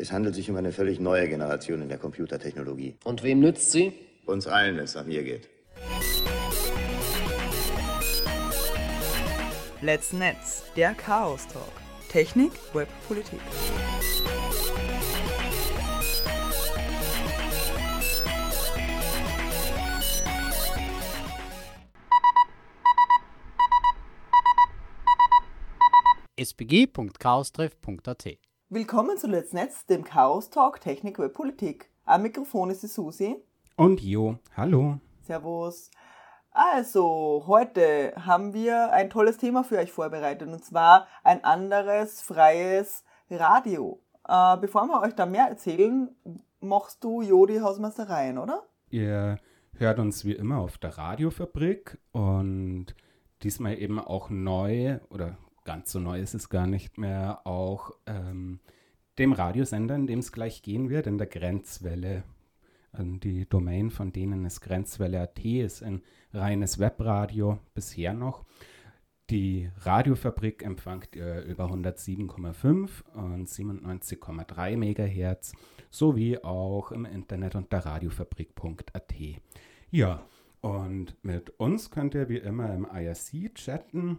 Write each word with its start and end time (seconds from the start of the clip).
Es 0.00 0.12
handelt 0.12 0.34
sich 0.34 0.50
um 0.50 0.56
eine 0.56 0.72
völlig 0.72 0.98
neue 0.98 1.28
Generation 1.28 1.82
in 1.82 1.90
der 1.90 1.98
Computertechnologie. 1.98 2.96
Und 3.04 3.22
wem 3.22 3.40
nützt 3.40 3.70
sie? 3.70 3.92
Uns 4.24 4.46
allen, 4.46 4.78
wenn 4.78 4.84
es 4.84 4.94
nach 4.94 5.04
mir 5.04 5.22
geht. 5.22 5.46
Let's 9.82 10.14
Netz, 10.14 10.64
der 10.74 10.94
Chaos 10.94 11.46
Talk. 11.48 11.70
Technik, 12.08 12.52
Web, 12.72 12.88
Politik. 13.06 13.40
sbg.chaostreff.at 26.38 28.49
Willkommen 28.72 29.18
zu 29.18 29.26
Let's 29.26 29.52
Netz, 29.52 29.84
dem 29.86 30.04
Chaos 30.04 30.48
Talk 30.48 30.80
Technik, 30.80 31.18
Web, 31.18 31.34
Politik. 31.34 31.90
Am 32.04 32.22
Mikrofon 32.22 32.70
ist 32.70 32.84
die 32.84 32.86
Susi. 32.86 33.34
Und 33.74 34.00
Jo, 34.00 34.38
hallo. 34.56 35.00
Servus. 35.22 35.90
Also, 36.52 37.42
heute 37.48 38.12
haben 38.14 38.54
wir 38.54 38.92
ein 38.92 39.10
tolles 39.10 39.38
Thema 39.38 39.64
für 39.64 39.78
euch 39.78 39.90
vorbereitet 39.90 40.48
und 40.48 40.64
zwar 40.64 41.08
ein 41.24 41.42
anderes 41.42 42.22
freies 42.22 43.02
Radio. 43.28 44.00
Äh, 44.28 44.56
bevor 44.58 44.86
wir 44.86 45.00
euch 45.02 45.16
da 45.16 45.26
mehr 45.26 45.48
erzählen, 45.48 46.08
machst 46.60 47.02
du 47.02 47.22
Jo 47.22 47.46
die 47.46 47.60
Hausmeistereien, 47.60 48.38
oder? 48.38 48.62
Ihr 48.88 49.40
hört 49.78 49.98
uns 49.98 50.24
wie 50.24 50.34
immer 50.34 50.58
auf 50.58 50.78
der 50.78 50.96
Radiofabrik 50.96 51.98
und 52.12 52.94
diesmal 53.42 53.76
eben 53.80 53.98
auch 53.98 54.30
neu 54.30 55.00
oder 55.08 55.36
ganz 55.64 55.92
so 55.92 55.98
neu 55.98 56.20
ist 56.20 56.34
es 56.34 56.48
gar 56.48 56.66
nicht 56.66 56.98
mehr, 56.98 57.46
auch 57.46 57.92
ähm, 58.06 58.60
dem 59.18 59.32
Radiosender, 59.32 59.94
in 59.94 60.06
dem 60.06 60.20
es 60.20 60.32
gleich 60.32 60.62
gehen 60.62 60.88
wird, 60.88 61.06
in 61.06 61.18
der 61.18 61.26
Grenzwelle. 61.26 62.24
Also 62.92 63.16
die 63.16 63.48
Domain 63.48 63.90
von 63.90 64.12
denen 64.12 64.44
ist 64.44 64.60
Grenzwelle.at, 64.62 65.44
ist 65.44 65.82
ein 65.82 66.02
reines 66.32 66.78
Webradio 66.78 67.58
bisher 67.74 68.14
noch. 68.14 68.44
Die 69.30 69.70
Radiofabrik 69.82 70.64
empfangt 70.64 71.14
ihr 71.14 71.42
über 71.42 71.66
107,5 71.66 73.04
und 73.14 73.48
97,3 73.48 74.76
MHz 74.76 75.52
sowie 75.88 76.38
auch 76.38 76.90
im 76.90 77.04
Internet 77.04 77.54
unter 77.54 77.78
radiofabrik.at. 77.78 79.14
Ja, 79.92 80.26
und 80.60 81.16
mit 81.22 81.50
uns 81.60 81.92
könnt 81.92 82.14
ihr 82.14 82.28
wie 82.28 82.38
immer 82.38 82.74
im 82.74 82.84
IRC 82.92 83.54
chatten. 83.54 84.18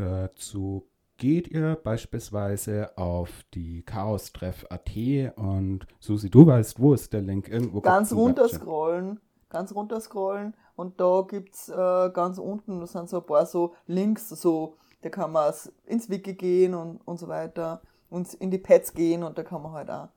Dazu 0.00 0.88
geht 1.18 1.48
ihr 1.48 1.76
beispielsweise 1.76 2.96
auf 2.96 3.44
die 3.52 3.82
Chaos-Treff.at 3.82 4.90
und 5.36 5.86
Susi, 5.98 6.30
du 6.30 6.46
weißt, 6.46 6.80
wo 6.80 6.94
ist 6.94 7.12
der 7.12 7.20
Link? 7.20 7.50
Irgendwo 7.50 7.82
ganz 7.82 8.14
runter 8.14 8.48
scrollen, 8.48 9.20
ganz 9.50 9.74
runter 9.74 10.00
scrollen 10.00 10.54
und 10.74 10.98
da 10.98 11.26
gibt 11.28 11.54
es 11.54 11.68
äh, 11.68 12.10
ganz 12.14 12.38
unten, 12.38 12.80
das 12.80 12.92
sind 12.92 13.10
so 13.10 13.18
ein 13.18 13.26
paar 13.26 13.44
so 13.44 13.74
Links, 13.86 14.30
so, 14.30 14.78
da 15.02 15.10
kann 15.10 15.32
man 15.32 15.52
ins 15.84 16.08
Wiki 16.08 16.32
gehen 16.32 16.72
und, 16.72 17.02
und 17.04 17.18
so 17.18 17.28
weiter 17.28 17.82
und 18.08 18.32
in 18.32 18.50
die 18.50 18.56
Pads 18.56 18.94
gehen 18.94 19.22
und 19.22 19.36
da 19.36 19.42
kann 19.42 19.60
man 19.60 19.72
halt 19.72 19.90
auch 19.90 20.08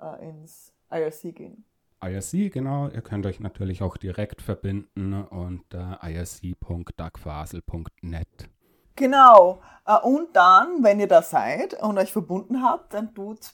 äh, 0.00 0.28
ins 0.28 0.72
IRC 0.92 1.34
gehen. 1.34 1.64
IRC, 2.00 2.52
genau. 2.52 2.86
Ihr 2.88 3.02
könnt 3.02 3.26
euch 3.26 3.40
natürlich 3.40 3.82
auch 3.82 3.96
direkt 3.96 4.42
verbinden 4.42 5.24
unter 5.24 5.98
irc.dagfasel.net. 6.04 8.48
Genau. 8.96 9.60
Äh, 9.86 9.98
und 9.98 10.34
dann, 10.34 10.82
wenn 10.82 11.00
ihr 11.00 11.08
da 11.08 11.22
seid 11.22 11.80
und 11.82 11.98
euch 11.98 12.12
verbunden 12.12 12.62
habt, 12.62 12.94
dann 12.94 13.14
tut, 13.14 13.52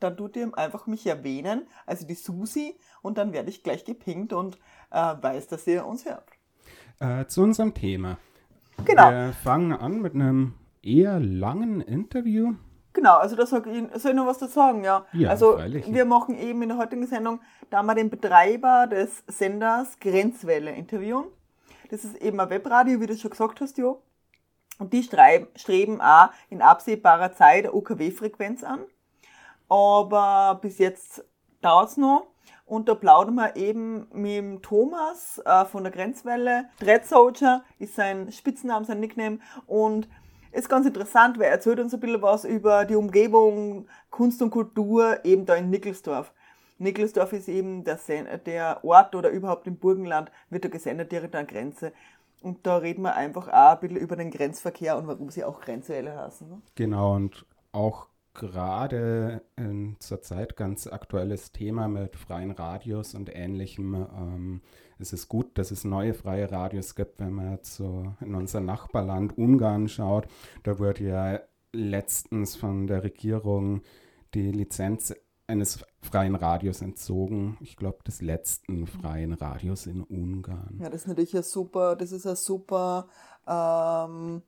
dann 0.00 0.16
tut 0.16 0.36
ihr 0.36 0.56
einfach 0.56 0.86
mich 0.86 1.06
erwähnen, 1.06 1.66
also 1.86 2.06
die 2.06 2.14
Susi, 2.14 2.76
und 3.02 3.18
dann 3.18 3.32
werde 3.32 3.50
ich 3.50 3.62
gleich 3.62 3.84
gepinkt 3.84 4.32
und 4.32 4.58
äh, 4.90 5.14
weiß, 5.20 5.48
dass 5.48 5.66
ihr 5.66 5.86
uns 5.86 6.04
hört. 6.04 6.24
Äh, 7.00 7.26
zu 7.26 7.42
unserem 7.42 7.74
Thema. 7.74 8.18
Genau. 8.84 9.10
Wir 9.10 9.32
fangen 9.42 9.72
an 9.72 10.00
mit 10.00 10.14
einem 10.14 10.54
eher 10.82 11.20
langen 11.20 11.80
Interview. 11.80 12.54
Genau, 12.92 13.16
also 13.16 13.34
da 13.34 13.44
soll 13.44 13.62
ich, 13.66 14.00
soll 14.00 14.12
ich 14.12 14.16
noch 14.16 14.26
was 14.26 14.38
dazu 14.38 14.54
sagen, 14.54 14.84
ja. 14.84 15.04
Ja, 15.12 15.30
also 15.30 15.54
freilich. 15.54 15.92
wir 15.92 16.04
machen 16.04 16.38
eben 16.38 16.62
in 16.62 16.68
der 16.68 16.78
heutigen 16.78 17.06
Sendung, 17.06 17.40
da 17.70 17.82
wir 17.82 17.94
den 17.94 18.08
Betreiber 18.08 18.86
des 18.86 19.24
Senders 19.26 19.98
Grenzwelle 19.98 20.70
interviewen. 20.70 21.24
Das 21.90 22.04
ist 22.04 22.16
eben 22.16 22.38
ein 22.38 22.50
Webradio, 22.50 23.00
wie 23.00 23.06
du 23.06 23.16
schon 23.16 23.30
gesagt 23.30 23.60
hast, 23.60 23.78
Jo. 23.78 24.00
Und 24.78 24.92
die 24.92 25.02
streben 25.02 26.00
auch 26.00 26.30
in 26.50 26.62
absehbarer 26.62 27.32
Zeit 27.32 27.64
eine 27.64 27.72
UKW-Frequenz 27.72 28.64
an. 28.64 28.80
Aber 29.68 30.58
bis 30.60 30.78
jetzt 30.78 31.24
dauert's 31.60 31.96
noch. 31.96 32.26
Und 32.66 32.88
da 32.88 32.94
plaudern 32.94 33.34
wir 33.34 33.56
eben 33.56 34.08
mit 34.12 34.32
dem 34.32 34.62
Thomas 34.62 35.40
äh, 35.44 35.64
von 35.66 35.84
der 35.84 35.92
Grenzwelle. 35.92 36.70
Dread 36.80 37.06
Soldier 37.06 37.62
ist 37.78 37.94
sein 37.94 38.32
Spitzname, 38.32 38.84
sein 38.84 39.00
Nickname. 39.00 39.38
Und 39.66 40.08
ist 40.54 40.68
ganz 40.68 40.86
interessant, 40.86 41.38
weil 41.38 41.46
er 41.46 41.52
erzählt 41.52 41.80
uns 41.80 41.92
ein 41.94 42.00
bisschen 42.00 42.22
was 42.22 42.44
über 42.44 42.84
die 42.84 42.94
Umgebung, 42.94 43.88
Kunst 44.10 44.40
und 44.40 44.50
Kultur 44.50 45.24
eben 45.24 45.46
da 45.46 45.56
in 45.56 45.68
Nickelsdorf. 45.68 46.32
Nickelsdorf 46.78 47.32
ist 47.32 47.48
eben 47.48 47.84
der, 47.84 47.98
der 48.38 48.84
Ort 48.84 49.14
oder 49.14 49.30
überhaupt 49.30 49.66
im 49.66 49.76
Burgenland, 49.76 50.30
wird 50.50 50.64
da 50.64 50.68
gesendet 50.68 51.12
direkt 51.12 51.34
an 51.34 51.46
Grenze. 51.46 51.92
Und 52.44 52.66
da 52.66 52.76
reden 52.76 53.00
wir 53.02 53.14
einfach 53.14 53.48
auch 53.48 53.72
ein 53.72 53.80
bisschen 53.80 53.96
über 53.96 54.16
den 54.16 54.30
Grenzverkehr 54.30 54.98
und 54.98 55.06
warum 55.06 55.30
sie 55.30 55.44
auch 55.44 55.60
Grenzwelle 55.62 56.14
heißen. 56.14 56.46
Ne? 56.46 56.60
Genau, 56.74 57.14
und 57.14 57.46
auch 57.72 58.08
gerade 58.34 59.40
in 59.56 59.96
zur 59.98 60.20
Zeit 60.20 60.54
ganz 60.54 60.86
aktuelles 60.86 61.52
Thema 61.52 61.88
mit 61.88 62.16
freien 62.16 62.50
Radios 62.50 63.14
und 63.14 63.34
ähnlichem. 63.34 63.94
Ähm, 63.94 64.60
es 64.98 65.14
ist 65.14 65.28
gut, 65.28 65.56
dass 65.56 65.70
es 65.70 65.84
neue 65.84 66.12
freie 66.12 66.52
Radios 66.52 66.94
gibt, 66.94 67.18
wenn 67.18 67.32
man 67.32 67.52
jetzt 67.52 67.76
so 67.76 68.12
in 68.20 68.34
unser 68.34 68.60
Nachbarland 68.60 69.38
Ungarn 69.38 69.88
schaut. 69.88 70.26
Da 70.64 70.78
wurde 70.78 71.04
ja 71.04 71.40
letztens 71.72 72.56
von 72.56 72.86
der 72.86 73.04
Regierung 73.04 73.80
die 74.34 74.50
Lizenz 74.52 75.14
eines 75.46 75.78
freien 76.00 76.34
Radios 76.34 76.80
entzogen. 76.80 77.56
Ich 77.60 77.76
glaube, 77.76 77.98
des 78.06 78.22
letzten 78.22 78.86
freien 78.86 79.32
Radios 79.34 79.86
in 79.86 80.02
Ungarn. 80.02 80.78
Ja, 80.80 80.88
das 80.88 81.02
ist 81.02 81.08
natürlich 81.08 81.36
ein 81.36 81.42
super, 81.42 81.96
das 81.96 82.12
ist 82.12 82.26
ein 82.26 82.36
super, 82.36 83.08
ähm, 83.46 84.42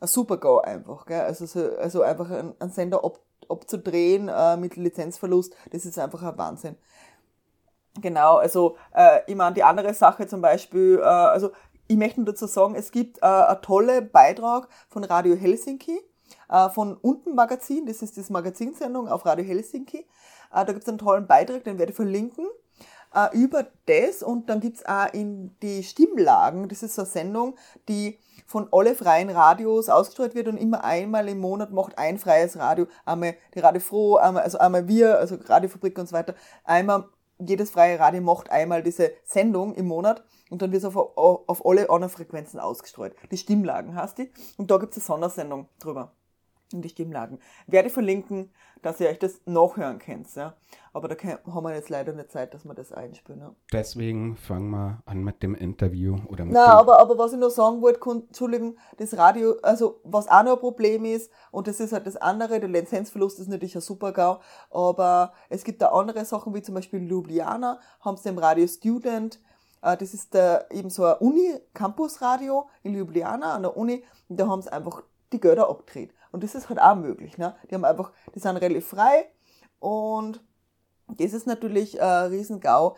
ein 0.00 0.08
super 0.08 0.36
Go 0.36 0.58
einfach, 0.58 1.06
gell? 1.06 1.22
Also, 1.22 1.46
so, 1.46 1.76
also 1.76 2.02
einfach 2.02 2.30
einen, 2.30 2.70
Sender 2.70 3.04
ab, 3.04 3.18
abzudrehen 3.48 4.28
äh, 4.28 4.56
mit 4.56 4.76
Lizenzverlust, 4.76 5.54
das 5.70 5.86
ist 5.86 5.98
einfach 5.98 6.22
ein 6.22 6.36
Wahnsinn. 6.36 6.76
Genau, 8.00 8.36
also 8.36 8.76
äh, 8.94 9.20
ich 9.26 9.36
meine, 9.36 9.54
die 9.54 9.64
andere 9.64 9.92
Sache 9.94 10.26
zum 10.26 10.40
Beispiel, 10.40 10.98
äh, 10.98 11.04
also 11.04 11.50
ich 11.88 11.96
möchte 11.96 12.20
nur 12.20 12.32
dazu 12.32 12.46
sagen, 12.46 12.74
es 12.74 12.90
gibt 12.90 13.18
äh, 13.18 13.26
einen 13.26 13.60
tollen 13.62 14.10
Beitrag 14.10 14.68
von 14.88 15.04
Radio 15.04 15.34
Helsinki, 15.34 16.00
von 16.74 16.96
Unten 16.96 17.34
Magazin, 17.34 17.86
das 17.86 18.02
ist 18.02 18.18
das 18.18 18.30
Magazinsendung 18.30 19.08
auf 19.08 19.24
Radio 19.24 19.44
Helsinki. 19.44 20.06
Äh, 20.52 20.64
da 20.64 20.72
gibt 20.72 20.82
es 20.82 20.88
einen 20.88 20.98
tollen 20.98 21.26
Beitrag, 21.26 21.64
den 21.64 21.78
werde 21.78 21.90
ich 21.90 21.96
verlinken, 21.96 22.46
äh, 23.14 23.36
über 23.36 23.66
das 23.86 24.22
und 24.22 24.48
dann 24.48 24.60
gibt's 24.60 24.84
auch 24.84 25.12
in 25.12 25.56
die 25.62 25.82
Stimmlagen, 25.82 26.68
das 26.68 26.82
ist 26.82 26.94
so 26.94 27.02
eine 27.02 27.10
Sendung, 27.10 27.56
die 27.88 28.18
von 28.46 28.68
alle 28.70 28.94
freien 28.94 29.30
Radios 29.30 29.88
ausgestrahlt 29.88 30.34
wird 30.34 30.48
und 30.48 30.58
immer 30.58 30.84
einmal 30.84 31.28
im 31.28 31.40
Monat 31.40 31.72
macht 31.72 31.96
ein 31.96 32.18
freies 32.18 32.58
Radio, 32.58 32.86
einmal 33.04 33.34
die 33.54 33.60
Radio 33.60 33.80
Froh, 33.80 34.16
einmal, 34.16 34.42
also 34.42 34.58
einmal 34.58 34.88
wir, 34.88 35.18
also 35.18 35.36
Radiofabrik 35.36 35.98
und 35.98 36.08
so 36.08 36.14
weiter, 36.14 36.34
einmal 36.64 37.08
jedes 37.38 37.70
freie 37.70 37.98
Radio 37.98 38.20
macht 38.20 38.50
einmal 38.50 38.82
diese 38.82 39.12
Sendung 39.24 39.74
im 39.74 39.86
Monat 39.86 40.22
und 40.50 40.62
dann 40.62 40.70
wird 40.70 40.84
es 40.84 40.94
auf, 40.94 40.96
auf 40.96 41.66
alle 41.66 41.90
anderen 41.90 42.12
Frequenzen 42.12 42.60
ausgestreut. 42.60 43.14
Die 43.30 43.38
Stimmlagen 43.38 43.96
hast 43.96 44.18
die 44.18 44.30
und 44.58 44.70
da 44.70 44.76
gibt 44.76 44.92
es 44.92 44.98
eine 44.98 45.06
Sondersendung 45.06 45.68
drüber. 45.80 46.12
Um 46.72 46.82
die 46.82 46.88
Stimmlagen. 46.88 47.38
Werde 47.66 47.88
ich 47.88 47.94
verlinken, 47.94 48.50
dass 48.82 49.00
ihr 49.00 49.08
euch 49.08 49.18
das 49.18 49.40
nachhören 49.46 49.98
könnt. 49.98 50.34
Ja? 50.34 50.54
Aber 50.92 51.08
da 51.08 51.14
kann, 51.14 51.38
haben 51.46 51.64
wir 51.64 51.74
jetzt 51.74 51.88
leider 51.88 52.12
nicht 52.12 52.32
Zeit, 52.32 52.52
dass 52.52 52.64
wir 52.64 52.74
das 52.74 52.92
einspielen. 52.92 53.40
Ja? 53.40 53.54
Deswegen 53.72 54.36
fangen 54.36 54.70
wir 54.70 55.02
an 55.06 55.22
mit 55.22 55.42
dem 55.42 55.54
Interview 55.54 56.16
oder 56.26 56.44
mit 56.44 56.54
dem 56.54 56.60
aber, 56.60 56.98
aber 56.98 57.16
was 57.16 57.32
ich 57.32 57.38
noch 57.38 57.50
sagen 57.50 57.80
wollte, 57.80 58.00
Entschuldigung, 58.10 58.76
das 58.96 59.16
Radio, 59.16 59.56
also 59.62 60.00
was 60.04 60.28
auch 60.28 60.42
noch 60.42 60.54
ein 60.54 60.60
Problem 60.60 61.04
ist, 61.04 61.30
und 61.50 61.66
das 61.66 61.80
ist 61.80 61.92
halt 61.92 62.06
das 62.06 62.16
andere, 62.16 62.60
der 62.60 62.68
Lizenzverlust 62.68 63.38
ist 63.38 63.48
natürlich 63.48 63.76
ein 63.76 63.80
super 63.80 64.12
GAU, 64.12 64.40
aber 64.70 65.32
es 65.48 65.64
gibt 65.64 65.80
da 65.80 65.88
andere 65.88 66.24
Sachen, 66.24 66.54
wie 66.54 66.62
zum 66.62 66.74
Beispiel 66.74 67.00
in 67.00 67.08
Ljubljana, 67.08 67.78
haben 68.00 68.16
sie 68.16 68.28
im 68.28 68.38
Radio 68.38 68.66
Student, 68.66 69.40
äh, 69.82 69.96
das 69.96 70.12
ist 70.12 70.34
der, 70.34 70.66
eben 70.70 70.90
so 70.90 71.04
ein 71.04 71.16
Uni-Campus-Radio 71.18 72.68
in 72.82 72.94
Ljubljana 72.94 73.54
an 73.54 73.62
der 73.62 73.76
Uni, 73.76 74.04
und 74.28 74.40
da 74.40 74.48
haben 74.48 74.62
sie 74.62 74.72
einfach 74.72 75.02
die 75.32 75.40
Gelder 75.40 75.68
abgedreht. 75.68 76.12
Und 76.30 76.42
das 76.42 76.54
ist 76.54 76.68
halt 76.68 76.80
auch 76.80 76.94
möglich. 76.94 77.38
Ne? 77.38 77.54
Die 77.70 77.74
haben 77.74 77.84
einfach, 77.84 78.12
die 78.34 78.38
sind 78.38 78.56
relativ 78.56 78.88
frei 78.88 79.30
und 79.78 80.42
das 81.08 81.32
ist 81.32 81.46
natürlich 81.46 82.00
ein 82.00 82.30
Riesengau. 82.30 82.96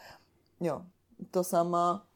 Ja, 0.60 0.84
da 1.32 1.42
sind 1.42 1.70
wir, 1.70 2.06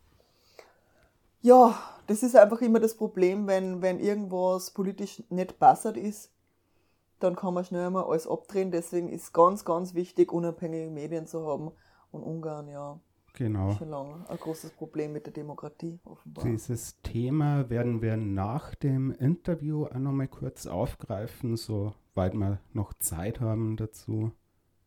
ja, 1.41 1.79
das 2.07 2.23
ist 2.23 2.37
einfach 2.37 2.61
immer 2.61 2.81
das 2.81 2.97
Problem, 2.97 3.47
wenn, 3.47 3.83
wenn 3.83 4.01
irgendwas 4.01 4.71
politisch 4.71 5.23
nicht 5.29 5.59
passend 5.59 5.97
ist, 5.97 6.33
dann 7.19 7.37
kann 7.37 7.55
man 7.55 7.65
schnell 7.65 7.91
mal 7.91 8.05
alles 8.05 8.29
abdrehen. 8.29 8.71
Deswegen 8.71 9.09
ist 9.09 9.33
ganz, 9.33 9.65
ganz 9.65 9.95
wichtig, 9.95 10.33
unabhängige 10.33 10.91
Medien 10.91 11.27
zu 11.27 11.47
haben. 11.47 11.73
Und 12.11 12.23
Ungarn, 12.23 12.69
ja, 12.69 12.99
Genau. 13.39 13.73
schon 13.73 13.89
lange 13.91 14.29
ein 14.29 14.37
großes 14.37 14.73
Problem 14.73 15.13
mit 15.13 15.27
der 15.27 15.33
Demokratie, 15.33 16.01
offenbar. 16.05 16.45
Dieses 16.45 17.01
Thema 17.03 17.71
werden 17.71 18.03
wir 18.03 18.17
nach 18.17 18.75
dem 18.75 19.13
Interview 19.13 19.85
auch 19.87 19.95
nochmal 19.95 20.27
kurz 20.29 20.67
aufgreifen, 20.67 21.57
soweit 21.57 22.35
wir 22.35 22.59
noch 22.73 22.93
Zeit 22.95 23.41
haben 23.41 23.77
dazu. 23.77 24.33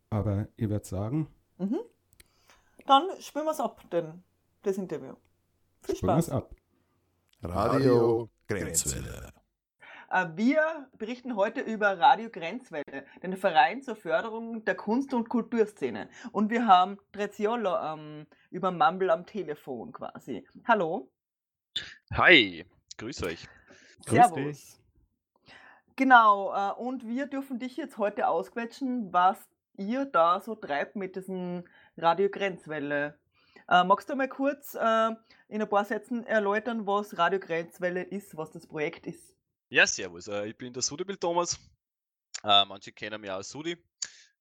Aber 0.09 0.49
ich 0.57 0.69
würde 0.69 0.85
sagen, 0.85 1.27
Dann 2.85 3.03
spielen 3.19 3.45
wir 3.45 3.51
es 3.51 3.59
ab, 3.61 3.81
denn 3.91 4.21
das 4.63 4.77
Interview. 4.77 5.13
Viel 5.83 5.95
spielen 5.95 6.11
wir 6.13 6.17
es 6.17 6.25
Spaß. 6.25 6.35
ab. 6.35 6.55
Radio 7.43 8.29
Grenzwelle. 8.47 9.31
Äh, 10.11 10.27
Wir 10.35 10.89
berichten 10.97 11.37
heute 11.37 11.61
über 11.61 11.97
Radio 11.97 12.29
Grenzwelle, 12.29 13.05
den 13.23 13.37
Verein 13.37 13.81
zur 13.81 13.95
Förderung 13.95 14.65
der 14.65 14.75
Kunst- 14.75 15.13
und 15.13 15.29
Kulturszene. 15.29 16.09
Und 16.33 16.49
wir 16.49 16.67
haben 16.67 16.97
Treziolo 17.13 17.77
ähm, 17.77 18.27
über 18.49 18.71
Mumble 18.71 19.09
am 19.09 19.25
Telefon 19.25 19.93
quasi. 19.93 20.45
Hallo. 20.67 21.09
Hi, 22.13 22.65
grüß 22.97 23.23
euch. 23.23 23.47
Grüß 24.05 24.15
Servus. 24.15 24.37
dich. 24.37 24.77
Genau, 25.95 26.53
äh, 26.53 26.73
und 26.73 27.07
wir 27.07 27.27
dürfen 27.27 27.59
dich 27.59 27.77
jetzt 27.77 27.97
heute 27.97 28.27
ausquetschen, 28.27 29.13
was 29.13 29.37
ihr 29.77 30.03
da 30.03 30.41
so 30.41 30.55
treibt 30.55 30.97
mit 30.97 31.15
diesem 31.15 31.63
Radio 31.95 32.29
Grenzwelle. 32.29 33.17
Äh, 33.69 33.85
magst 33.85 34.09
du 34.09 34.15
mal 34.15 34.27
kurz 34.27 34.75
äh, 34.75 35.11
in 35.47 35.61
ein 35.61 35.69
paar 35.69 35.85
Sätzen 35.85 36.25
erläutern, 36.25 36.85
was 36.85 37.17
Radio 37.17 37.39
Grenzwelle 37.39 38.03
ist, 38.03 38.35
was 38.35 38.51
das 38.51 38.67
Projekt 38.67 39.07
ist? 39.07 39.31
Ja, 39.71 39.87
servus. 39.87 40.27
Äh, 40.27 40.47
ich 40.47 40.57
bin 40.57 40.73
der 40.73 40.81
Sudibil 40.81 41.15
Thomas. 41.15 41.57
Äh, 42.43 42.65
manche 42.65 42.91
kennen 42.91 43.21
mich 43.21 43.29
auch 43.29 43.35
als 43.35 43.47
Sudi. 43.47 43.77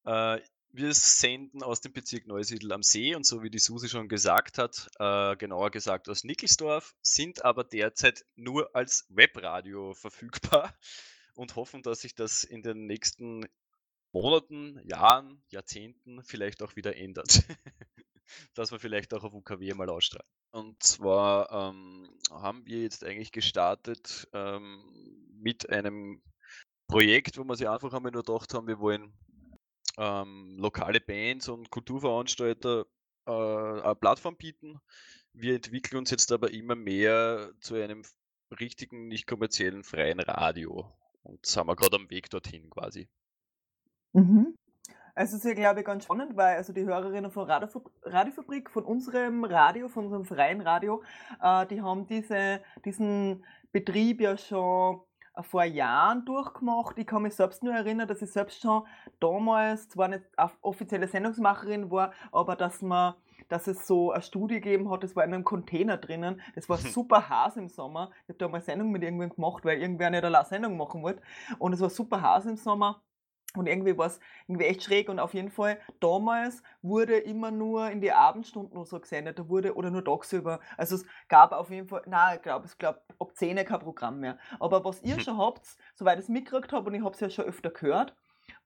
Äh, 0.05 0.41
wir 0.73 0.93
senden 0.93 1.63
aus 1.63 1.81
dem 1.81 1.93
Bezirk 1.93 2.27
Neusiedl 2.27 2.73
am 2.73 2.83
See 2.83 3.15
und 3.15 3.25
so 3.25 3.41
wie 3.41 3.49
die 3.49 3.61
Susi 3.61 3.89
schon 3.89 4.09
gesagt 4.09 4.59
hat, 4.59 4.91
äh, 4.99 5.37
genauer 5.37 5.71
gesagt 5.71 6.09
aus 6.09 6.25
Nickelsdorf, 6.25 6.97
sind 7.03 7.45
aber 7.45 7.63
derzeit 7.63 8.27
nur 8.35 8.75
als 8.75 9.07
Webradio 9.09 9.95
verfügbar 9.95 10.77
und 11.37 11.55
hoffen, 11.55 11.85
dass 11.85 12.01
sich 12.01 12.17
das 12.17 12.43
in 12.43 12.63
den 12.65 12.87
nächsten 12.87 13.47
Monaten, 14.11 14.81
Jahren, 14.83 15.45
Jahrzehnten 15.49 16.25
vielleicht 16.25 16.61
auch 16.61 16.75
wieder 16.75 16.97
ändert. 16.97 17.45
dass 18.55 18.73
wir 18.73 18.79
vielleicht 18.79 19.13
auch 19.15 19.25
auf 19.25 19.35
UKW 19.35 19.75
mal 19.75 19.91
ausstrahlen. 19.91 20.29
Und 20.53 20.83
zwar 20.83 21.51
ähm, 21.51 22.09
haben 22.31 22.67
wir 22.67 22.83
jetzt 22.83 23.05
eigentlich 23.05 23.33
gestartet 23.33 24.29
ähm, 24.33 24.83
mit 25.33 25.71
einem 25.71 26.23
Projekt, 26.89 27.39
wo 27.39 27.45
wir 27.45 27.57
sich 27.57 27.69
einfach 27.69 27.93
einmal 27.93 28.13
nur 28.13 28.25
gedacht 28.25 28.53
haben, 28.53 28.67
wir 28.67 28.81
wollen 28.81 29.13
ähm, 29.97 30.57
lokale 30.59 31.01
Bands 31.01 31.49
und 31.49 31.71
Kulturveranstalter 31.71 32.87
äh, 33.27 33.31
eine 33.31 33.95
Plattform 33.95 34.37
bieten. 34.37 34.81
Wir 35.33 35.55
entwickeln 35.55 35.99
uns 35.99 36.11
jetzt 36.11 36.33
aber 36.33 36.51
immer 36.51 36.75
mehr 36.75 37.53
zu 37.61 37.77
einem 37.77 38.03
richtigen, 38.59 39.07
nicht 39.07 39.27
kommerziellen, 39.27 39.85
freien 39.85 40.21
Radio. 40.21 40.93
Und 41.23 41.47
sind 41.47 41.67
wir 41.67 41.77
gerade 41.77 41.97
am 41.97 42.11
Weg 42.11 42.31
dorthin 42.31 42.69
quasi. 42.71 43.09
Mhm. 44.13 44.57
Also 45.15 45.37
es 45.37 45.45
ist 45.45 45.49
ja, 45.49 45.55
glaube 45.55 45.81
ich, 45.81 45.87
ganz 45.87 46.05
spannend, 46.05 46.37
weil 46.37 46.57
also 46.57 46.73
die 46.73 46.85
Hörerinnen 46.85 47.31
von 47.31 47.45
Radiofab 47.49 47.91
Radiofabrik, 48.03 48.71
von 48.71 48.85
unserem 48.85 49.45
Radio, 49.45 49.89
von 49.89 50.05
unserem 50.05 50.25
freien 50.25 50.61
Radio, 50.61 51.03
äh, 51.43 51.67
die 51.67 51.83
haben 51.83 52.07
diese, 52.07 52.61
diesen 52.85 53.45
Betrieb 53.73 54.21
ja 54.21 54.37
schon 54.37 55.01
vor 55.43 55.65
Jahren 55.65 56.25
durchgemacht. 56.25 56.99
Ich 56.99 57.07
kann 57.07 57.23
mich 57.23 57.35
selbst 57.35 57.63
nur 57.63 57.75
erinnern, 57.75 58.09
dass 58.09 58.23
ich 58.23 58.31
selbst 58.33 58.61
schon 58.61 58.87
damals 59.21 59.89
zwar 59.89 60.09
nicht 60.09 60.25
offizielle 60.61 61.09
Sendungsmacherin 61.09 61.91
war, 61.91 62.13
aber 62.33 62.57
dass 62.57 62.83
man 62.83 63.15
dass 63.49 63.67
es 63.67 63.87
so 63.87 64.13
eine 64.13 64.23
Studie 64.23 64.57
gegeben 64.57 64.91
hat, 64.91 65.03
das 65.03 65.17
war 65.17 65.25
in 65.25 65.35
einem 65.35 65.45
Container 65.45 65.97
drinnen, 65.97 66.41
das 66.55 66.69
war 66.69 66.79
super 66.79 67.29
heiß 67.29 67.57
im 67.57 67.69
Sommer. 67.69 68.11
Ich 68.23 68.29
habe 68.29 68.39
da 68.39 68.49
mal 68.49 68.57
eine 68.57 68.65
Sendung 68.65 68.91
mit 68.91 69.03
irgendwem 69.03 69.31
gemacht, 69.31 69.65
weil 69.65 69.81
irgendwer 69.81 70.11
nicht 70.11 70.25
eine 70.25 70.45
Sendung 70.45 70.77
machen 70.77 71.03
wollte. 71.03 71.23
Und 71.59 71.73
es 71.73 71.81
war 71.81 71.91
super 71.91 72.23
heiß 72.23 72.47
im 72.47 72.57
Sommer. 72.57 73.03
Und 73.57 73.67
irgendwie 73.67 73.99
war 73.99 74.07
es 74.07 74.21
irgendwie 74.47 74.67
echt 74.67 74.85
schräg 74.85 75.09
und 75.09 75.19
auf 75.19 75.35
jeden 75.35 75.51
Fall 75.51 75.79
damals 75.99 76.63
wurde 76.83 77.17
immer 77.17 77.51
nur 77.51 77.91
in 77.91 78.01
die 78.01 78.13
Abendstunden 78.13 78.77
oder 78.77 78.87
so 78.87 79.01
gesendet, 79.01 79.41
da 79.41 79.49
wurde 79.49 79.75
oder 79.75 79.91
nur 79.91 80.05
tagsüber. 80.05 80.61
Also 80.77 80.97
es 80.97 81.05
gab 81.29 81.51
auf 81.53 81.71
jeden 81.71 81.89
Fall, 81.89 82.03
nein, 82.07 82.37
ich 82.37 82.43
glaube, 82.43 82.67
es 82.67 82.79
gab 82.79 83.03
ab 83.19 83.35
10 83.35 83.57
kein 83.65 83.81
Programm 83.81 84.21
mehr. 84.21 84.39
Aber 84.61 84.85
was 84.85 85.03
ihr 85.03 85.19
schon 85.19 85.37
habt, 85.37 85.67
soweit 85.97 86.19
ich 86.19 86.25
es 86.25 86.29
mitgekriegt 86.29 86.73
habe 86.73 86.89
und 86.89 86.95
ich 86.95 87.03
habe 87.03 87.15
es 87.15 87.21
ja 87.21 87.29
schon 87.29 87.45
öfter 87.45 87.71
gehört, 87.71 88.15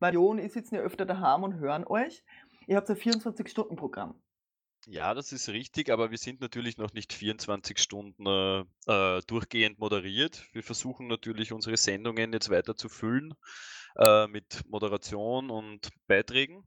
weil 0.00 0.12
Jo 0.14 0.28
und 0.28 0.38
ich 0.38 0.52
sitzen 0.52 0.74
ja 0.74 0.82
öfter 0.82 1.06
daheim 1.06 1.44
und 1.44 1.54
hören 1.54 1.86
euch, 1.86 2.22
ihr 2.66 2.76
habt 2.76 2.90
ein 2.90 2.96
24-Stunden-Programm. 2.96 4.20
Ja, 4.86 5.14
das 5.14 5.32
ist 5.32 5.48
richtig, 5.48 5.90
aber 5.90 6.10
wir 6.10 6.18
sind 6.18 6.40
natürlich 6.40 6.76
noch 6.76 6.92
nicht 6.92 7.12
24 7.12 7.78
Stunden 7.78 8.26
äh, 8.26 8.64
äh, 8.86 9.22
durchgehend 9.26 9.78
moderiert. 9.78 10.46
Wir 10.52 10.62
versuchen 10.62 11.06
natürlich 11.06 11.52
unsere 11.52 11.76
Sendungen 11.78 12.32
jetzt 12.34 12.50
weiter 12.50 12.76
zu 12.76 12.90
füllen 12.90 13.34
äh, 13.96 14.26
mit 14.26 14.62
Moderation 14.68 15.50
und 15.50 15.88
Beiträgen. 16.06 16.64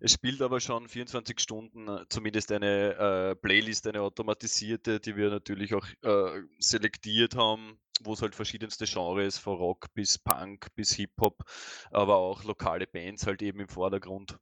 Es 0.00 0.12
spielt 0.12 0.40
aber 0.40 0.60
schon 0.60 0.88
24 0.88 1.40
Stunden 1.40 1.88
äh, 1.88 2.04
zumindest 2.08 2.52
eine 2.52 2.94
äh, 2.94 3.34
Playlist, 3.36 3.86
eine 3.86 4.00
automatisierte, 4.00 5.00
die 5.00 5.16
wir 5.16 5.28
natürlich 5.28 5.74
auch 5.74 5.86
äh, 6.02 6.42
selektiert 6.58 7.34
haben, 7.34 7.78
wo 8.04 8.12
es 8.12 8.22
halt 8.22 8.34
verschiedenste 8.34 8.84
Genres, 8.86 9.38
von 9.38 9.56
Rock 9.56 9.92
bis 9.94 10.18
Punk 10.18 10.68
bis 10.74 10.92
Hip-Hop, 10.92 11.44
aber 11.90 12.16
auch 12.16 12.44
lokale 12.44 12.86
Bands 12.86 13.26
halt 13.26 13.42
eben 13.42 13.60
im 13.60 13.68
Vordergrund. 13.68 14.38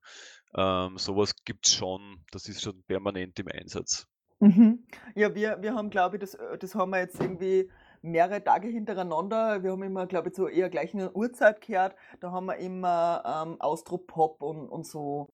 Ähm, 0.54 0.98
sowas 0.98 1.34
gibt 1.44 1.66
es 1.66 1.74
schon, 1.74 2.24
das 2.30 2.48
ist 2.48 2.62
schon 2.62 2.82
permanent 2.84 3.38
im 3.38 3.48
Einsatz. 3.48 4.06
Mhm. 4.40 4.86
Ja, 5.14 5.34
wir, 5.34 5.62
wir 5.62 5.74
haben, 5.74 5.90
glaube 5.90 6.16
ich, 6.16 6.20
das, 6.20 6.36
das 6.60 6.74
haben 6.74 6.90
wir 6.90 6.98
jetzt 6.98 7.20
irgendwie 7.20 7.70
mehrere 8.02 8.42
Tage 8.42 8.68
hintereinander. 8.68 9.62
Wir 9.62 9.72
haben 9.72 9.82
immer, 9.82 10.06
glaube 10.06 10.28
ich, 10.28 10.34
so 10.36 10.48
eher 10.48 10.70
gleich 10.70 10.92
in 10.92 11.00
der 11.00 11.16
Uhrzeit 11.16 11.60
gehört. 11.60 11.96
Da 12.20 12.30
haben 12.32 12.46
wir 12.46 12.56
immer 12.56 13.22
ähm, 13.24 13.60
Austropop 13.60 14.42
und, 14.42 14.68
und 14.68 14.86
so, 14.86 15.30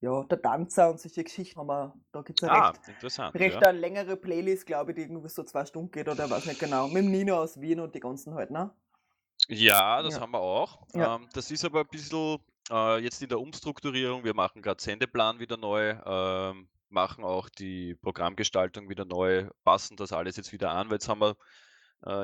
ja, 0.00 0.22
der 0.24 0.40
Tanzer 0.42 0.90
und 0.90 1.00
solche 1.00 1.24
Geschichten 1.24 1.58
haben 1.58 1.68
wir. 1.68 1.94
Da 2.12 2.22
gibt 2.22 2.42
es 2.42 2.48
Ah, 2.48 2.70
recht, 2.70 3.34
recht 3.34 3.54
ja. 3.54 3.68
eine 3.68 3.78
längere 3.78 4.16
Playlist, 4.16 4.66
glaube 4.66 4.92
ich, 4.92 4.96
die 4.96 5.02
irgendwie 5.02 5.28
so 5.28 5.42
zwei 5.42 5.64
Stunden 5.64 5.90
geht 5.90 6.08
oder 6.08 6.28
weiß 6.28 6.46
nicht 6.46 6.60
genau. 6.60 6.88
Mit 6.88 7.04
dem 7.04 7.10
Nino 7.10 7.36
aus 7.36 7.60
Wien 7.60 7.80
und 7.80 7.94
die 7.94 8.00
ganzen 8.00 8.34
halt, 8.34 8.50
ne? 8.50 8.70
Ja, 9.48 10.02
das 10.02 10.14
Ja. 10.14 10.20
haben 10.20 10.32
wir 10.32 10.40
auch. 10.40 10.82
Ja. 10.94 11.16
Ähm, 11.16 11.28
das 11.32 11.50
ist 11.50 11.64
aber 11.64 11.80
ein 11.80 11.88
bisschen 11.88 12.38
äh, 12.70 12.98
jetzt 12.98 13.22
in 13.22 13.28
der 13.28 13.40
Umstrukturierung. 13.40 14.24
Wir 14.24 14.34
machen 14.34 14.62
gerade 14.62 14.82
Sendeplan 14.82 15.38
wieder 15.38 15.56
neu, 15.56 15.90
ähm, 16.04 16.68
machen 16.88 17.24
auch 17.24 17.48
die 17.48 17.94
Programmgestaltung 17.96 18.88
wieder 18.88 19.04
neu, 19.04 19.48
passen 19.64 19.96
das 19.96 20.12
alles 20.12 20.36
jetzt 20.36 20.52
wieder 20.52 20.70
an, 20.72 20.88
weil 20.88 20.94
jetzt 20.94 21.08
haben 21.08 21.20
wir, 21.20 21.36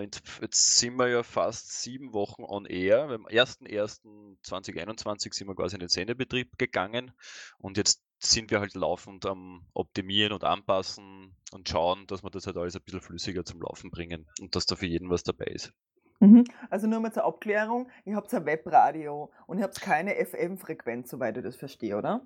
jetzt, 0.00 0.22
jetzt 0.40 0.78
sind 0.78 0.96
wir 0.96 1.08
ja 1.08 1.22
fast 1.22 1.82
sieben 1.82 2.12
Wochen 2.12 2.44
on 2.44 2.66
air. 2.66 3.10
Am 3.10 3.26
1.1.2021 3.26 5.34
sind 5.34 5.48
wir 5.48 5.54
quasi 5.54 5.76
in 5.76 5.80
den 5.80 5.88
Sendebetrieb 5.88 6.58
gegangen 6.58 7.12
und 7.58 7.76
jetzt 7.76 8.02
sind 8.18 8.50
wir 8.50 8.60
halt 8.60 8.74
laufend 8.74 9.26
am 9.26 9.66
Optimieren 9.74 10.32
und 10.32 10.44
Anpassen 10.44 11.34
und 11.52 11.68
schauen, 11.68 12.06
dass 12.06 12.22
wir 12.22 12.30
das 12.30 12.46
halt 12.46 12.56
alles 12.56 12.76
ein 12.76 12.82
bisschen 12.82 13.00
flüssiger 13.00 13.44
zum 13.44 13.60
Laufen 13.60 13.90
bringen 13.90 14.28
und 14.40 14.54
dass 14.54 14.66
da 14.66 14.76
für 14.76 14.86
jeden 14.86 15.10
was 15.10 15.24
dabei 15.24 15.46
ist. 15.46 15.72
Mhm. 16.20 16.44
Also 16.70 16.86
nur 16.86 17.00
mal 17.00 17.12
zur 17.12 17.24
Abklärung, 17.24 17.90
ihr 18.04 18.14
habt 18.14 18.32
ein 18.32 18.46
Webradio 18.46 19.32
und 19.48 19.58
ihr 19.58 19.64
habt 19.64 19.80
keine 19.80 20.14
FM-Frequenz, 20.14 21.10
soweit 21.10 21.36
ich 21.36 21.42
das 21.42 21.56
verstehe, 21.56 21.96
oder? 21.96 22.24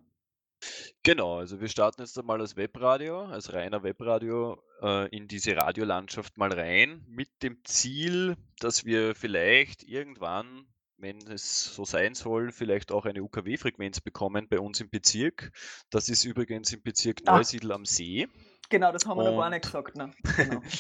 Genau, 1.03 1.39
also 1.39 1.61
wir 1.61 1.69
starten 1.69 2.03
jetzt 2.03 2.19
einmal 2.19 2.41
als 2.41 2.57
Webradio, 2.57 3.25
als 3.27 3.53
reiner 3.53 3.83
Webradio 3.83 4.61
äh, 4.83 5.09
in 5.17 5.29
diese 5.29 5.57
Radiolandschaft 5.57 6.37
mal 6.37 6.53
rein, 6.53 7.05
mit 7.09 7.29
dem 7.43 7.59
Ziel, 7.65 8.37
dass 8.59 8.85
wir 8.85 9.15
vielleicht 9.15 9.83
irgendwann, 9.85 10.67
wenn 10.99 11.19
es 11.29 11.75
so 11.75 11.85
sein 11.85 12.15
soll, 12.15 12.51
vielleicht 12.51 12.91
auch 12.91 13.05
eine 13.07 13.23
UKW-Frequenz 13.23 14.01
bekommen 14.01 14.49
bei 14.49 14.59
uns 14.59 14.81
im 14.81 14.91
Bezirk. 14.91 15.53
Das 15.91 16.09
ist 16.09 16.25
übrigens 16.25 16.73
im 16.73 16.83
Bezirk 16.83 17.21
Ah. 17.27 17.37
Neusiedl 17.37 17.71
am 17.73 17.85
See. 17.85 18.27
Genau, 18.69 18.91
das 18.91 19.07
haben 19.07 19.19
wir 19.19 19.25
noch 19.31 19.37
gar 19.37 19.47
Und- 19.47 19.53
nicht 19.53 19.65
gesagt, 19.65 19.97
ne? 19.97 20.11
Genau. 20.37 20.61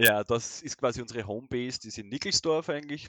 Ja, 0.00 0.22
das 0.22 0.62
ist 0.62 0.78
quasi 0.78 1.02
unsere 1.02 1.26
Homebase, 1.26 1.80
die 1.80 1.88
ist 1.88 1.98
in 1.98 2.08
Nickelsdorf 2.08 2.68
eigentlich. 2.68 3.08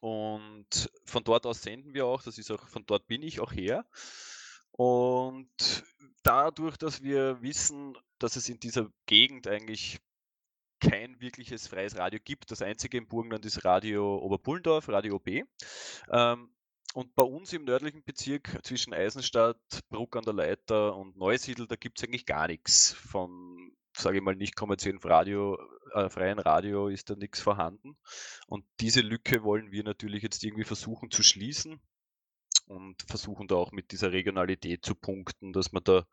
Und 0.00 0.90
von 1.06 1.24
dort 1.24 1.46
aus 1.46 1.62
senden 1.62 1.94
wir 1.94 2.04
auch, 2.06 2.22
das 2.22 2.36
ist 2.36 2.50
auch, 2.50 2.68
von 2.68 2.84
dort 2.86 3.06
bin 3.06 3.22
ich 3.22 3.40
auch 3.40 3.52
her. 3.52 3.86
Und 4.72 5.84
dadurch, 6.22 6.76
dass 6.76 7.02
wir 7.02 7.42
wissen, 7.42 7.96
dass 8.18 8.36
es 8.36 8.48
in 8.48 8.58
dieser 8.58 8.90
Gegend 9.06 9.46
eigentlich 9.46 10.00
kein 10.80 11.20
wirkliches 11.20 11.68
freies 11.68 11.96
Radio 11.96 12.18
gibt, 12.22 12.50
das 12.50 12.62
einzige 12.62 12.98
im 12.98 13.06
Burgenland 13.06 13.46
ist 13.46 13.64
Radio 13.64 14.18
Oberpullendorf, 14.18 14.88
Radio 14.88 15.16
OB. 15.16 15.44
Ähm, 16.10 16.50
und 16.94 17.14
bei 17.14 17.22
uns 17.22 17.52
im 17.52 17.64
nördlichen 17.64 18.02
Bezirk 18.02 18.58
zwischen 18.64 18.92
Eisenstadt, 18.92 19.56
Bruck 19.88 20.16
an 20.16 20.24
der 20.24 20.34
Leiter 20.34 20.96
und 20.96 21.16
Neusiedl, 21.16 21.66
da 21.66 21.76
gibt 21.76 21.98
es 21.98 22.04
eigentlich 22.04 22.26
gar 22.26 22.48
nichts 22.48 22.92
von, 22.92 23.72
sage 23.96 24.18
ich 24.18 24.22
mal, 24.22 24.34
nicht 24.34 24.56
kommerziellen 24.56 24.98
Radio, 24.98 25.56
äh, 25.94 26.10
freien 26.10 26.38
Radio 26.38 26.88
ist 26.88 27.08
da 27.08 27.14
nichts 27.14 27.40
vorhanden. 27.40 27.96
Und 28.46 28.66
diese 28.80 29.00
Lücke 29.00 29.42
wollen 29.42 29.70
wir 29.70 29.84
natürlich 29.84 30.22
jetzt 30.22 30.44
irgendwie 30.44 30.64
versuchen 30.64 31.10
zu 31.10 31.22
schließen. 31.22 31.80
Und 32.72 33.02
versuchen 33.06 33.46
da 33.46 33.56
auch 33.56 33.72
mit 33.72 33.92
dieser 33.92 34.12
Regionalität 34.12 34.84
zu 34.84 34.94
punkten, 34.94 35.52
dass 35.52 35.72
man 35.72 35.84
da 35.84 36.04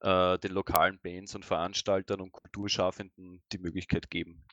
äh, 0.00 0.38
den 0.38 0.52
lokalen 0.52 0.98
Bands 1.00 1.34
und 1.34 1.44
Veranstaltern 1.44 2.20
und 2.20 2.32
Kulturschaffenden 2.32 3.42
die 3.52 3.58
Möglichkeit 3.58 4.10
geben. 4.10 4.44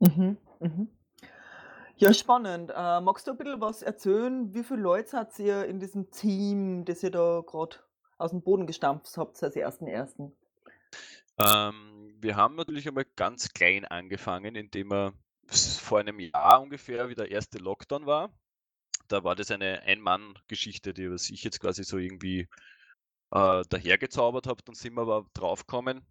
Mhm, 0.00 0.36
mhm. 0.60 0.88
Ja, 1.96 2.14
spannend. 2.14 2.70
Äh, 2.70 3.00
magst 3.00 3.26
du 3.26 3.32
ein 3.32 3.36
bisschen 3.38 3.60
was 3.60 3.82
erzählen? 3.82 4.54
Wie 4.54 4.62
viele 4.62 4.82
Leute 4.82 5.08
seid 5.08 5.38
ihr 5.40 5.64
in 5.64 5.80
diesem 5.80 6.10
Team, 6.10 6.84
das 6.84 7.02
ihr 7.02 7.10
da 7.10 7.42
gerade 7.44 7.76
aus 8.18 8.30
dem 8.30 8.42
Boden 8.42 8.66
gestampft 8.66 9.16
habt 9.16 9.42
als 9.42 9.56
ersten 9.56 9.88
ersten? 9.88 10.32
Ähm, 11.38 12.14
wir 12.20 12.36
haben 12.36 12.56
natürlich 12.56 12.86
einmal 12.86 13.06
ganz 13.16 13.52
klein 13.52 13.84
angefangen, 13.84 14.54
indem 14.54 14.90
wir 14.90 15.12
vor 15.48 16.00
einem 16.00 16.20
Jahr 16.20 16.60
ungefähr, 16.62 17.08
wie 17.08 17.14
der 17.14 17.30
erste 17.30 17.58
Lockdown 17.58 18.06
war. 18.06 18.30
Da 19.08 19.24
war 19.24 19.34
das 19.34 19.50
eine 19.50 19.82
Ein-Mann-Geschichte, 19.82 20.94
die 20.94 21.10
was 21.10 21.30
ich 21.30 21.42
jetzt 21.44 21.60
quasi 21.60 21.84
so 21.84 21.98
irgendwie 21.98 22.48
äh, 23.32 23.62
dahergezaubert 23.68 24.46
habe. 24.46 24.62
Dann 24.64 24.74
sind 24.74 24.94
wir 24.94 25.02
aber 25.02 25.26
draufgekommen, 25.34 26.06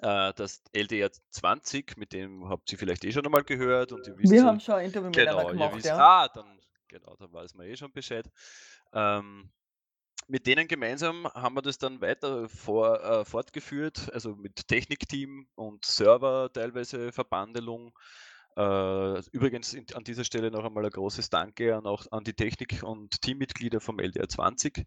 äh, 0.00 0.32
das 0.34 0.62
LDR 0.72 1.10
20, 1.30 1.96
mit 1.96 2.12
dem 2.12 2.48
habt 2.48 2.70
ihr 2.70 2.78
vielleicht 2.78 3.04
eh 3.04 3.12
schon 3.12 3.24
einmal 3.24 3.44
gehört. 3.44 3.92
Und 3.92 4.06
ihr 4.06 4.18
wisst 4.18 4.32
Wir 4.32 4.40
so, 4.40 4.46
haben 4.46 4.60
schon 4.60 4.74
ein 4.74 4.86
Interview 4.86 5.10
genau, 5.10 5.38
miteinander 5.38 5.48
ihr 5.48 5.52
gemacht, 5.52 5.76
wisst, 5.76 5.86
ja. 5.86 5.98
ah, 5.98 6.28
dann, 6.28 6.60
genau, 6.88 7.16
dann 7.16 7.32
weiß 7.32 7.54
man 7.54 7.66
eh 7.66 7.76
schon 7.76 7.92
Bescheid. 7.92 8.30
Ähm, 8.92 9.50
mit 10.28 10.46
denen 10.46 10.66
gemeinsam 10.66 11.26
haben 11.34 11.54
wir 11.54 11.62
das 11.62 11.78
dann 11.78 12.00
weiter 12.00 12.48
vor, 12.48 13.00
äh, 13.02 13.24
fortgeführt, 13.24 14.12
also 14.12 14.34
mit 14.34 14.66
Technikteam 14.66 15.46
und 15.54 15.84
Server 15.84 16.50
teilweise 16.52 17.12
Verbandelung. 17.12 17.96
Äh, 18.56 19.20
übrigens 19.32 19.76
an 19.94 20.04
dieser 20.04 20.24
Stelle 20.24 20.50
noch 20.50 20.64
einmal 20.64 20.84
ein 20.84 20.90
großes 20.90 21.28
Danke 21.28 21.76
an, 21.76 21.86
auch 21.86 22.06
an 22.10 22.24
die 22.24 22.32
Technik- 22.32 22.82
und 22.82 23.20
Teammitglieder 23.20 23.80
vom 23.80 23.98
LDR 23.98 24.28
20. 24.28 24.84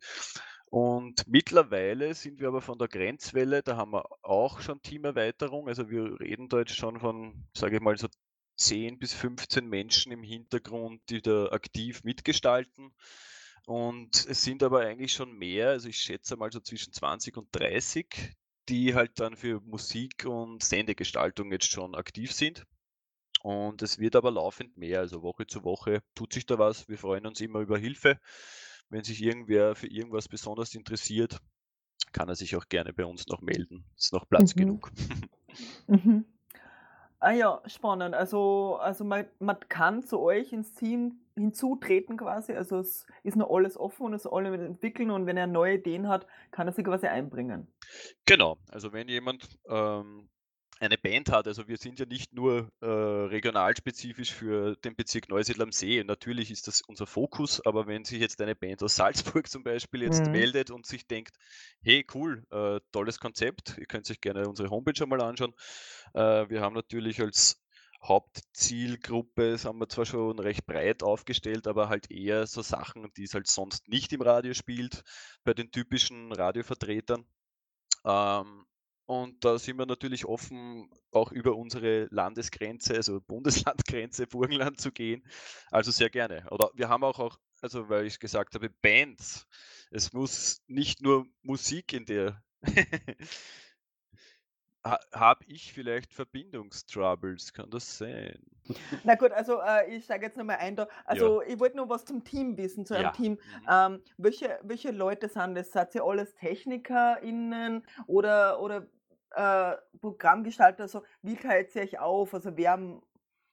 Und 0.65 1.27
mittlerweile 1.27 2.13
sind 2.13 2.39
wir 2.39 2.47
aber 2.47 2.61
von 2.61 2.77
der 2.77 2.87
Grenzwelle, 2.87 3.63
da 3.63 3.77
haben 3.77 3.91
wir 3.91 4.05
auch 4.23 4.59
schon 4.61 4.81
Teamerweiterung. 4.81 5.67
Also 5.67 5.89
wir 5.89 6.19
reden 6.19 6.47
da 6.49 6.59
jetzt 6.59 6.75
schon 6.75 6.99
von, 6.99 7.47
sage 7.55 7.77
ich 7.77 7.81
mal, 7.81 7.97
so 7.97 8.07
10 8.57 8.99
bis 8.99 9.13
15 9.13 9.67
Menschen 9.67 10.11
im 10.11 10.21
Hintergrund, 10.23 11.01
die 11.09 11.21
da 11.21 11.47
aktiv 11.47 12.03
mitgestalten. 12.03 12.93
Und 13.65 14.25
es 14.27 14.43
sind 14.43 14.63
aber 14.63 14.81
eigentlich 14.81 15.13
schon 15.13 15.33
mehr, 15.37 15.69
also 15.69 15.89
ich 15.89 15.97
schätze 15.97 16.35
mal 16.37 16.51
so 16.51 16.59
zwischen 16.59 16.93
20 16.93 17.37
und 17.37 17.49
30, 17.51 18.35
die 18.67 18.95
halt 18.95 19.19
dann 19.19 19.35
für 19.35 19.61
Musik 19.61 20.25
und 20.25 20.63
Sendegestaltung 20.63 21.51
jetzt 21.51 21.69
schon 21.71 21.95
aktiv 21.95 22.31
sind. 22.31 22.65
Und 23.41 23.81
es 23.81 23.99
wird 23.99 24.15
aber 24.15 24.31
laufend 24.31 24.77
mehr, 24.77 24.99
also 24.99 25.21
Woche 25.23 25.47
zu 25.47 25.63
Woche 25.63 26.01
tut 26.15 26.33
sich 26.33 26.45
da 26.45 26.59
was. 26.59 26.89
Wir 26.89 26.97
freuen 26.97 27.25
uns 27.25 27.39
immer 27.41 27.59
über 27.59 27.77
Hilfe. 27.77 28.19
Wenn 28.89 29.03
sich 29.03 29.21
irgendwer 29.21 29.75
für 29.75 29.87
irgendwas 29.87 30.27
besonders 30.27 30.73
interessiert, 30.75 31.39
kann 32.11 32.27
er 32.27 32.35
sich 32.35 32.55
auch 32.55 32.65
gerne 32.67 32.91
bei 32.93 33.05
uns 33.05 33.27
noch 33.27 33.41
melden. 33.41 33.85
Ist 33.95 34.13
noch 34.13 34.27
Platz 34.27 34.55
Mhm. 34.55 34.59
genug. 34.59 34.91
Mhm. 35.87 36.25
Ah 37.21 37.31
ja, 37.31 37.61
spannend. 37.65 38.15
Also, 38.15 38.77
also 38.77 39.03
man, 39.03 39.25
man 39.39 39.57
kann 39.67 40.03
zu 40.03 40.19
euch 40.19 40.53
ins 40.53 40.73
Team 40.73 41.19
hinzutreten 41.35 42.17
quasi. 42.17 42.53
Also 42.53 42.79
es 42.79 43.05
ist 43.23 43.35
noch 43.35 43.49
alles 43.49 43.77
offen 43.77 44.05
und 44.05 44.13
es 44.13 44.25
alle 44.25 44.51
mit 44.51 44.61
entwickeln 44.61 45.11
und 45.11 45.25
wenn 45.25 45.35
er 45.35 45.47
neue 45.47 45.75
Ideen 45.75 46.07
hat, 46.07 46.27
kann 46.51 46.67
er 46.67 46.73
sie 46.73 46.83
quasi 46.83 47.07
einbringen. 47.07 47.67
Genau, 48.25 48.57
also 48.69 48.93
wenn 48.93 49.09
jemand 49.09 49.49
ähm, 49.69 50.29
eine 50.79 50.97
Band 50.97 51.31
hat, 51.31 51.47
also 51.47 51.67
wir 51.67 51.77
sind 51.77 51.99
ja 51.99 52.05
nicht 52.05 52.33
nur 52.33 52.71
äh, 52.81 52.85
regionalspezifisch 52.85 54.33
für 54.33 54.75
den 54.77 54.95
Bezirk 54.95 55.29
Neusiedl 55.29 55.61
am 55.61 55.71
See, 55.71 56.03
natürlich 56.03 56.51
ist 56.51 56.67
das 56.67 56.81
unser 56.81 57.05
Fokus, 57.07 57.65
aber 57.65 57.87
wenn 57.87 58.05
sich 58.05 58.19
jetzt 58.19 58.41
eine 58.41 58.55
Band 58.55 58.81
aus 58.83 58.95
Salzburg 58.95 59.49
zum 59.49 59.63
Beispiel 59.63 60.03
jetzt 60.03 60.27
Mhm. 60.27 60.31
meldet 60.31 60.71
und 60.71 60.85
sich 60.85 61.05
denkt, 61.07 61.35
hey 61.81 62.05
cool, 62.13 62.45
äh, 62.51 62.79
tolles 62.91 63.19
Konzept, 63.19 63.77
ihr 63.77 63.85
könnt 63.87 64.09
euch 64.09 64.21
gerne 64.21 64.47
unsere 64.47 64.69
Homepage 64.69 64.95
schon 64.95 65.09
mal 65.09 65.21
anschauen. 65.21 65.53
Äh, 66.13 66.49
wir 66.49 66.61
haben 66.61 66.75
natürlich 66.75 67.21
als 67.21 67.61
Hauptzielgruppe, 68.03 69.51
das 69.51 69.65
haben 69.65 69.79
wir 69.79 69.89
zwar 69.89 70.05
schon 70.05 70.39
recht 70.39 70.65
breit 70.65 71.03
aufgestellt, 71.03 71.67
aber 71.67 71.89
halt 71.89 72.09
eher 72.11 72.47
so 72.47 72.61
Sachen, 72.61 73.11
die 73.17 73.23
es 73.23 73.33
halt 73.33 73.47
sonst 73.47 73.87
nicht 73.89 74.13
im 74.13 74.21
Radio 74.21 74.53
spielt, 74.53 75.03
bei 75.43 75.53
den 75.53 75.71
typischen 75.71 76.31
Radiovertretern. 76.31 77.25
Ähm, 78.05 78.65
und 79.09 79.43
da 79.43 79.57
sind 79.57 79.79
wir 79.79 79.87
natürlich 79.87 80.25
offen, 80.25 80.87
auch 81.11 81.31
über 81.31 81.55
unsere 81.55 82.07
Landesgrenze, 82.11 82.93
also 82.93 83.19
Bundeslandgrenze, 83.27 84.27
Burgenland 84.27 84.79
zu 84.79 84.91
gehen. 84.91 85.25
Also 85.71 85.89
sehr 85.89 86.11
gerne. 86.11 86.45
Oder 86.51 86.69
wir 86.75 86.89
haben 86.89 87.03
auch, 87.03 87.17
auch 87.17 87.39
also 87.59 87.89
weil 87.89 88.05
ich 88.05 88.19
gesagt 88.19 88.53
habe, 88.53 88.69
Bands. 88.69 89.47
Es 89.89 90.13
muss 90.13 90.61
nicht 90.67 91.01
nur 91.01 91.25
Musik 91.41 91.91
in 91.93 92.05
der. 92.05 92.43
ha, 94.85 94.99
habe 95.11 95.43
ich 95.47 95.73
vielleicht 95.73 96.13
Verbindungstroubles? 96.13 97.51
Kann 97.53 97.71
das 97.71 97.97
sein? 97.97 98.37
Na 99.03 99.15
gut, 99.15 99.31
also 99.31 99.59
äh, 99.59 99.95
ich 99.95 100.03
steige 100.03 100.27
jetzt 100.27 100.37
nochmal 100.37 100.57
ein 100.57 100.75
da. 100.75 100.87
Also 101.05 101.41
ich 101.41 101.59
wollte 101.59 101.77
nur 101.77 101.89
was 101.89 102.05
zum 102.05 102.23
Team 102.23 102.57
wissen, 102.57 102.85
zu 102.85 102.93
eurem 102.93 103.05
Ja. 103.05 103.11
Team. 103.11 103.31
Mhm. 103.31 103.67
Ähm, 103.67 104.03
welche, 104.17 104.59
welche 104.61 104.91
Leute 104.91 105.29
sind 105.29 105.55
das? 105.55 105.71
Seid 105.71 105.95
ihr 105.95 106.03
alles 106.03 106.35
TechnikerInnen 106.35 107.83
oder, 108.05 108.61
oder 108.61 108.85
äh, 109.31 109.75
Programmgestalter? 109.99 110.83
Also 110.83 111.03
wie 111.21 111.35
teilt 111.35 111.75
ihr 111.75 111.83
euch 111.83 111.99
auf? 111.99 112.33
Also 112.33 112.55
wer 112.57 112.73
am- 112.73 113.03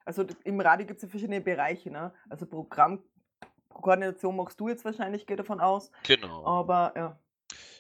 also 0.04 0.25
im 0.45 0.61
Radio 0.61 0.87
gibt 0.87 0.99
es 0.99 1.02
ja 1.02 1.09
verschiedene 1.09 1.40
Bereiche, 1.40 1.90
ne? 1.90 2.14
Also 2.30 2.47
Programmkoordination 2.47 4.37
machst 4.37 4.61
du 4.61 4.68
jetzt 4.68 4.85
wahrscheinlich, 4.85 5.26
gehe 5.26 5.37
davon 5.37 5.61
aus. 5.61 5.90
Genau. 6.04 6.47
Aber 6.47 6.92
ja. 6.97 7.18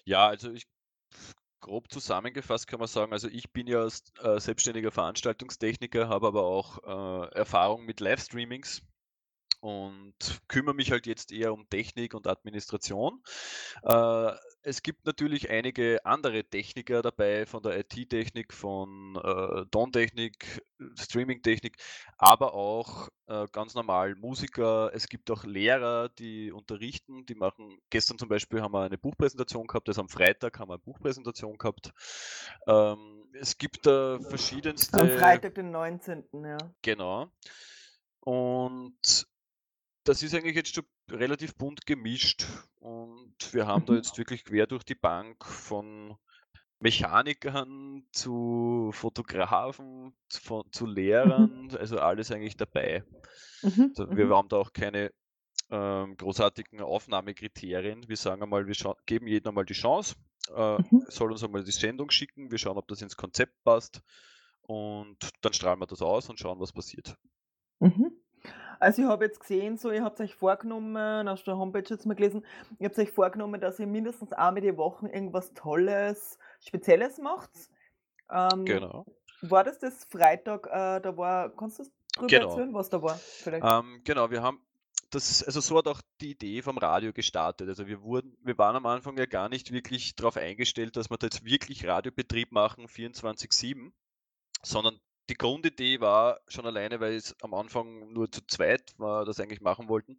Ja, 0.04 0.26
also 0.28 0.52
ich 0.52 0.66
grob 1.60 1.90
zusammengefasst 1.90 2.68
kann 2.68 2.78
man 2.78 2.88
sagen, 2.88 3.12
also 3.12 3.28
ich 3.28 3.52
bin 3.52 3.66
ja 3.66 3.84
äh, 3.84 4.40
selbstständiger 4.40 4.92
Veranstaltungstechniker, 4.92 6.08
habe 6.08 6.28
aber 6.28 6.44
auch 6.44 6.78
äh, 6.84 7.34
Erfahrung 7.34 7.84
mit 7.84 8.00
Livestreamings 8.00 8.82
und 9.60 10.14
kümmere 10.48 10.74
mich 10.74 10.92
halt 10.92 11.06
jetzt 11.06 11.32
eher 11.32 11.52
um 11.52 11.68
Technik 11.68 12.14
und 12.14 12.28
Administration. 12.28 13.22
Äh, 13.82 14.32
es 14.66 14.82
gibt 14.82 15.06
natürlich 15.06 15.48
einige 15.48 16.04
andere 16.04 16.42
Techniker 16.42 17.00
dabei, 17.00 17.46
von 17.46 17.62
der 17.62 17.78
IT-Technik, 17.78 18.52
von 18.52 19.14
äh, 19.14 19.64
Tontechnik, 19.70 20.60
Streaming-Technik, 20.96 21.76
aber 22.18 22.52
auch 22.52 23.08
äh, 23.28 23.46
ganz 23.52 23.74
normal 23.74 24.16
Musiker. 24.16 24.90
Es 24.92 25.08
gibt 25.08 25.30
auch 25.30 25.44
Lehrer, 25.44 26.08
die 26.08 26.50
unterrichten, 26.50 27.24
die 27.26 27.36
machen, 27.36 27.78
gestern 27.90 28.18
zum 28.18 28.28
Beispiel 28.28 28.60
haben 28.60 28.72
wir 28.72 28.82
eine 28.82 28.98
Buchpräsentation 28.98 29.68
gehabt, 29.68 29.86
also 29.88 30.00
am 30.00 30.08
Freitag 30.08 30.58
haben 30.58 30.68
wir 30.68 30.74
eine 30.74 30.82
Buchpräsentation 30.82 31.58
gehabt. 31.58 31.92
Ähm, 32.66 33.30
es 33.34 33.58
gibt 33.58 33.86
da 33.86 34.18
verschiedenste. 34.18 35.00
Am 35.00 35.10
Freitag, 35.10 35.54
den 35.54 35.70
19. 35.70 36.24
Ja. 36.42 36.58
Genau. 36.82 37.30
Und 38.18 39.28
das 40.02 40.24
ist 40.24 40.34
eigentlich 40.34 40.56
jetzt 40.56 40.74
schon 40.74 40.84
relativ 41.10 41.54
bunt 41.56 41.86
gemischt. 41.86 42.46
Und 42.80 43.34
wir 43.52 43.66
haben 43.66 43.86
da 43.86 43.94
Mhm. 43.94 43.96
jetzt 43.96 44.18
wirklich 44.18 44.44
quer 44.44 44.66
durch 44.66 44.84
die 44.84 44.94
Bank 44.94 45.44
von 45.44 46.16
Mechanikern 46.80 48.06
zu 48.12 48.90
Fotografen, 48.92 50.16
von, 50.32 50.64
zu 50.72 50.86
Lehrern, 50.86 51.70
also 51.78 51.98
alles 52.00 52.30
eigentlich 52.32 52.56
dabei. 52.56 53.04
Mhm. 53.62 53.92
Wir 53.96 54.28
Mhm. 54.28 54.30
haben 54.30 54.48
da 54.48 54.56
auch 54.56 54.72
keine 54.72 55.10
ähm, 55.70 56.16
großartigen 56.16 56.80
Aufnahmekriterien. 56.82 58.08
Wir 58.08 58.16
sagen 58.16 58.42
einmal, 58.42 58.66
wir 58.66 58.74
geben 59.06 59.26
jedem 59.28 59.50
einmal 59.50 59.64
die 59.66 59.74
Chance, 59.74 60.16
äh, 60.54 60.78
Mhm. 60.78 61.06
soll 61.08 61.32
uns 61.32 61.44
einmal 61.44 61.64
die 61.64 61.72
Sendung 61.72 62.10
schicken, 62.10 62.50
wir 62.50 62.58
schauen, 62.58 62.78
ob 62.78 62.88
das 62.88 63.02
ins 63.02 63.16
Konzept 63.16 63.54
passt 63.64 64.02
und 64.62 65.18
dann 65.42 65.52
strahlen 65.54 65.80
wir 65.80 65.86
das 65.86 66.02
aus 66.02 66.28
und 66.30 66.40
schauen, 66.40 66.60
was 66.60 66.72
passiert. 66.72 67.16
Also 68.78 69.02
ich 69.02 69.08
habe 69.08 69.24
jetzt 69.24 69.40
gesehen, 69.40 69.78
so 69.78 69.90
ihr 69.90 70.04
habt 70.04 70.20
euch 70.20 70.34
vorgenommen, 70.34 71.28
auf 71.28 71.42
der 71.44 71.56
Homepage 71.56 71.84
jetzt 71.88 72.06
mal 72.06 72.14
gelesen, 72.14 72.44
ihr 72.78 72.88
habt 72.88 72.98
euch 72.98 73.10
vorgenommen, 73.10 73.60
dass 73.60 73.78
ihr 73.78 73.86
mindestens 73.86 74.32
einmal 74.32 74.60
die 74.60 74.76
Woche 74.76 75.08
irgendwas 75.08 75.52
Tolles, 75.54 76.38
Spezielles 76.60 77.18
macht. 77.18 77.50
Ähm, 78.30 78.64
Genau. 78.64 79.06
War 79.42 79.64
das 79.64 79.78
das 79.78 80.04
Freitag, 80.04 80.66
äh, 80.66 81.00
da 81.00 81.16
war, 81.16 81.50
kannst 81.54 81.78
du 81.78 81.84
drüber 82.16 82.26
Genau. 82.28 82.48
erzählen, 82.48 82.74
was 82.74 82.88
da 82.90 83.02
war? 83.02 83.20
Ähm, 83.46 84.00
genau, 84.04 84.30
wir 84.30 84.42
haben 84.42 84.60
das, 85.10 85.42
also 85.44 85.60
so 85.60 85.78
hat 85.78 85.86
auch 85.86 86.00
die 86.20 86.32
Idee 86.32 86.62
vom 86.62 86.78
Radio 86.78 87.12
gestartet. 87.12 87.68
Also 87.68 87.86
wir 87.86 88.02
wurden, 88.02 88.36
wir 88.42 88.56
waren 88.58 88.76
am 88.76 88.86
Anfang 88.86 89.16
ja 89.18 89.26
gar 89.26 89.48
nicht 89.48 89.72
wirklich 89.72 90.16
darauf 90.16 90.36
eingestellt, 90.36 90.96
dass 90.96 91.10
wir 91.10 91.16
da 91.18 91.26
jetzt 91.26 91.44
wirklich 91.44 91.86
Radiobetrieb 91.86 92.50
machen, 92.50 92.86
24-7, 92.88 93.92
sondern 94.62 94.98
die 95.28 95.34
Grundidee 95.34 96.00
war 96.00 96.40
schon 96.48 96.66
alleine, 96.66 97.00
weil 97.00 97.14
es 97.14 97.34
am 97.42 97.54
Anfang 97.54 98.12
nur 98.12 98.30
zu 98.30 98.46
zweit 98.46 98.94
war, 98.98 99.24
das 99.24 99.40
eigentlich 99.40 99.60
machen 99.60 99.88
wollten. 99.88 100.18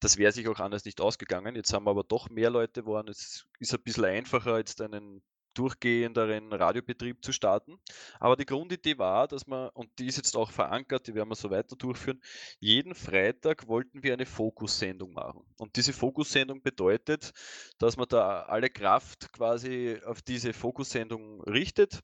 Das 0.00 0.16
wäre 0.16 0.32
sich 0.32 0.48
auch 0.48 0.60
anders 0.60 0.84
nicht 0.84 1.00
ausgegangen. 1.00 1.56
Jetzt 1.56 1.72
haben 1.72 1.84
wir 1.84 1.90
aber 1.90 2.04
doch 2.04 2.30
mehr 2.30 2.50
Leute 2.50 2.82
geworden. 2.82 3.08
Es 3.08 3.46
ist 3.58 3.74
ein 3.74 3.82
bisschen 3.82 4.04
einfacher, 4.04 4.58
jetzt 4.58 4.80
einen 4.80 5.22
durchgehenderen 5.54 6.52
Radiobetrieb 6.52 7.24
zu 7.24 7.32
starten. 7.32 7.78
Aber 8.18 8.36
die 8.36 8.46
Grundidee 8.46 8.98
war, 8.98 9.28
dass 9.28 9.46
man, 9.46 9.68
und 9.70 9.90
die 9.98 10.06
ist 10.06 10.16
jetzt 10.16 10.36
auch 10.36 10.50
verankert, 10.50 11.06
die 11.06 11.14
werden 11.14 11.28
wir 11.28 11.36
so 11.36 11.50
weiter 11.50 11.76
durchführen, 11.76 12.20
jeden 12.60 12.94
Freitag 12.94 13.66
wollten 13.66 14.02
wir 14.02 14.12
eine 14.12 14.26
Fokussendung 14.26 15.12
machen. 15.12 15.44
Und 15.58 15.76
diese 15.76 15.92
Fokussendung 15.92 16.62
bedeutet, 16.62 17.32
dass 17.78 17.96
man 17.96 18.08
da 18.08 18.42
alle 18.42 18.70
Kraft 18.70 19.32
quasi 19.32 19.98
auf 20.04 20.22
diese 20.22 20.52
Fokussendung 20.52 21.42
richtet. 21.42 22.00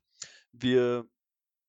Wir 0.53 1.07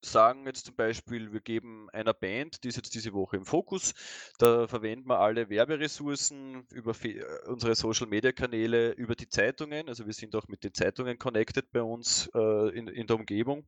sagen 0.02 0.46
jetzt 0.46 0.66
zum 0.66 0.76
Beispiel, 0.76 1.34
wir 1.34 1.42
geben 1.42 1.90
einer 1.92 2.14
Band, 2.14 2.64
die 2.64 2.70
ist 2.70 2.78
jetzt 2.78 2.94
diese 2.94 3.14
Woche 3.14 3.38
im 3.38 3.46
Fokus, 3.46 3.94
da 4.38 4.68
verwenden 4.68 5.08
wir 5.10 5.20
alle 5.20 5.50
Werberessourcen 5.50 6.68
über 6.72 6.94
äh, 7.04 7.24
unsere 7.48 7.76
Social-Media-Kanäle, 7.76 8.92
über 8.92 9.16
die 9.16 9.30
Zeitungen, 9.30 9.90
also 9.90 10.06
wir 10.06 10.14
sind 10.14 10.36
auch 10.36 10.48
mit 10.48 10.64
den 10.64 10.74
Zeitungen 10.74 11.18
connected 11.18 11.72
bei 11.72 11.82
uns 11.82 12.30
äh, 12.34 12.78
in, 12.78 12.88
in, 12.88 13.08
der 13.08 13.16
Umgebung, 13.16 13.68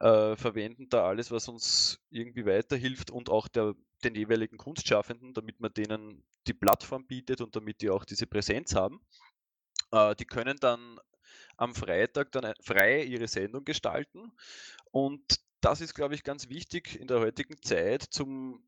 äh, 0.00 0.36
verwenden 0.36 0.88
da 0.88 1.06
alles, 1.06 1.30
was 1.30 1.48
uns 1.48 2.00
irgendwie 2.10 2.46
weiterhilft 2.46 3.10
und 3.10 3.28
auch 3.30 3.48
der, 3.48 3.74
den 4.02 4.14
jeweiligen 4.14 4.56
Kunstschaffenden, 4.56 5.34
damit 5.34 5.60
man 5.60 5.72
denen 5.74 6.24
die 6.46 6.54
Plattform 6.54 7.06
bietet 7.06 7.40
und 7.40 7.54
damit 7.54 7.82
die 7.82 7.90
auch 7.90 8.04
diese 8.04 8.26
Präsenz 8.26 8.74
haben. 8.74 9.00
Äh, 9.92 10.16
die 10.16 10.24
können 10.24 10.56
dann 10.58 10.98
am 11.56 11.74
Freitag 11.74 12.32
dann 12.32 12.54
frei 12.62 13.04
ihre 13.04 13.28
Sendung 13.28 13.64
gestalten 13.64 14.32
und 14.90 15.40
das 15.60 15.80
ist, 15.80 15.94
glaube 15.94 16.14
ich, 16.14 16.24
ganz 16.24 16.48
wichtig 16.48 16.98
in 17.00 17.06
der 17.06 17.20
heutigen 17.20 17.60
Zeit 17.62 18.02
zum 18.02 18.62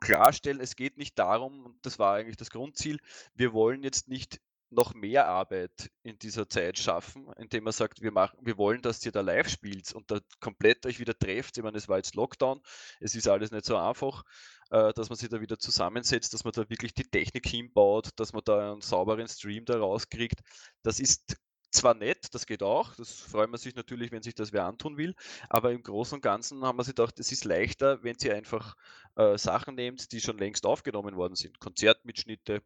Klarstellen, 0.00 0.60
es 0.60 0.76
geht 0.76 0.98
nicht 0.98 1.18
darum, 1.18 1.64
und 1.64 1.86
das 1.86 1.98
war 1.98 2.14
eigentlich 2.14 2.36
das 2.36 2.50
Grundziel, 2.50 2.98
wir 3.34 3.52
wollen 3.52 3.82
jetzt 3.82 4.08
nicht 4.08 4.40
noch 4.70 4.92
mehr 4.94 5.26
Arbeit 5.26 5.90
in 6.02 6.18
dieser 6.18 6.48
Zeit 6.48 6.78
schaffen, 6.78 7.32
indem 7.38 7.64
man 7.64 7.72
sagt, 7.72 8.02
wir, 8.02 8.12
machen, 8.12 8.38
wir 8.42 8.58
wollen, 8.58 8.82
dass 8.82 9.04
ihr 9.06 9.12
da 9.12 9.22
live 9.22 9.48
spielt 9.48 9.94
und 9.94 10.10
da 10.10 10.20
komplett 10.40 10.84
euch 10.84 10.98
wieder 10.98 11.18
trefft. 11.18 11.56
Ich 11.56 11.64
meine, 11.64 11.78
es 11.78 11.88
war 11.88 11.96
jetzt 11.96 12.14
Lockdown, 12.14 12.60
es 13.00 13.14
ist 13.14 13.28
alles 13.28 13.50
nicht 13.50 13.64
so 13.64 13.76
einfach, 13.76 14.24
äh, 14.70 14.92
dass 14.92 15.08
man 15.08 15.16
sich 15.16 15.30
da 15.30 15.40
wieder 15.40 15.58
zusammensetzt, 15.58 16.34
dass 16.34 16.44
man 16.44 16.52
da 16.52 16.68
wirklich 16.68 16.92
die 16.92 17.08
Technik 17.08 17.46
hinbaut, 17.46 18.10
dass 18.16 18.32
man 18.32 18.42
da 18.44 18.72
einen 18.72 18.82
sauberen 18.82 19.28
Stream 19.28 19.64
da 19.64 19.78
rauskriegt. 19.78 20.40
Das 20.82 21.00
ist 21.00 21.38
zwar 21.78 21.94
nett, 21.94 22.34
das 22.34 22.46
geht 22.46 22.62
auch, 22.62 22.94
das 22.96 23.20
freut 23.20 23.50
man 23.50 23.58
sich 23.58 23.74
natürlich, 23.74 24.12
wenn 24.12 24.22
sich 24.22 24.34
das 24.34 24.52
wer 24.52 24.64
antun 24.64 24.96
will, 24.96 25.14
aber 25.48 25.72
im 25.72 25.82
Großen 25.82 26.16
und 26.16 26.22
Ganzen 26.22 26.64
haben 26.64 26.78
wir 26.78 26.84
sich 26.84 26.94
gedacht, 26.94 27.18
es 27.18 27.32
ist 27.32 27.44
leichter, 27.44 28.02
wenn 28.02 28.18
sie 28.18 28.32
einfach 28.32 28.76
äh, 29.16 29.38
Sachen 29.38 29.74
nehmt, 29.74 30.12
die 30.12 30.20
schon 30.20 30.38
längst 30.38 30.66
aufgenommen 30.66 31.16
worden 31.16 31.36
sind, 31.36 31.60
Konzertmitschnitte, 31.60 32.62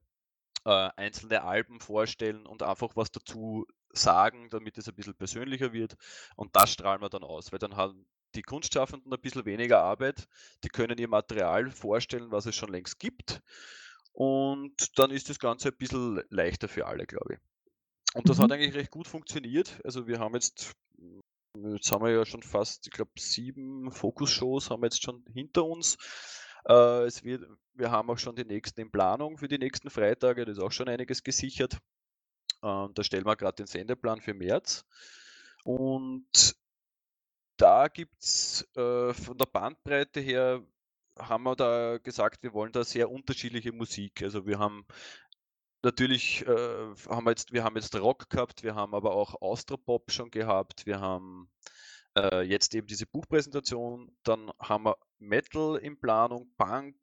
äh, 0.64 0.90
einzelne 0.96 1.42
Alben 1.42 1.80
vorstellen 1.80 2.46
und 2.46 2.62
einfach 2.62 2.96
was 2.96 3.10
dazu 3.10 3.66
sagen, 3.92 4.48
damit 4.50 4.78
es 4.78 4.88
ein 4.88 4.94
bisschen 4.94 5.14
persönlicher 5.14 5.72
wird 5.72 5.96
und 6.36 6.56
das 6.56 6.72
strahlen 6.72 7.02
wir 7.02 7.10
dann 7.10 7.24
aus, 7.24 7.52
weil 7.52 7.58
dann 7.58 7.76
haben 7.76 8.06
die 8.34 8.42
Kunstschaffenden 8.42 9.12
ein 9.12 9.20
bisschen 9.20 9.44
weniger 9.44 9.82
Arbeit, 9.82 10.26
die 10.64 10.68
können 10.68 10.98
ihr 10.98 11.08
Material 11.08 11.70
vorstellen, 11.70 12.30
was 12.30 12.46
es 12.46 12.56
schon 12.56 12.70
längst 12.70 12.98
gibt 12.98 13.42
und 14.12 14.98
dann 14.98 15.10
ist 15.10 15.28
das 15.28 15.38
Ganze 15.38 15.68
ein 15.68 15.76
bisschen 15.76 16.22
leichter 16.30 16.68
für 16.68 16.86
alle, 16.86 17.06
glaube 17.06 17.34
ich. 17.34 17.51
Und 18.14 18.28
das 18.28 18.38
mhm. 18.38 18.42
hat 18.42 18.52
eigentlich 18.52 18.74
recht 18.74 18.90
gut 18.90 19.08
funktioniert. 19.08 19.80
Also 19.84 20.06
wir 20.06 20.18
haben 20.18 20.34
jetzt, 20.34 20.72
jetzt 21.54 21.92
haben 21.92 22.04
wir 22.04 22.12
ja 22.12 22.24
schon 22.24 22.42
fast, 22.42 22.86
ich 22.86 22.92
glaube, 22.92 23.12
sieben 23.18 23.90
Fokus-Shows 23.90 24.70
haben 24.70 24.82
wir 24.82 24.86
jetzt 24.86 25.02
schon 25.02 25.24
hinter 25.32 25.64
uns. 25.64 25.96
Äh, 26.68 27.04
es 27.04 27.24
wird, 27.24 27.44
wir 27.74 27.90
haben 27.90 28.10
auch 28.10 28.18
schon 28.18 28.36
die 28.36 28.44
nächsten 28.44 28.80
in 28.80 28.90
Planung 28.90 29.38
für 29.38 29.48
die 29.48 29.58
nächsten 29.58 29.90
Freitage, 29.90 30.44
das 30.44 30.58
ist 30.58 30.62
auch 30.62 30.72
schon 30.72 30.88
einiges 30.88 31.22
gesichert. 31.22 31.74
Äh, 32.62 32.88
da 32.94 33.02
stellen 33.02 33.26
wir 33.26 33.36
gerade 33.36 33.56
den 33.56 33.66
Sendeplan 33.66 34.20
für 34.20 34.34
März. 34.34 34.84
Und 35.64 36.54
da 37.56 37.88
gibt 37.88 38.22
es 38.22 38.68
äh, 38.76 39.12
von 39.14 39.38
der 39.38 39.46
Bandbreite 39.46 40.20
her 40.20 40.62
haben 41.18 41.44
wir 41.44 41.56
da 41.56 41.98
gesagt, 41.98 42.42
wir 42.42 42.54
wollen 42.54 42.72
da 42.72 42.84
sehr 42.84 43.10
unterschiedliche 43.10 43.72
Musik. 43.72 44.22
Also 44.22 44.46
wir 44.46 44.58
haben 44.58 44.86
natürlich 45.82 46.46
äh, 46.46 46.94
haben 47.08 47.24
wir 47.24 47.30
jetzt, 47.30 47.52
wir 47.52 47.64
haben 47.64 47.76
jetzt 47.76 47.94
Rock 47.98 48.30
gehabt, 48.30 48.62
wir 48.62 48.74
haben 48.74 48.94
aber 48.94 49.14
auch 49.14 49.40
Austropop 49.40 50.10
schon 50.10 50.30
gehabt, 50.30 50.86
wir 50.86 51.00
haben 51.00 51.50
äh, 52.16 52.42
jetzt 52.42 52.74
eben 52.74 52.86
diese 52.86 53.06
Buchpräsentation, 53.06 54.10
dann 54.22 54.50
haben 54.58 54.84
wir 54.84 54.96
Metal 55.18 55.76
in 55.76 55.98
Planung, 55.98 56.50
Punk, 56.56 56.96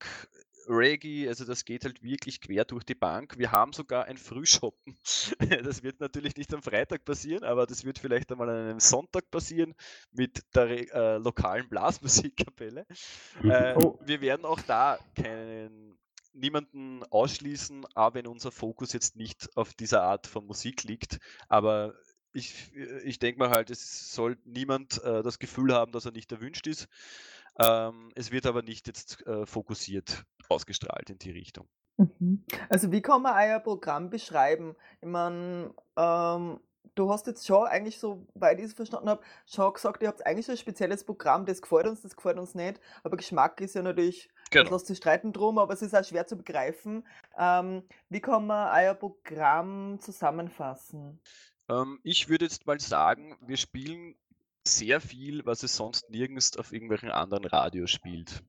Reggae, 0.67 1.27
also 1.27 1.45
das 1.45 1.65
geht 1.65 1.83
halt 1.83 2.03
wirklich 2.03 2.41
quer 2.41 2.63
durch 2.63 2.83
die 2.83 2.95
Bank. 2.95 3.37
Wir 3.37 3.51
haben 3.51 3.73
sogar 3.73 4.05
ein 4.05 4.17
Frühshoppen. 4.17 4.97
Das 5.63 5.83
wird 5.83 5.99
natürlich 5.99 6.35
nicht 6.35 6.53
am 6.53 6.61
Freitag 6.61 7.05
passieren, 7.05 7.43
aber 7.43 7.65
das 7.65 7.83
wird 7.83 7.97
vielleicht 7.97 8.31
einmal 8.31 8.49
an 8.49 8.69
einem 8.69 8.79
Sonntag 8.79 9.29
passieren 9.31 9.73
mit 10.11 10.43
der 10.55 10.93
äh, 10.93 11.17
lokalen 11.17 11.67
Blasmusikkapelle. 11.69 12.85
Mhm. 13.41 13.51
Äh, 13.51 13.75
oh. 13.77 13.97
Wir 14.05 14.21
werden 14.21 14.45
auch 14.45 14.61
da 14.61 14.99
keinen 15.15 15.97
niemanden 16.33 17.03
ausschließen, 17.03 17.85
aber 17.95 18.15
wenn 18.15 18.27
unser 18.27 18.51
Fokus 18.51 18.93
jetzt 18.93 19.15
nicht 19.15 19.55
auf 19.55 19.73
dieser 19.73 20.03
Art 20.03 20.27
von 20.27 20.45
Musik 20.45 20.83
liegt. 20.83 21.19
Aber 21.47 21.95
ich, 22.33 22.71
ich 23.03 23.19
denke 23.19 23.39
mal 23.39 23.49
halt, 23.49 23.69
es 23.69 24.13
soll 24.13 24.37
niemand 24.45 25.03
äh, 25.03 25.23
das 25.23 25.39
Gefühl 25.39 25.73
haben, 25.73 25.91
dass 25.91 26.05
er 26.05 26.11
nicht 26.11 26.31
erwünscht 26.31 26.67
ist. 26.67 26.87
Ähm, 27.57 28.11
es 28.15 28.31
wird 28.31 28.45
aber 28.45 28.61
nicht 28.61 28.87
jetzt 28.87 29.25
äh, 29.27 29.45
fokussiert 29.45 30.23
ausgestrahlt 30.47 31.09
in 31.09 31.19
die 31.19 31.31
Richtung. 31.31 31.67
Mhm. 31.97 32.43
Also 32.69 32.91
wie 32.91 33.01
kann 33.01 33.21
man 33.21 33.35
euer 33.35 33.59
Programm 33.59 34.09
beschreiben? 34.09 34.75
Ich 35.01 35.07
meine, 35.07 35.73
ähm, 35.97 36.59
du 36.95 37.11
hast 37.11 37.27
jetzt 37.27 37.45
schon 37.45 37.67
eigentlich 37.67 37.99
so, 37.99 38.25
weil 38.33 38.59
ich 38.59 38.65
es 38.65 38.73
verstanden 38.73 39.09
habe, 39.09 39.23
schon 39.45 39.73
gesagt, 39.73 40.01
ihr 40.01 40.07
habt 40.07 40.25
eigentlich 40.25 40.45
so 40.45 40.51
ein 40.51 40.57
spezielles 40.57 41.03
Programm, 41.03 41.45
das 41.45 41.61
gefällt 41.61 41.87
uns, 41.87 42.01
das 42.01 42.15
gefällt 42.15 42.37
uns 42.37 42.55
nicht. 42.55 42.79
Aber 43.03 43.17
Geschmack 43.17 43.61
ist 43.61 43.75
ja 43.75 43.81
natürlich, 43.81 44.29
genau. 44.51 44.63
das 44.63 44.71
lässt 44.71 44.87
sich 44.87 44.97
streiten 44.97 45.33
drum, 45.33 45.57
aber 45.57 45.73
es 45.73 45.81
ist 45.81 45.95
auch 45.95 46.03
schwer 46.03 46.27
zu 46.27 46.37
begreifen. 46.37 47.05
Ähm, 47.37 47.83
wie 48.09 48.21
kann 48.21 48.47
man 48.47 48.75
euer 48.77 48.93
Programm 48.93 49.99
zusammenfassen? 49.99 51.19
Ähm, 51.69 51.99
ich 52.03 52.29
würde 52.29 52.45
jetzt 52.45 52.65
mal 52.65 52.79
sagen, 52.79 53.37
wir 53.41 53.57
spielen 53.57 54.15
sehr 54.67 55.01
viel, 55.01 55.45
was 55.45 55.63
es 55.63 55.75
sonst 55.75 56.09
nirgends 56.09 56.57
auf 56.57 56.73
irgendwelchen 56.73 57.11
anderen 57.11 57.45
Radios 57.45 57.91
spielt. 57.91 58.43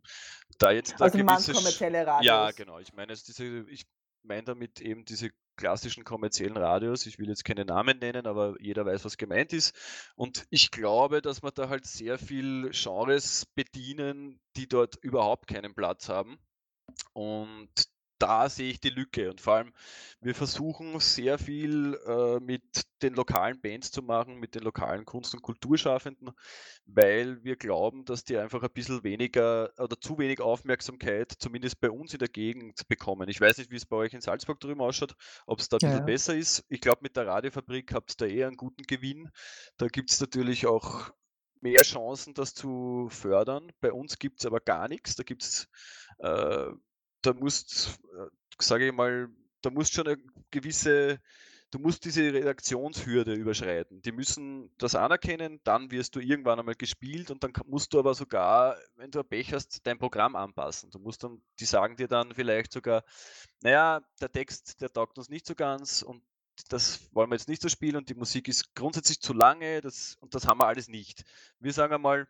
Da 0.59 0.71
jetzt 0.71 0.95
da 0.99 1.05
also 1.05 1.19
gewisse 1.19 1.53
kommerzielle 1.53 2.07
Radios. 2.07 2.27
Ja, 2.27 2.51
genau. 2.51 2.79
Ich 2.79 2.93
meine, 2.93 3.15
diese, 3.15 3.65
ich 3.71 3.87
meine 4.23 4.43
damit 4.43 4.81
eben 4.81 5.05
diese 5.05 5.31
klassischen 5.61 6.05
kommerziellen 6.05 6.57
Radios. 6.57 7.05
Ich 7.07 7.19
will 7.19 7.29
jetzt 7.29 7.45
keine 7.45 7.67
Namen 7.67 7.99
nennen, 7.99 8.27
aber 8.27 8.55
jeder 8.61 8.87
weiß, 8.87 9.05
was 9.05 9.19
gemeint 9.19 9.53
ist. 9.53 9.75
Und 10.17 10.47
ich 10.49 10.71
glaube, 10.71 11.21
dass 11.21 11.43
wir 11.43 11.51
da 11.51 11.69
halt 11.69 11.87
sehr 11.87 12.19
viel 12.19 12.71
Genres 12.71 13.45
bedienen, 13.55 14.41
die 14.57 14.69
dort 14.69 14.97
überhaupt 15.03 15.49
keinen 15.49 15.75
Platz 15.75 16.09
haben. 16.09 16.39
Und 17.13 17.69
da 18.21 18.49
sehe 18.49 18.71
ich 18.71 18.81
die 18.81 18.91
Lücke. 18.91 19.31
Und 19.31 19.41
vor 19.41 19.55
allem, 19.55 19.73
wir 20.21 20.35
versuchen 20.35 21.01
sehr 21.01 21.39
viel 21.39 21.99
äh, 22.07 22.39
mit 22.41 22.63
den 23.03 23.15
lokalen 23.15 23.61
Bands 23.61 23.91
zu 23.91 24.03
machen, 24.03 24.39
mit 24.39 24.55
den 24.55 24.63
lokalen 24.63 25.05
Kunst- 25.05 25.35
und 25.35 25.43
Kulturschaffenden, 25.43 26.31
weil 26.85 27.43
wir 27.43 27.57
glauben, 27.57 28.05
dass 28.05 28.25
die 28.25 28.37
einfach 28.37 28.63
ein 28.63 28.73
bisschen 28.73 29.03
weniger 29.03 29.73
oder 29.79 29.99
zu 29.99 30.19
wenig 30.19 30.41
Aufmerksamkeit, 30.41 31.33
zumindest 31.39 31.81
bei 31.81 31.91
uns 31.91 32.13
in 32.13 32.19
der 32.19 32.29
Gegend, 32.29 32.87
bekommen. 32.89 33.29
Ich 33.29 33.41
weiß 33.41 33.59
nicht, 33.59 33.71
wie 33.71 33.77
es 33.77 33.87
bei 33.87 33.97
euch 33.97 34.13
in 34.13 34.21
Salzburg 34.21 34.61
drüben 34.61 34.81
ausschaut, 34.81 35.15
ob 35.47 35.61
es 35.61 35.69
da 35.69 35.77
ein 35.77 35.81
bisschen 35.81 35.99
ja. 35.99 36.05
besser 36.05 36.35
ist. 36.37 36.65
Ich 36.69 36.81
glaube, 36.81 37.01
mit 37.03 37.17
der 37.17 37.27
Radiofabrik 37.27 37.95
habt 37.95 38.13
ihr 38.13 38.17
da 38.19 38.27
eher 38.27 38.47
einen 38.49 38.57
guten 38.57 38.83
Gewinn. 38.83 39.31
Da 39.79 39.87
gibt 39.89 40.11
es 40.11 40.21
natürlich 40.21 40.67
auch 40.67 41.11
mehr 41.61 41.83
Chancen, 41.83 42.35
das 42.35 42.55
zu 42.55 43.09
fördern. 43.11 43.71
Bei 43.81 43.93
uns 43.93 44.19
gibt 44.19 44.41
es 44.41 44.47
aber 44.47 44.61
gar 44.61 44.89
nichts. 44.89 45.17
Da 45.17 45.23
gibt 45.23 45.43
es 45.43 45.69
äh, 46.19 46.71
da 47.23 47.33
musst, 47.33 47.99
äh, 48.17 48.27
sage 48.59 48.89
ich 48.89 48.93
mal, 48.93 49.29
da 49.63 49.71
musst 49.71 49.93
schon 49.93 50.07
eine 50.07 50.19
gewisse, 50.51 51.21
du 51.71 51.79
musst 51.79 52.05
diese 52.05 52.33
Redaktionshürde 52.33 53.35
überschreiten. 53.35 54.03
Die 54.03 54.13
müssen 54.13 54.71
das 54.79 54.95
anerkennen, 54.95 55.61
dann 55.65 55.91
wirst 55.91 56.17
du 56.17 56.21
irgendwann 56.21 56.59
einmal 56.59 56.75
gespielt 56.75 57.31
und 57.31 57.45
dann 57.45 57.53
musst 57.67 57.93
du 57.93 57.99
aber 57.99 58.15
sogar, 58.15 58.77
wenn 58.97 59.11
du 59.11 59.23
Pech 59.23 59.53
hast, 59.53 59.87
dein 59.87 59.99
Programm 59.99 60.37
anpassen. 60.37 60.91
Du 60.91 60.99
musst 60.99 61.23
dann, 61.25 61.43
die 61.59 61.67
sagen 61.67 61.97
dir 61.97 62.09
dann 62.09 62.35
vielleicht 62.35 62.73
sogar, 62.73 63.05
naja, 63.63 64.01
der 64.21 64.33
Text, 64.33 64.81
der 64.81 64.93
taugt 64.93 65.19
uns 65.19 65.29
nicht 65.29 65.47
so 65.47 65.55
ganz 65.55 66.03
und 66.03 66.23
das 66.69 67.09
wollen 67.13 67.31
wir 67.31 67.37
jetzt 67.37 67.49
nicht 67.49 67.63
so 67.63 67.69
spielen 67.69 67.97
und 67.97 68.09
die 68.11 68.15
Musik 68.15 68.47
ist 68.49 68.75
grundsätzlich 68.75 69.21
zu 69.21 69.33
lange 69.33 69.81
das, 69.81 70.17
und 70.21 70.35
das 70.35 70.47
haben 70.47 70.61
wir 70.61 70.67
alles 70.67 70.89
nicht. 70.89 71.25
Wir 71.59 71.73
sagen 71.73 71.95
einmal, 71.95 72.29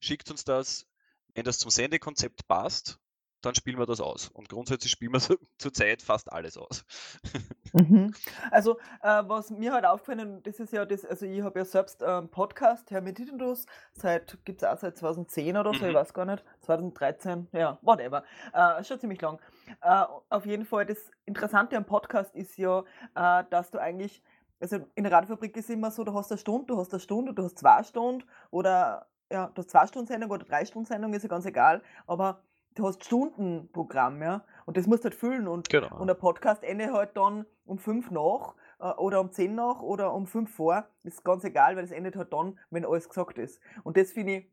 schickt 0.00 0.30
uns 0.30 0.44
das, 0.44 0.86
wenn 1.34 1.44
das 1.44 1.58
zum 1.58 1.70
Sendekonzept 1.70 2.48
passt 2.48 2.98
dann 3.42 3.54
spielen 3.54 3.78
wir 3.78 3.86
das 3.86 4.00
aus. 4.00 4.28
Und 4.28 4.48
grundsätzlich 4.48 4.90
spielen 4.90 5.12
wir 5.12 5.20
so, 5.20 5.36
zurzeit 5.58 6.02
fast 6.02 6.32
alles 6.32 6.56
aus. 6.56 6.84
Mhm. 7.74 8.14
Also, 8.50 8.78
äh, 9.02 9.22
was 9.26 9.50
mir 9.50 9.74
halt 9.74 9.84
aufgefallen 9.84 10.42
das 10.42 10.58
ist 10.58 10.72
ja 10.72 10.86
das, 10.86 11.04
also 11.04 11.26
ich 11.26 11.42
habe 11.42 11.58
ja 11.58 11.66
selbst 11.66 12.02
einen 12.02 12.24
ähm, 12.24 12.30
Podcast, 12.30 12.90
Herr 12.90 13.02
Meditendus, 13.02 13.66
seit, 13.92 14.38
gibt 14.46 14.62
es 14.62 14.68
auch 14.68 14.78
seit 14.78 14.96
2010 14.96 15.54
oder 15.54 15.74
so, 15.74 15.84
mhm. 15.84 15.90
ich 15.90 15.94
weiß 15.94 16.14
gar 16.14 16.24
nicht, 16.24 16.42
2013, 16.62 17.46
ja, 17.52 17.78
whatever, 17.82 18.24
äh, 18.54 18.82
schon 18.84 18.98
ziemlich 18.98 19.20
lang. 19.20 19.38
Äh, 19.82 20.04
auf 20.30 20.46
jeden 20.46 20.64
Fall, 20.64 20.86
das 20.86 21.10
Interessante 21.26 21.76
am 21.76 21.84
Podcast 21.84 22.34
ist 22.34 22.56
ja, 22.56 22.84
äh, 23.14 23.44
dass 23.50 23.70
du 23.70 23.78
eigentlich 23.78 24.22
also 24.60 24.78
in 24.94 25.04
der 25.04 25.12
Radiofabrik 25.12 25.56
ist 25.56 25.70
immer 25.70 25.90
so, 25.90 26.04
du 26.04 26.14
hast 26.14 26.32
eine 26.32 26.38
Stunde, 26.38 26.66
du 26.66 26.78
hast 26.78 26.92
eine 26.92 27.00
Stunde, 27.00 27.34
du 27.34 27.44
hast 27.44 27.58
zwei 27.58 27.82
Stunden 27.82 28.24
oder 28.50 29.06
ja, 29.30 29.48
du 29.48 29.60
hast 29.60 29.70
zwei 29.70 29.86
Stunden 29.86 30.08
Sendung 30.08 30.30
oder 30.30 30.44
drei 30.44 30.64
Stunden 30.64 30.86
Sendung, 30.86 31.12
ist 31.12 31.22
ja 31.22 31.28
ganz 31.28 31.44
egal, 31.44 31.82
aber 32.06 32.42
du 32.78 32.86
hast 32.86 33.04
Stundenprogramm, 33.04 34.22
ja, 34.22 34.44
und 34.66 34.76
das 34.76 34.86
musst 34.86 35.04
du 35.04 35.08
halt 35.08 35.14
füllen 35.14 35.48
und, 35.48 35.68
Genau. 35.68 35.98
und 35.98 36.06
der 36.06 36.14
Podcast 36.14 36.62
endet 36.62 36.92
halt 36.92 37.16
dann 37.16 37.46
um 37.64 37.78
fünf 37.78 38.10
nach 38.10 38.54
äh, 38.78 38.90
oder 38.90 39.20
um 39.20 39.30
zehn 39.32 39.54
nach 39.54 39.80
oder 39.82 40.14
um 40.14 40.26
fünf 40.26 40.54
vor, 40.54 40.88
ist 41.02 41.24
ganz 41.24 41.44
egal, 41.44 41.76
weil 41.76 41.84
es 41.84 41.90
endet 41.90 42.16
halt 42.16 42.32
dann, 42.32 42.58
wenn 42.70 42.84
alles 42.84 43.08
gesagt 43.08 43.38
ist. 43.38 43.60
Und 43.84 43.96
das 43.96 44.12
finde 44.12 44.36
ich 44.36 44.50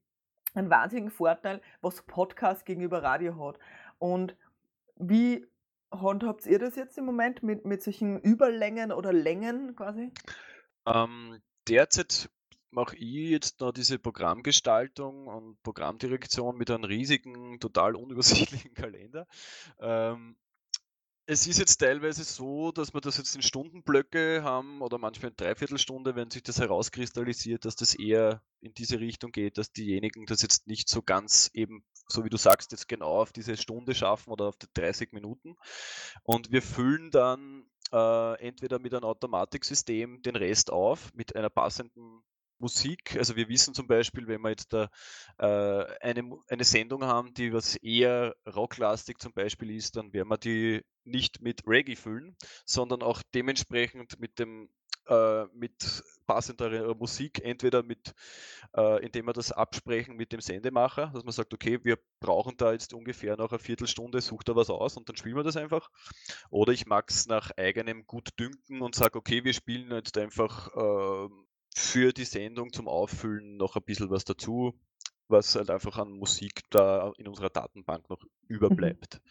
einen 0.54 0.70
wahnsinnigen 0.70 1.12
Vorteil, 1.12 1.62
was 1.82 2.02
Podcast 2.04 2.66
gegenüber 2.66 3.04
Radio 3.04 3.38
hat. 3.46 3.60
Und 4.00 4.36
wie 4.96 5.46
handhabt 5.92 6.46
ihr 6.46 6.60
das 6.60 6.76
jetzt 6.76 6.98
im 6.98 7.06
Moment 7.06 7.44
mit, 7.44 7.66
mit 7.66 7.84
solchen 7.84 8.20
Überlängen 8.22 8.92
oder 8.92 9.14
Längen 9.14 9.76
quasi? 9.76 10.12
Ähm, 10.86 11.42
derzeit 11.68 12.30
mache 12.76 12.98
ich 12.98 13.30
jetzt 13.30 13.62
noch 13.62 13.72
diese 13.72 13.98
Programmgestaltung 13.98 15.28
und 15.28 15.64
Programmdirektion 15.64 16.58
mit 16.58 16.70
einem 16.70 16.84
riesigen, 16.84 17.60
total 17.60 17.96
unübersichtlichen 17.96 18.74
Kalender. 18.76 19.28
Ähm, 19.80 20.36
es 21.28 21.48
ist 21.48 21.58
jetzt 21.58 21.78
teilweise 21.78 22.24
so, 22.24 22.72
dass 22.72 22.94
wir 22.94 23.02
das 23.02 23.18
jetzt 23.18 23.36
in 23.36 23.42
Stundenblöcke 23.42 24.44
haben 24.44 24.82
oder 24.82 25.00
manchmal 25.00 25.32
in 25.32 25.38
Dreiviertelstunde, 25.38 26.16
wenn 26.16 26.30
sich 26.30 26.44
das 26.44 26.60
herauskristallisiert, 26.60 27.66
dass 27.66 27.76
das 27.76 27.96
eher 27.96 28.44
in 28.62 28.76
diese 28.76 29.00
Richtung 29.00 29.32
geht, 29.32 29.58
dass 29.58 29.72
diejenigen 29.72 30.28
das 30.28 30.44
jetzt 30.44 30.68
nicht 30.68 30.88
so 30.88 31.02
ganz 31.02 31.50
eben, 31.54 31.84
so 32.08 32.26
wie 32.26 32.30
du 32.30 32.38
sagst, 32.38 32.74
jetzt 32.74 32.88
genau 32.88 33.22
auf 33.22 33.32
diese 33.32 33.58
Stunde 33.58 33.96
schaffen 33.96 34.32
oder 34.32 34.46
auf 34.46 34.58
die 34.58 34.68
30 34.76 35.14
Minuten. 35.14 35.56
Und 36.22 36.52
wir 36.52 36.62
füllen 36.62 37.10
dann 37.10 37.66
äh, 37.92 38.40
entweder 38.40 38.78
mit 38.78 38.94
einem 38.94 39.06
Automatiksystem 39.06 40.22
den 40.22 40.36
Rest 40.36 40.72
auf 40.72 41.12
mit 41.16 41.36
einer 41.36 41.50
passenden 41.50 42.22
Musik. 42.60 43.16
Also 43.18 43.36
wir 43.36 43.50
wissen 43.50 43.74
zum 43.74 43.88
Beispiel, 43.88 44.28
wenn 44.28 44.42
wir 44.42 44.50
jetzt 44.50 44.74
da 44.74 44.90
äh, 45.38 45.86
eine, 46.02 46.38
eine 46.48 46.64
Sendung 46.64 47.04
haben, 47.04 47.34
die 47.34 47.54
was 47.54 47.76
eher 47.76 48.36
rocklastig 48.48 49.20
zum 49.20 49.34
Beispiel 49.34 49.72
ist, 49.72 49.96
dann 49.96 50.14
werden 50.14 50.30
wir 50.30 50.38
die 50.38 50.82
nicht 51.04 51.42
mit 51.42 51.68
Reggae 51.68 51.96
füllen, 51.96 52.36
sondern 52.66 53.02
auch 53.04 53.22
dementsprechend 53.34 54.20
mit 54.20 54.40
dem 54.40 54.70
äh, 55.08 55.46
mit 55.54 56.04
passender 56.26 56.96
Musik, 56.96 57.40
entweder 57.44 57.84
mit, 57.84 58.16
äh, 58.76 59.06
indem 59.06 59.28
wir 59.28 59.34
das 59.34 59.52
absprechen 59.52 60.16
mit 60.16 60.32
dem 60.32 60.42
Sendemacher, 60.42 61.12
dass 61.14 61.24
man 61.24 61.32
sagt, 61.32 61.54
okay, 61.54 61.80
wir 61.84 62.00
brauchen 62.20 62.58
da 62.58 62.72
jetzt 62.72 62.94
ungefähr 62.94 63.38
nach 63.38 63.52
einer 63.52 63.60
Viertelstunde, 63.60 64.22
sucht 64.22 64.50
er 64.50 64.56
was 64.56 64.72
aus 64.72 64.98
und 64.98 65.08
dann 65.08 65.16
spielen 65.16 65.36
wir 65.36 65.44
das 65.44 65.58
einfach. 65.58 65.92
Oder 66.50 66.74
ich 66.74 66.88
mag 66.88 67.12
es 67.12 67.28
nach 67.28 67.52
eigenem 67.58 68.08
Gutdünken 68.08 68.82
und 68.82 68.96
sage, 68.96 69.20
okay, 69.20 69.44
wir 69.44 69.54
spielen 69.54 69.92
jetzt 69.92 70.18
einfach 70.18 70.70
ähm, 70.76 71.45
für 71.76 72.14
die 72.14 72.26
Sendung 72.26 72.72
zum 72.72 72.88
Auffüllen 72.88 73.58
noch 73.58 73.76
ein 73.76 73.84
bisschen 73.84 74.10
was 74.10 74.24
dazu, 74.24 74.80
was 75.28 75.56
halt 75.56 75.70
einfach 75.70 75.98
an 75.98 76.12
Musik 76.12 76.62
da 76.70 77.12
in 77.18 77.28
unserer 77.28 77.50
Datenbank 77.50 78.10
noch 78.10 78.24
überbleibt. 78.48 79.22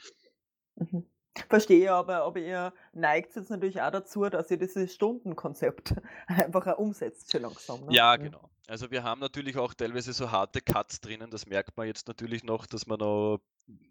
Mhm. 0.76 1.06
Verstehe 1.48 1.92
aber, 1.92 2.22
aber 2.22 2.38
ihr 2.38 2.72
neigt 2.92 3.34
jetzt 3.34 3.50
natürlich 3.50 3.80
auch 3.80 3.90
dazu, 3.90 4.22
dass 4.28 4.50
ihr 4.52 4.56
dieses 4.56 4.94
Stundenkonzept 4.94 5.94
einfach 6.28 6.66
auch 6.68 6.78
umsetzt, 6.78 7.32
schon 7.32 7.42
langsam. 7.42 7.86
Ne? 7.86 7.94
Ja, 7.94 8.16
Mhm. 8.16 8.22
genau. 8.24 8.50
Also 8.66 8.90
wir 8.90 9.02
haben 9.02 9.20
natürlich 9.20 9.56
auch 9.58 9.74
teilweise 9.74 10.12
so 10.12 10.30
harte 10.30 10.60
Cuts 10.62 11.00
drinnen, 11.00 11.30
das 11.30 11.46
merkt 11.46 11.76
man 11.76 11.86
jetzt 11.86 12.08
natürlich 12.08 12.44
noch, 12.44 12.66
dass 12.66 12.86
wir 12.86 12.96
noch 12.96 13.40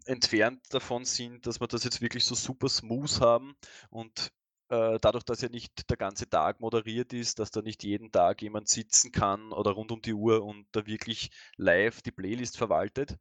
entfernt 0.06 0.62
davon 0.70 1.04
sind, 1.04 1.46
dass 1.46 1.60
wir 1.60 1.68
das 1.68 1.84
jetzt 1.84 2.00
wirklich 2.00 2.24
so 2.24 2.34
super 2.34 2.68
smooth 2.68 3.20
haben 3.20 3.54
und 3.90 4.32
äh, 4.74 4.98
dadurch, 5.00 5.24
dass 5.24 5.40
ja 5.40 5.48
nicht 5.48 5.88
der 5.90 5.96
ganze 5.96 6.28
Tag 6.28 6.60
moderiert 6.60 7.12
ist, 7.12 7.38
dass 7.38 7.50
da 7.50 7.62
nicht 7.62 7.84
jeden 7.84 8.10
Tag 8.10 8.42
jemand 8.42 8.68
sitzen 8.68 9.12
kann 9.12 9.52
oder 9.52 9.72
rund 9.72 9.92
um 9.92 10.02
die 10.02 10.14
Uhr 10.14 10.42
und 10.42 10.66
da 10.72 10.86
wirklich 10.86 11.30
live 11.56 12.02
die 12.02 12.10
Playlist 12.10 12.56
verwaltet, 12.56 13.16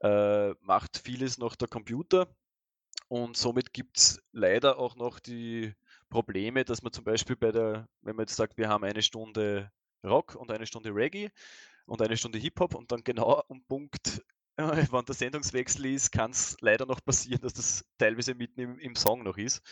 äh, 0.00 0.50
macht 0.60 0.98
vieles 0.98 1.38
noch 1.38 1.56
der 1.56 1.68
Computer. 1.68 2.28
Und 3.08 3.36
somit 3.36 3.72
gibt 3.72 3.98
es 3.98 4.22
leider 4.32 4.78
auch 4.78 4.96
noch 4.96 5.18
die 5.18 5.74
Probleme, 6.08 6.64
dass 6.64 6.82
man 6.82 6.92
zum 6.92 7.04
Beispiel 7.04 7.36
bei 7.36 7.52
der, 7.52 7.88
wenn 8.02 8.16
man 8.16 8.24
jetzt 8.24 8.36
sagt, 8.36 8.56
wir 8.56 8.68
haben 8.68 8.84
eine 8.84 9.02
Stunde 9.02 9.70
Rock 10.04 10.34
und 10.34 10.50
eine 10.50 10.66
Stunde 10.66 10.94
Reggae 10.94 11.30
und 11.86 12.00
eine 12.00 12.16
Stunde 12.16 12.38
Hip-Hop 12.38 12.74
und 12.74 12.92
dann 12.92 13.04
genau 13.04 13.42
am 13.48 13.62
Punkt, 13.64 14.22
wann 14.56 15.04
der 15.04 15.14
Sendungswechsel 15.14 15.86
ist, 15.86 16.12
kann 16.12 16.30
es 16.30 16.56
leider 16.60 16.86
noch 16.86 17.04
passieren, 17.04 17.40
dass 17.40 17.54
das 17.54 17.84
teilweise 17.98 18.34
mitten 18.34 18.60
im, 18.60 18.78
im 18.78 18.94
Song 18.94 19.22
noch 19.22 19.36
ist, 19.36 19.62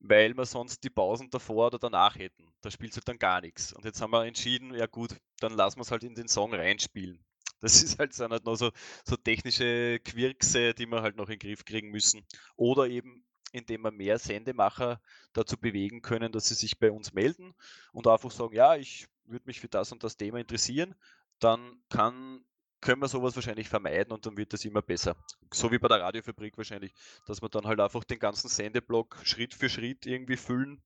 weil 0.00 0.34
wir 0.34 0.46
sonst 0.46 0.84
die 0.84 0.90
Pausen 0.90 1.30
davor 1.30 1.68
oder 1.68 1.78
danach 1.78 2.16
hätten. 2.16 2.46
Da 2.60 2.70
spielt 2.70 2.94
halt 2.94 3.08
dann 3.08 3.18
gar 3.18 3.40
nichts. 3.40 3.72
Und 3.72 3.84
jetzt 3.84 4.00
haben 4.00 4.12
wir 4.12 4.24
entschieden, 4.24 4.74
ja 4.74 4.86
gut, 4.86 5.16
dann 5.40 5.54
lassen 5.54 5.78
wir 5.78 5.82
es 5.82 5.90
halt 5.90 6.04
in 6.04 6.14
den 6.14 6.28
Song 6.28 6.54
reinspielen. 6.54 7.24
Das 7.60 7.82
ist 7.82 7.98
halt, 7.98 8.14
sind 8.14 8.30
halt 8.30 8.44
noch 8.44 8.54
so, 8.54 8.70
so 9.04 9.16
technische 9.16 9.98
Quirkse, 10.04 10.74
die 10.74 10.86
wir 10.86 11.02
halt 11.02 11.16
noch 11.16 11.28
in 11.28 11.40
den 11.40 11.48
Griff 11.48 11.64
kriegen 11.64 11.90
müssen. 11.90 12.24
Oder 12.54 12.86
eben, 12.86 13.26
indem 13.50 13.82
wir 13.82 13.90
mehr 13.90 14.20
Sendemacher 14.20 15.00
dazu 15.32 15.56
bewegen 15.56 16.00
können, 16.00 16.30
dass 16.30 16.46
sie 16.46 16.54
sich 16.54 16.78
bei 16.78 16.92
uns 16.92 17.14
melden 17.14 17.56
und 17.90 18.06
einfach 18.06 18.30
sagen, 18.30 18.54
ja, 18.54 18.76
ich 18.76 19.08
würde 19.24 19.46
mich 19.46 19.58
für 19.58 19.66
das 19.66 19.90
und 19.90 20.04
das 20.04 20.16
Thema 20.16 20.38
interessieren, 20.38 20.94
dann 21.40 21.82
kann, 21.88 22.44
können 22.80 23.02
wir 23.02 23.08
sowas 23.08 23.34
wahrscheinlich 23.34 23.68
vermeiden 23.68 24.12
und 24.12 24.24
dann 24.26 24.36
wird 24.36 24.52
das 24.52 24.64
immer 24.64 24.82
besser. 24.82 25.16
So 25.52 25.70
wie 25.72 25.78
bei 25.78 25.88
der 25.88 26.00
Radiofabrik 26.00 26.56
wahrscheinlich, 26.56 26.92
dass 27.26 27.42
wir 27.42 27.48
dann 27.48 27.66
halt 27.66 27.80
einfach 27.80 28.04
den 28.04 28.18
ganzen 28.18 28.48
Sendeblock 28.48 29.18
Schritt 29.24 29.54
für 29.54 29.68
Schritt 29.68 30.06
irgendwie 30.06 30.36
füllen 30.36 30.82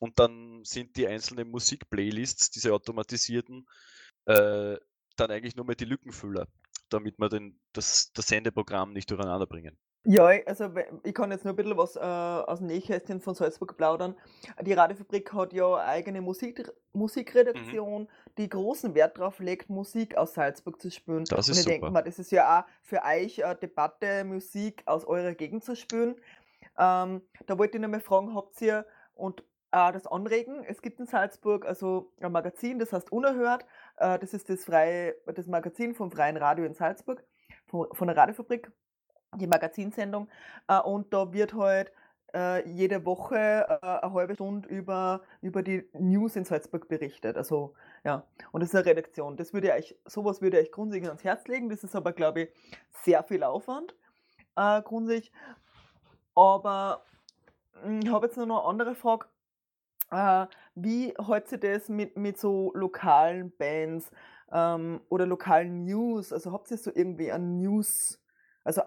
und 0.00 0.18
dann 0.18 0.64
sind 0.64 0.96
die 0.96 1.06
einzelnen 1.06 1.50
Musikplaylists, 1.50 2.50
diese 2.50 2.72
automatisierten, 2.72 3.66
äh, 4.26 4.76
dann 5.16 5.30
eigentlich 5.30 5.56
nur 5.56 5.64
mehr 5.64 5.76
die 5.76 5.84
Lückenfüller, 5.84 6.46
damit 6.88 7.18
wir 7.18 7.28
den, 7.28 7.60
das, 7.72 8.12
das 8.12 8.26
Sendeprogramm 8.26 8.92
nicht 8.92 9.10
durcheinander 9.10 9.46
bringen. 9.46 9.78
Ja, 10.06 10.26
also 10.44 10.70
ich 11.02 11.14
kann 11.14 11.30
jetzt 11.30 11.44
nur 11.44 11.54
ein 11.54 11.56
bisschen 11.56 11.76
was 11.78 11.96
äh, 11.96 12.00
aus 12.00 12.58
dem 12.58 12.66
Nähkästchen 12.66 13.22
von 13.22 13.34
Salzburg 13.34 13.74
plaudern. 13.78 14.14
Die 14.60 14.74
Radiofabrik 14.74 15.32
hat 15.32 15.54
ja 15.54 15.76
eine 15.76 15.84
eigene 15.84 16.20
Musik, 16.20 16.70
Musikredaktion, 16.92 18.08
die 18.36 18.50
großen 18.50 18.94
Wert 18.94 19.16
darauf 19.16 19.38
legt, 19.38 19.70
Musik 19.70 20.16
aus 20.18 20.34
Salzburg 20.34 20.80
zu 20.80 20.90
spielen. 20.90 21.24
Das 21.24 21.48
Und 21.48 21.52
ist 21.52 21.60
ich 21.60 21.64
denke 21.64 21.90
mal, 21.90 22.02
das 22.02 22.18
ist 22.18 22.30
ja 22.32 22.60
auch 22.60 22.64
für 22.82 23.02
euch 23.02 23.42
eine 23.42 23.54
Debatte, 23.56 24.24
Musik 24.24 24.82
aus 24.84 25.06
eurer 25.06 25.32
Gegend 25.32 25.64
zu 25.64 25.74
spielen. 25.74 26.16
Ähm, 26.78 27.22
da 27.46 27.58
wollte 27.58 27.78
ich 27.78 27.82
noch 27.82 27.88
mal 27.88 28.00
fragen, 28.00 28.34
habt 28.34 28.60
ihr 28.60 28.84
und 29.14 29.40
äh, 29.70 29.90
das 29.92 30.06
Anregen, 30.06 30.64
es 30.64 30.82
gibt 30.82 31.00
in 31.00 31.06
Salzburg 31.06 31.64
also 31.64 32.12
ein 32.20 32.30
Magazin, 32.30 32.78
das 32.78 32.92
heißt 32.92 33.10
Unerhört, 33.10 33.64
äh, 33.96 34.18
das 34.18 34.34
ist 34.34 34.50
das, 34.50 34.66
freie, 34.66 35.14
das 35.34 35.46
Magazin 35.46 35.94
vom 35.94 36.10
Freien 36.10 36.36
Radio 36.36 36.66
in 36.66 36.74
Salzburg, 36.74 37.24
von, 37.66 37.88
von 37.92 38.08
der 38.08 38.16
Radiofabrik 38.18 38.70
die 39.36 39.46
Magazinsendung. 39.46 40.28
Äh, 40.68 40.80
und 40.80 41.12
da 41.12 41.32
wird 41.32 41.54
halt 41.54 41.92
äh, 42.34 42.68
jede 42.68 43.04
Woche 43.06 43.36
äh, 43.36 43.86
eine 43.86 44.12
halbe 44.12 44.34
Stunde 44.34 44.68
über, 44.68 45.22
über 45.40 45.62
die 45.62 45.88
News 45.94 46.36
in 46.36 46.44
Salzburg 46.44 46.88
berichtet. 46.88 47.36
Also, 47.36 47.74
ja. 48.04 48.26
Und 48.52 48.60
das 48.60 48.70
ist 48.70 48.74
eine 48.74 48.86
Redaktion. 48.86 49.36
Das 49.36 49.52
würde 49.52 49.72
ich 49.78 49.96
sowas 50.04 50.42
würde 50.42 50.60
ich 50.60 50.72
grundsätzlich 50.72 51.08
ans 51.08 51.24
Herz 51.24 51.46
legen. 51.46 51.68
Das 51.68 51.84
ist 51.84 51.94
aber, 51.94 52.12
glaube 52.12 52.42
ich, 52.42 52.48
sehr 53.04 53.22
viel 53.22 53.42
Aufwand, 53.44 53.94
äh, 54.56 54.82
grundsätzlich. 54.82 55.32
Aber 56.34 57.04
mh, 57.84 58.00
ich 58.04 58.10
habe 58.10 58.26
jetzt 58.26 58.36
noch 58.36 58.44
eine 58.44 58.62
andere 58.62 58.94
Frage. 58.94 59.26
Äh, 60.10 60.46
wie 60.74 61.14
hält 61.24 61.48
sich 61.48 61.60
das 61.60 61.88
mit, 61.88 62.16
mit 62.16 62.38
so 62.38 62.72
lokalen 62.74 63.56
Bands 63.56 64.10
ähm, 64.52 65.00
oder 65.08 65.26
lokalen 65.26 65.84
News? 65.84 66.32
Also 66.32 66.52
habt 66.52 66.70
ihr 66.70 66.78
so 66.78 66.90
irgendwie 66.92 67.30
ein 67.32 67.58
News, 67.58 68.20
also, 68.64 68.82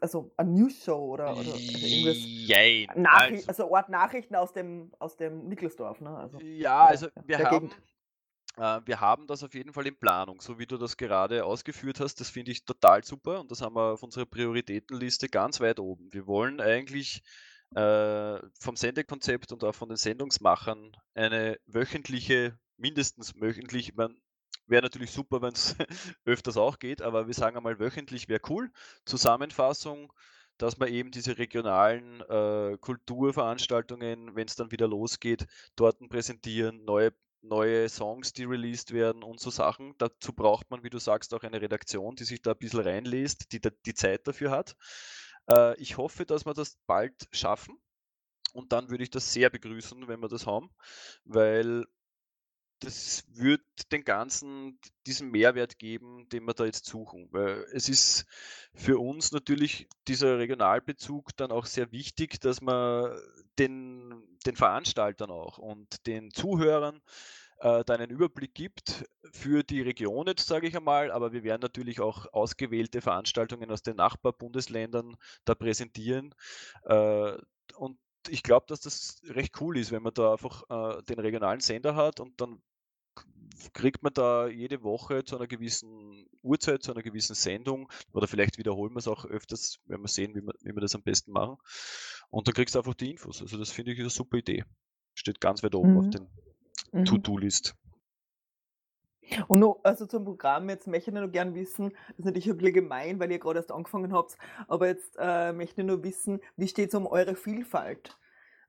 also 0.00 0.32
eine 0.36 0.50
News-Show 0.50 1.12
oder, 1.12 1.30
oder 1.32 1.38
also 1.38 1.56
irgendwas? 1.56 2.16
Jein, 2.18 2.88
Nachricht, 2.96 3.48
also- 3.48 3.64
also 3.64 3.74
Art 3.76 3.88
Nachrichten 3.88 4.34
aus 4.34 4.52
dem, 4.52 4.92
aus 4.98 5.16
dem 5.16 5.48
Niklasdorf, 5.48 6.00
ne? 6.00 6.16
Also, 6.16 6.38
Ja, 6.40 6.84
also 6.84 7.06
ja, 7.06 7.12
wir 7.24 7.38
haben, 7.50 7.68
Gegend. 7.70 7.82
äh, 8.58 8.80
wir 8.86 9.00
haben 9.00 9.26
das 9.26 9.42
auf 9.42 9.54
jeden 9.54 9.72
Fall 9.72 9.86
in 9.86 9.98
Planung, 9.98 10.40
so 10.40 10.58
wie 10.58 10.66
du 10.66 10.76
das 10.76 10.96
gerade 10.96 11.44
ausgeführt 11.44 12.00
hast. 12.00 12.20
Das 12.20 12.28
finde 12.30 12.52
ich 12.52 12.64
total 12.64 13.04
super 13.04 13.40
und 13.40 13.50
das 13.50 13.62
haben 13.62 13.74
wir 13.76 13.92
auf 13.94 14.02
unserer 14.02 14.26
Prioritätenliste 14.26 15.28
ganz 15.28 15.60
weit 15.60 15.80
oben. 15.80 16.12
Wir 16.12 16.26
wollen 16.26 16.60
eigentlich 16.60 17.22
äh, 17.74 18.38
vom 18.60 18.76
Sendekonzept 18.76 19.50
und 19.50 19.64
auch 19.64 19.74
von 19.74 19.88
den 19.88 19.96
Sendungsmachern 19.96 20.92
eine 21.14 21.58
wöchentliche, 21.66 22.56
mindestens 22.76 23.34
wöchentlich, 23.40 23.94
man 23.94 24.16
wäre 24.66 24.82
natürlich 24.82 25.10
super, 25.10 25.42
wenn 25.42 25.52
es 25.52 25.76
öfters 26.24 26.56
auch 26.56 26.78
geht, 26.78 27.02
aber 27.02 27.26
wir 27.26 27.34
sagen 27.34 27.56
einmal 27.56 27.78
wöchentlich 27.78 28.28
wäre 28.28 28.40
cool. 28.48 28.70
Zusammenfassung, 29.04 30.12
dass 30.58 30.78
man 30.78 30.88
eben 30.88 31.10
diese 31.10 31.38
regionalen 31.38 32.20
äh, 32.22 32.78
Kulturveranstaltungen, 32.80 34.36
wenn 34.36 34.46
es 34.46 34.56
dann 34.56 34.70
wieder 34.70 34.88
losgeht, 34.88 35.46
dort 35.76 35.98
präsentieren, 36.08 36.84
neue, 36.84 37.12
neue 37.42 37.88
Songs, 37.88 38.32
die 38.32 38.44
released 38.44 38.92
werden 38.92 39.22
und 39.22 39.40
so 39.40 39.50
Sachen. 39.50 39.94
Dazu 39.98 40.32
braucht 40.32 40.70
man, 40.70 40.82
wie 40.84 40.90
du 40.90 40.98
sagst, 40.98 41.34
auch 41.34 41.42
eine 41.42 41.60
Redaktion, 41.60 42.14
die 42.16 42.24
sich 42.24 42.40
da 42.40 42.52
ein 42.52 42.58
bisschen 42.58 42.80
reinliest, 42.80 43.52
die 43.52 43.60
die 43.60 43.94
Zeit 43.94 44.26
dafür 44.26 44.50
hat. 44.50 44.76
Äh, 45.50 45.80
ich 45.80 45.96
hoffe, 45.96 46.24
dass 46.24 46.46
wir 46.46 46.54
das 46.54 46.78
bald 46.86 47.28
schaffen. 47.32 47.78
Und 48.52 48.72
dann 48.72 48.88
würde 48.88 49.02
ich 49.02 49.10
das 49.10 49.32
sehr 49.32 49.50
begrüßen, 49.50 50.06
wenn 50.06 50.20
wir 50.20 50.28
das 50.28 50.46
haben, 50.46 50.70
weil 51.24 51.84
das 52.84 53.24
wird 53.32 53.62
den 53.92 54.04
Ganzen 54.04 54.78
diesen 55.06 55.30
Mehrwert 55.30 55.78
geben, 55.78 56.28
den 56.30 56.44
wir 56.44 56.54
da 56.54 56.64
jetzt 56.64 56.86
suchen. 56.86 57.28
Weil 57.30 57.64
es 57.72 57.88
ist 57.88 58.26
für 58.74 58.98
uns 58.98 59.32
natürlich 59.32 59.88
dieser 60.06 60.38
Regionalbezug 60.38 61.36
dann 61.36 61.50
auch 61.50 61.66
sehr 61.66 61.92
wichtig, 61.92 62.40
dass 62.40 62.60
man 62.60 63.18
den, 63.58 64.22
den 64.46 64.56
Veranstaltern 64.56 65.30
auch 65.30 65.58
und 65.58 66.06
den 66.06 66.30
Zuhörern 66.30 67.00
äh, 67.58 67.84
da 67.84 67.94
einen 67.94 68.10
Überblick 68.10 68.54
gibt 68.54 69.04
für 69.32 69.62
die 69.62 69.80
Region 69.80 70.26
jetzt, 70.26 70.46
sage 70.46 70.66
ich 70.66 70.76
einmal, 70.76 71.10
aber 71.10 71.32
wir 71.32 71.44
werden 71.44 71.62
natürlich 71.62 72.00
auch 72.00 72.26
ausgewählte 72.32 73.00
Veranstaltungen 73.00 73.70
aus 73.70 73.82
den 73.82 73.96
Nachbarbundesländern 73.96 75.16
da 75.44 75.54
präsentieren. 75.54 76.34
Äh, 76.84 77.32
und 77.76 77.98
ich 78.28 78.42
glaube, 78.42 78.66
dass 78.68 78.80
das 78.80 79.20
recht 79.28 79.60
cool 79.60 79.78
ist, 79.78 79.92
wenn 79.92 80.02
man 80.02 80.14
da 80.14 80.32
einfach 80.32 80.62
äh, 80.68 81.02
den 81.04 81.18
regionalen 81.18 81.60
Sender 81.60 81.94
hat 81.94 82.20
und 82.20 82.40
dann 82.40 82.62
kriegt 83.72 84.02
man 84.02 84.12
da 84.12 84.48
jede 84.48 84.82
Woche 84.82 85.24
zu 85.24 85.36
einer 85.36 85.46
gewissen 85.46 86.26
Uhrzeit, 86.42 86.82
zu 86.82 86.92
einer 86.92 87.02
gewissen 87.02 87.34
Sendung 87.34 87.90
oder 88.12 88.26
vielleicht 88.26 88.58
wiederholen 88.58 88.92
wir 88.92 88.98
es 88.98 89.08
auch 89.08 89.24
öfters, 89.24 89.78
wenn 89.86 90.00
wir 90.00 90.08
sehen, 90.08 90.34
wie 90.34 90.42
wir, 90.42 90.54
wie 90.62 90.74
wir 90.74 90.80
das 90.80 90.94
am 90.94 91.02
besten 91.02 91.32
machen. 91.32 91.56
Und 92.30 92.46
dann 92.46 92.54
kriegst 92.54 92.74
du 92.74 92.78
einfach 92.80 92.94
die 92.94 93.12
Infos. 93.12 93.40
Also 93.42 93.58
das 93.58 93.70
finde 93.70 93.92
ich 93.92 94.00
eine 94.00 94.10
super 94.10 94.38
Idee. 94.38 94.64
Steht 95.14 95.40
ganz 95.40 95.62
weit 95.62 95.74
oben 95.74 95.92
mhm. 95.92 95.98
auf 95.98 96.10
den 96.10 96.28
mhm. 96.92 97.04
To-Do-List. 97.04 97.74
Und 99.48 99.60
noch, 99.60 99.80
also 99.84 100.06
zum 100.06 100.24
Programm, 100.24 100.68
jetzt 100.68 100.86
möchte 100.86 101.10
ich 101.10 101.14
noch 101.14 101.30
gerne 101.30 101.54
wissen, 101.54 101.90
das 102.08 102.18
ist 102.18 102.24
natürlich 102.26 102.50
ein 102.50 102.58
bisschen 102.58 102.74
gemein, 102.74 103.18
weil 103.18 103.32
ihr 103.32 103.38
gerade 103.38 103.58
erst 103.58 103.72
angefangen 103.72 104.12
habt, 104.12 104.36
aber 104.68 104.88
jetzt 104.88 105.16
äh, 105.18 105.52
möchte 105.52 105.80
ich 105.80 105.86
nur 105.86 106.02
wissen, 106.04 106.40
wie 106.56 106.68
steht 106.68 106.90
es 106.90 106.94
um 106.94 107.06
eure 107.06 107.34
Vielfalt? 107.34 108.18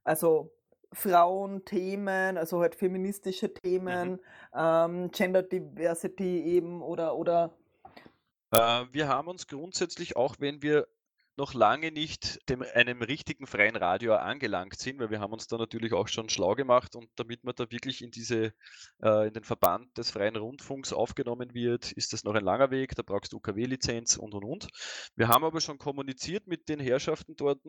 Also 0.03 0.54
Frauenthemen, 0.95 2.37
also 2.37 2.61
halt 2.61 2.75
feministische 2.75 3.53
Themen, 3.53 4.13
mhm. 4.13 4.19
ähm, 4.55 5.11
Gender 5.11 5.43
Diversity 5.43 6.41
eben 6.43 6.81
oder 6.81 7.15
oder 7.15 7.53
äh, 8.51 8.85
wir 8.91 9.07
haben 9.07 9.27
uns 9.27 9.47
grundsätzlich, 9.47 10.15
auch 10.15 10.35
wenn 10.39 10.61
wir 10.61 10.87
noch 11.37 11.53
lange 11.53 11.91
nicht 11.91 12.39
dem, 12.49 12.61
einem 12.61 13.01
richtigen 13.01 13.45
freien 13.45 13.75
Radio 13.75 14.15
angelangt 14.15 14.79
sind, 14.79 14.99
weil 14.99 15.09
wir 15.09 15.19
haben 15.19 15.33
uns 15.33 15.47
da 15.47 15.57
natürlich 15.57 15.91
auch 15.93 16.07
schon 16.07 16.29
schlau 16.29 16.55
gemacht 16.55 16.95
und 16.95 17.09
damit 17.17 17.43
man 17.43 17.53
da 17.55 17.69
wirklich 17.71 18.01
in 18.01 18.11
diese, 18.11 18.53
äh, 19.03 19.27
in 19.27 19.33
den 19.33 19.43
Verband 19.43 19.97
des 19.97 20.11
freien 20.11 20.37
Rundfunks 20.37 20.93
aufgenommen 20.93 21.53
wird, 21.53 21.91
ist 21.91 22.13
das 22.13 22.23
noch 22.23 22.35
ein 22.35 22.43
langer 22.43 22.71
Weg, 22.71 22.95
da 22.95 23.03
brauchst 23.03 23.33
du 23.33 23.37
UKW-Lizenz 23.37 24.15
und 24.15 24.33
und 24.33 24.45
und. 24.45 24.67
Wir 25.15 25.27
haben 25.27 25.43
aber 25.43 25.59
schon 25.59 25.77
kommuniziert 25.77 26.47
mit 26.47 26.69
den 26.69 26.79
Herrschaften 26.79 27.35
dort 27.35 27.59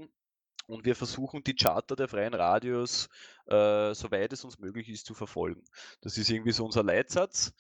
und 0.67 0.85
wir 0.85 0.97
versuchen 0.97 1.43
die 1.45 1.55
Charter 1.55 1.97
der 1.97 2.09
freien 2.09 2.35
Radios, 2.35 3.09
äh, 3.47 3.95
soweit 3.95 4.33
es 4.33 4.45
uns 4.45 4.59
möglich 4.59 4.89
ist, 4.89 5.07
zu 5.07 5.15
verfolgen. 5.15 5.65
Das 6.01 6.19
ist 6.19 6.31
irgendwie 6.31 6.53
so 6.53 6.65
unser 6.65 6.83
Leitsatz. 6.83 7.53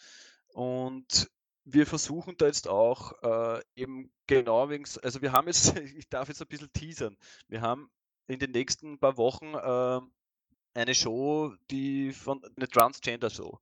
Und 0.52 1.30
wir 1.64 1.86
versuchen 1.86 2.36
da 2.36 2.46
jetzt 2.46 2.68
auch 2.68 3.12
äh, 3.22 3.62
eben 3.74 4.12
genau 4.26 4.68
wegen, 4.70 4.84
also 5.02 5.22
wir 5.22 5.32
haben 5.32 5.46
jetzt, 5.48 5.76
ich 5.78 6.08
darf 6.08 6.28
jetzt 6.28 6.40
ein 6.40 6.48
bisschen 6.48 6.72
teasern, 6.72 7.16
wir 7.48 7.60
haben 7.60 7.90
in 8.28 8.38
den 8.38 8.52
nächsten 8.52 8.98
paar 8.98 9.16
Wochen 9.16 9.54
äh, 9.54 10.00
eine 10.76 10.94
Show, 10.94 11.54
die 11.70 12.12
von 12.12 12.42
eine 12.56 12.68
Transgender 12.68 13.30
Show. 13.30 13.58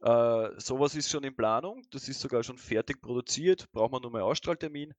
Äh, 0.00 0.60
sowas 0.60 0.94
ist 0.94 1.10
schon 1.10 1.24
in 1.24 1.34
Planung, 1.34 1.82
das 1.90 2.08
ist 2.08 2.20
sogar 2.20 2.42
schon 2.42 2.58
fertig 2.58 3.00
produziert, 3.00 3.70
braucht 3.72 3.92
man 3.92 4.02
nur 4.02 4.10
mal 4.10 4.22
Ausstrahltermin. 4.22 4.94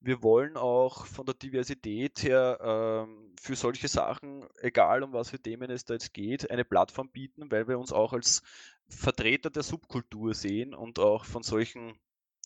Wir 0.00 0.22
wollen 0.22 0.56
auch 0.56 1.06
von 1.06 1.24
der 1.24 1.34
Diversität 1.34 2.22
her 2.22 2.58
ähm, 2.60 3.34
für 3.40 3.56
solche 3.56 3.88
Sachen, 3.88 4.46
egal 4.60 5.02
um 5.02 5.12
was 5.12 5.30
für 5.30 5.38
Themen 5.38 5.70
es 5.70 5.84
da 5.84 5.94
jetzt 5.94 6.12
geht, 6.12 6.50
eine 6.50 6.64
Plattform 6.64 7.08
bieten, 7.08 7.50
weil 7.50 7.68
wir 7.68 7.78
uns 7.78 7.92
auch 7.92 8.12
als 8.12 8.42
Vertreter 8.88 9.50
der 9.50 9.62
Subkultur 9.62 10.34
sehen 10.34 10.74
und 10.74 10.98
auch 10.98 11.24
von 11.24 11.42
solchen 11.42 11.98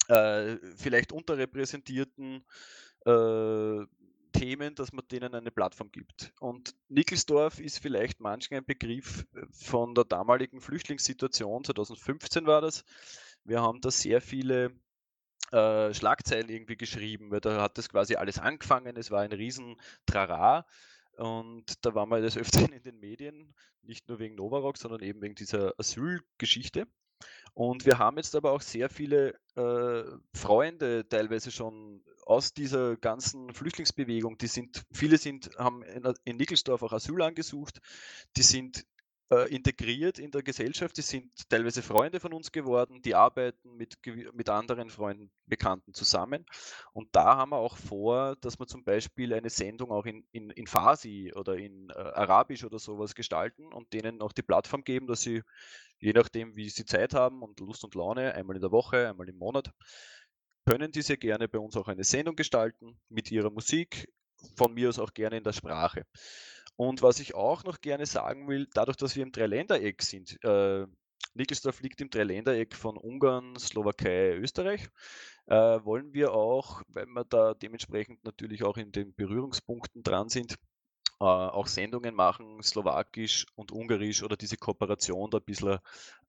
äh, 0.09 0.57
vielleicht 0.77 1.13
unterrepräsentierten 1.13 2.45
äh, 3.07 3.79
Themen, 4.33 4.75
dass 4.75 4.93
man 4.93 5.07
denen 5.09 5.35
eine 5.35 5.51
Plattform 5.51 5.91
gibt. 5.93 6.33
Und 6.41 6.75
Nickelsdorf 6.89 7.61
ist 7.61 7.79
vielleicht 7.79 8.21
manchen 8.21 8.57
ein 8.57 8.65
Begriff 8.65 9.27
äh, 9.35 9.43
von 9.53 9.95
der 9.95 10.05
damaligen 10.05 10.61
Flüchtlingssituation, 10.61 11.65
2015 11.65 12.47
war 12.47 12.61
das. 12.61 12.85
Wir 13.45 13.61
haben 13.61 13.81
da 13.81 13.91
sehr 13.91 14.21
viele 14.21 14.73
äh, 15.53 15.93
Schlagzeilen 15.93 16.49
irgendwie 16.49 16.77
geschrieben, 16.77 17.31
weil 17.31 17.41
da 17.41 17.61
hat 17.61 17.79
das 17.79 17.89
quasi 17.89 18.15
alles 18.15 18.39
angefangen, 18.39 18.97
es 18.97 19.11
war 19.11 19.21
ein 19.21 19.33
riesen 19.33 19.77
Trara. 20.07 20.67
Und 21.17 21.85
da 21.85 21.95
waren 21.95 22.09
wir 22.09 22.21
des 22.21 22.39
Öfteren 22.39 22.73
in 22.73 22.83
den 22.83 22.99
Medien, 22.99 23.55
nicht 23.83 24.09
nur 24.09 24.19
wegen 24.19 24.35
Novarock, 24.35 24.79
sondern 24.79 25.03
eben 25.03 25.21
wegen 25.21 25.35
dieser 25.35 25.79
Asylgeschichte. 25.79 26.87
Und 27.55 27.85
wir 27.85 27.99
haben 27.99 28.17
jetzt 28.17 28.35
aber 28.35 28.53
auch 28.53 28.63
sehr 28.63 28.89
viele 28.89 29.35
äh, 29.57 30.05
Freunde 30.35 31.07
teilweise 31.09 31.51
schon 31.51 32.03
aus 32.25 32.55
dieser 32.55 32.97
ganzen 32.97 33.53
Flüchtlingsbewegung, 33.53 34.39
die 34.39 34.47
sind, 34.47 34.85
viele 34.93 35.19
sind, 35.19 35.51
haben 35.59 35.83
in, 36.25 36.37
Nickelsdorf 36.37 36.83
auch 36.83 36.93
Asyl 36.93 37.23
angesucht, 37.23 37.81
die 38.37 38.43
sind 38.43 38.85
äh, 39.33 39.49
integriert 39.49 40.19
in 40.19 40.31
der 40.31 40.43
Gesellschaft, 40.43 40.97
die 40.97 41.03
sind 41.03 41.49
teilweise 41.49 41.83
Freunde 41.83 42.21
von 42.21 42.33
uns 42.33 42.53
geworden, 42.53 43.03
die 43.03 43.15
arbeiten 43.15 43.77
mit, 43.77 43.99
mit 44.35 44.49
anderen 44.51 44.91
Freunden, 44.91 45.31
Bekannten 45.47 45.95
zusammen. 45.95 46.47
Und 46.93 47.09
da 47.13 47.37
haben 47.37 47.51
wir 47.51 47.59
auch 47.59 47.77
vor, 47.77 48.37
dass 48.37 48.59
wir 48.59 48.67
zum 48.67 48.85
Beispiel 48.85 49.33
eine 49.33 49.51
Sendung 49.51 49.91
auch 49.91 50.07
in, 50.07 50.25
in, 50.33 50.51
in 50.51 50.67
Farsi 50.67 51.33
oder 51.35 51.57
in 51.57 51.91
äh, 51.91 51.95
Arabisch 51.95 52.65
oder 52.65 52.79
sowas 52.79 53.15
gestalten 53.15 53.73
und 53.73 53.93
denen 53.93 54.23
auch 54.23 54.33
die 54.33 54.43
Plattform 54.43 54.85
geben, 54.85 55.07
dass 55.07 55.23
sie, 55.23 55.43
je 55.99 56.13
nachdem, 56.13 56.55
wie 56.55 56.69
sie 56.69 56.85
Zeit 56.85 57.15
haben 57.15 57.43
und 57.43 57.59
Lust 57.61 57.85
und 57.85 57.95
Laune, 57.95 58.35
einmal 58.35 58.57
in 58.57 58.63
der 58.63 58.71
Woche, 58.71 59.09
einmal 59.09 59.29
im 59.29 59.39
Monat, 59.39 59.73
können 60.65 60.93
diese 60.93 61.17
gerne 61.17 61.49
bei 61.49 61.59
uns 61.59 61.77
auch 61.77 61.89
eine 61.89 62.05
Sendung 62.05 62.37
gestalten 62.37 62.99
mit 63.09 63.31
ihrer 63.31 63.51
Musik, 63.51 64.09
von 64.57 64.75
mir 64.75 64.89
aus 64.89 64.99
auch 64.99 65.15
gerne 65.15 65.39
in 65.39 65.45
der 65.45 65.53
Sprache. 65.53 66.05
Und 66.77 67.03
was 67.03 67.21
ich 67.21 67.35
auch 67.35 67.65
noch 67.65 67.81
gerne 67.81 68.07
sagen 68.07 68.49
will, 68.49 68.69
dadurch, 68.75 68.97
dass 68.97 69.15
wir 69.15 69.23
im 69.23 69.33
Dreiländereck 69.33 70.03
sind, 70.03 70.43
äh, 70.45 70.87
Nickelsdorf 71.35 71.81
liegt 71.81 72.01
im 72.01 72.11
Dreiländereck 72.11 72.75
von 72.75 72.97
Ungarn, 72.97 73.57
Slowakei, 73.59 74.37
Österreich, 74.37 74.89
äh, 75.47 75.55
wollen 75.55 76.13
wir 76.13 76.33
auch, 76.33 76.83
weil 76.89 77.07
wir 77.07 77.25
da 77.25 77.55
dementsprechend 77.55 78.23
natürlich 78.25 78.65
auch 78.65 78.77
in 78.77 78.93
den 78.93 79.15
Berührungspunkten 79.15 80.03
dran 80.03 80.29
sind, 80.29 80.57
äh, 81.21 81.25
auch 81.25 81.69
Sendungen 81.69 82.15
machen, 82.15 82.63
Slowakisch 82.63 83.47
und 83.55 83.73
Ungarisch 83.73 84.23
oder 84.23 84.37
diese 84.37 84.57
Kooperation 84.57 85.31
da 85.31 85.39
ein 85.39 85.45
bisschen 85.45 85.79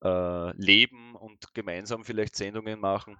äh, 0.03 0.57
leben 0.57 1.15
und 1.15 1.53
gemeinsam 1.53 2.03
vielleicht 2.05 2.35
Sendungen 2.35 2.79
machen. 2.79 3.17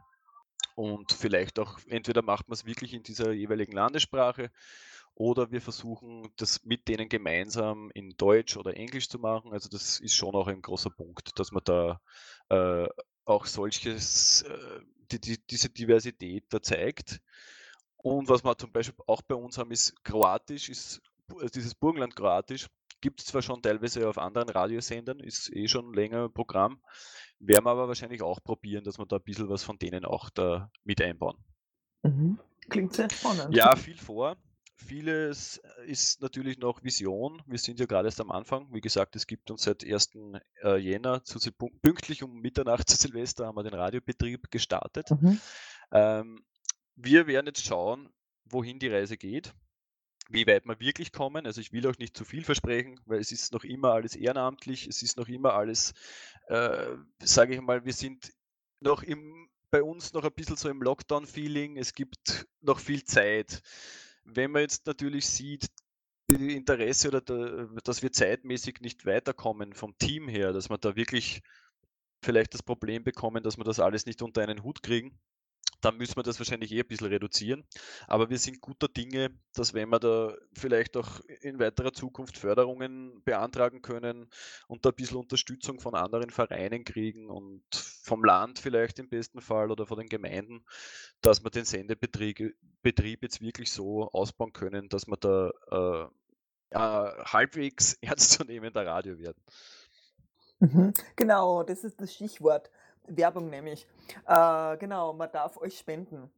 Und 0.75 1.11
vielleicht 1.11 1.59
auch, 1.59 1.79
entweder 1.87 2.21
macht 2.21 2.47
man 2.47 2.53
es 2.53 2.65
wirklich 2.65 2.93
in 2.93 3.03
dieser 3.03 3.31
jeweiligen 3.31 3.73
Landessprache 3.73 4.49
oder 5.15 5.51
wir 5.51 5.61
versuchen, 5.61 6.29
das 6.37 6.63
mit 6.63 6.87
denen 6.87 7.07
gemeinsam 7.07 7.91
in 7.93 8.17
Deutsch 8.17 8.57
oder 8.57 8.75
Englisch 8.75 9.09
zu 9.09 9.19
machen. 9.19 9.53
Also 9.53 9.69
das 9.69 9.99
ist 9.99 10.15
schon 10.15 10.35
auch 10.35 10.47
ein 10.47 10.61
großer 10.61 10.89
Punkt, 10.89 11.37
dass 11.37 11.51
man 11.51 11.63
da 11.63 12.01
äh, 12.49 12.87
auch 13.25 13.45
solches, 13.45 14.41
äh, 14.43 14.79
die, 15.11 15.19
die, 15.19 15.37
diese 15.47 15.69
Diversität 15.69 16.45
da 16.49 16.61
zeigt. 16.61 17.21
Und 17.97 18.27
was 18.27 18.43
wir 18.43 18.57
zum 18.57 18.71
Beispiel 18.71 19.03
auch 19.07 19.21
bei 19.21 19.35
uns 19.35 19.57
haben, 19.57 19.71
ist 19.71 20.03
Kroatisch, 20.03 20.69
ist 20.69 21.01
äh, 21.39 21.49
dieses 21.53 21.75
Burgenland 21.75 22.15
Kroatisch. 22.15 22.67
Gibt 23.03 23.19
es 23.19 23.25
zwar 23.25 23.41
schon 23.41 23.61
teilweise 23.61 24.07
auf 24.07 24.17
anderen 24.17 24.47
Radiosendern, 24.47 25.19
ist 25.19 25.53
eh 25.53 25.67
schon 25.67 25.93
länger 25.93 26.29
Programm, 26.29 26.81
werden 27.37 27.65
wir 27.65 27.71
aber 27.71 27.89
wahrscheinlich 27.89 28.21
auch 28.21 28.41
probieren, 28.41 28.85
dass 28.85 28.97
wir 28.97 29.05
da 29.05 29.17
ein 29.17 29.23
bisschen 29.23 29.49
was 29.49 29.61
von 29.61 29.77
denen 29.77 30.05
auch 30.05 30.29
da 30.29 30.71
mit 30.85 31.01
einbauen. 31.01 31.35
Mhm. 32.03 32.39
Klingt 32.69 32.93
sehr 32.93 33.09
spannend. 33.09 33.53
Ja, 33.53 33.75
viel 33.75 33.97
vor. 33.97 34.37
Vieles 34.77 35.61
ist 35.85 36.21
natürlich 36.21 36.59
noch 36.59 36.81
Vision. 36.81 37.41
Wir 37.45 37.59
sind 37.59 37.77
ja 37.81 37.87
gerade 37.87 38.07
erst 38.07 38.21
am 38.21 38.31
Anfang. 38.31 38.73
Wie 38.73 38.79
gesagt, 38.79 39.17
es 39.17 39.27
gibt 39.27 39.51
uns 39.51 39.63
seit 39.63 39.83
1. 39.83 40.11
Äh, 40.63 40.77
Jänner 40.77 41.25
zu, 41.25 41.39
pünktlich 41.81 42.23
um 42.23 42.39
Mitternacht 42.39 42.89
zu 42.89 42.95
Silvester 42.95 43.47
haben 43.47 43.57
wir 43.57 43.63
den 43.63 43.73
Radiobetrieb 43.73 44.49
gestartet. 44.49 45.11
Mhm. 45.11 45.41
Ähm, 45.91 46.45
wir 46.95 47.27
werden 47.27 47.47
jetzt 47.47 47.65
schauen, 47.65 48.07
wohin 48.45 48.79
die 48.79 48.87
Reise 48.87 49.17
geht, 49.17 49.53
wie 50.29 50.47
weit 50.47 50.65
wir 50.65 50.79
wirklich 50.79 51.11
kommen. 51.11 51.45
Also 51.45 51.61
ich 51.61 51.71
will 51.71 51.87
auch 51.87 51.97
nicht 51.97 52.17
zu 52.17 52.25
viel 52.25 52.43
versprechen, 52.43 52.99
weil 53.05 53.19
es 53.19 53.31
ist 53.31 53.53
noch 53.53 53.63
immer 53.63 53.93
alles 53.93 54.15
ehrenamtlich, 54.15 54.87
es 54.87 55.03
ist 55.03 55.17
noch 55.17 55.27
immer 55.27 55.53
alles, 55.53 55.93
äh, 56.47 56.95
sage 57.21 57.55
ich 57.55 57.61
mal, 57.61 57.85
wir 57.85 57.93
sind 57.93 58.33
noch 58.79 59.03
im, 59.03 59.49
bei 59.69 59.83
uns 59.83 60.13
noch 60.13 60.23
ein 60.23 60.33
bisschen 60.33 60.55
so 60.55 60.69
im 60.69 60.81
Lockdown-Feeling. 60.81 61.77
Es 61.77 61.93
gibt 61.93 62.47
noch 62.61 62.79
viel 62.79 63.03
Zeit 63.03 63.61
wenn 64.25 64.51
man 64.51 64.61
jetzt 64.61 64.85
natürlich 64.85 65.27
sieht, 65.27 65.67
die 66.29 66.55
Interesse 66.55 67.09
oder 67.09 67.21
der, 67.21 67.67
dass 67.83 68.01
wir 68.01 68.11
zeitmäßig 68.11 68.79
nicht 68.81 69.05
weiterkommen 69.05 69.73
vom 69.73 69.97
Team 69.97 70.27
her, 70.27 70.53
dass 70.53 70.69
wir 70.69 70.77
da 70.77 70.95
wirklich 70.95 71.41
vielleicht 72.21 72.53
das 72.53 72.63
Problem 72.63 73.03
bekommen, 73.03 73.43
dass 73.43 73.57
wir 73.57 73.65
das 73.65 73.79
alles 73.79 74.05
nicht 74.05 74.21
unter 74.21 74.41
einen 74.41 74.63
Hut 74.63 74.81
kriegen, 74.81 75.19
dann 75.83 75.97
müssen 75.97 76.15
wir 76.15 76.23
das 76.23 76.39
wahrscheinlich 76.39 76.71
eh 76.71 76.81
ein 76.81 76.87
bisschen 76.87 77.07
reduzieren. 77.07 77.63
Aber 78.07 78.29
wir 78.29 78.37
sind 78.37 78.61
guter 78.61 78.87
Dinge, 78.87 79.31
dass 79.53 79.73
wenn 79.73 79.89
wir 79.89 79.99
da 79.99 80.33
vielleicht 80.53 80.95
auch 80.95 81.19
in 81.41 81.59
weiterer 81.59 81.93
Zukunft 81.93 82.37
Förderungen 82.37 83.21
beantragen 83.23 83.81
können 83.81 84.29
und 84.67 84.85
da 84.85 84.89
ein 84.89 84.95
bisschen 84.95 85.17
Unterstützung 85.17 85.79
von 85.79 85.95
anderen 85.95 86.29
Vereinen 86.29 86.85
kriegen 86.85 87.29
und 87.29 87.63
vom 88.03 88.23
Land 88.23 88.59
vielleicht 88.59 88.99
im 88.99 89.09
besten 89.09 89.41
Fall 89.41 89.71
oder 89.71 89.85
von 89.85 89.97
den 89.97 90.09
Gemeinden, 90.09 90.65
dass 91.21 91.43
wir 91.43 91.49
den 91.49 91.65
Sendebetrieb 91.65 92.55
Betrieb 92.81 93.23
jetzt 93.23 93.41
wirklich 93.41 93.71
so 93.71 94.09
ausbauen 94.11 94.51
können, 94.51 94.89
dass 94.89 95.07
wir 95.07 95.15
da 95.15 95.51
äh, 95.71 96.07
äh, 96.71 97.23
halbwegs 97.25 97.93
ernstzunehmender 98.01 98.85
Radio 98.85 99.17
werden. 99.17 99.41
Mhm. 100.59 100.93
Genau, 101.15 101.63
das 101.63 101.83
ist 101.83 101.99
das 101.99 102.13
Stichwort. 102.13 102.69
Werbung 103.07 103.49
nämlich. 103.49 103.87
Äh, 104.25 104.77
genau, 104.77 105.13
man 105.13 105.31
darf 105.31 105.57
euch 105.57 105.77
spenden. 105.77 106.31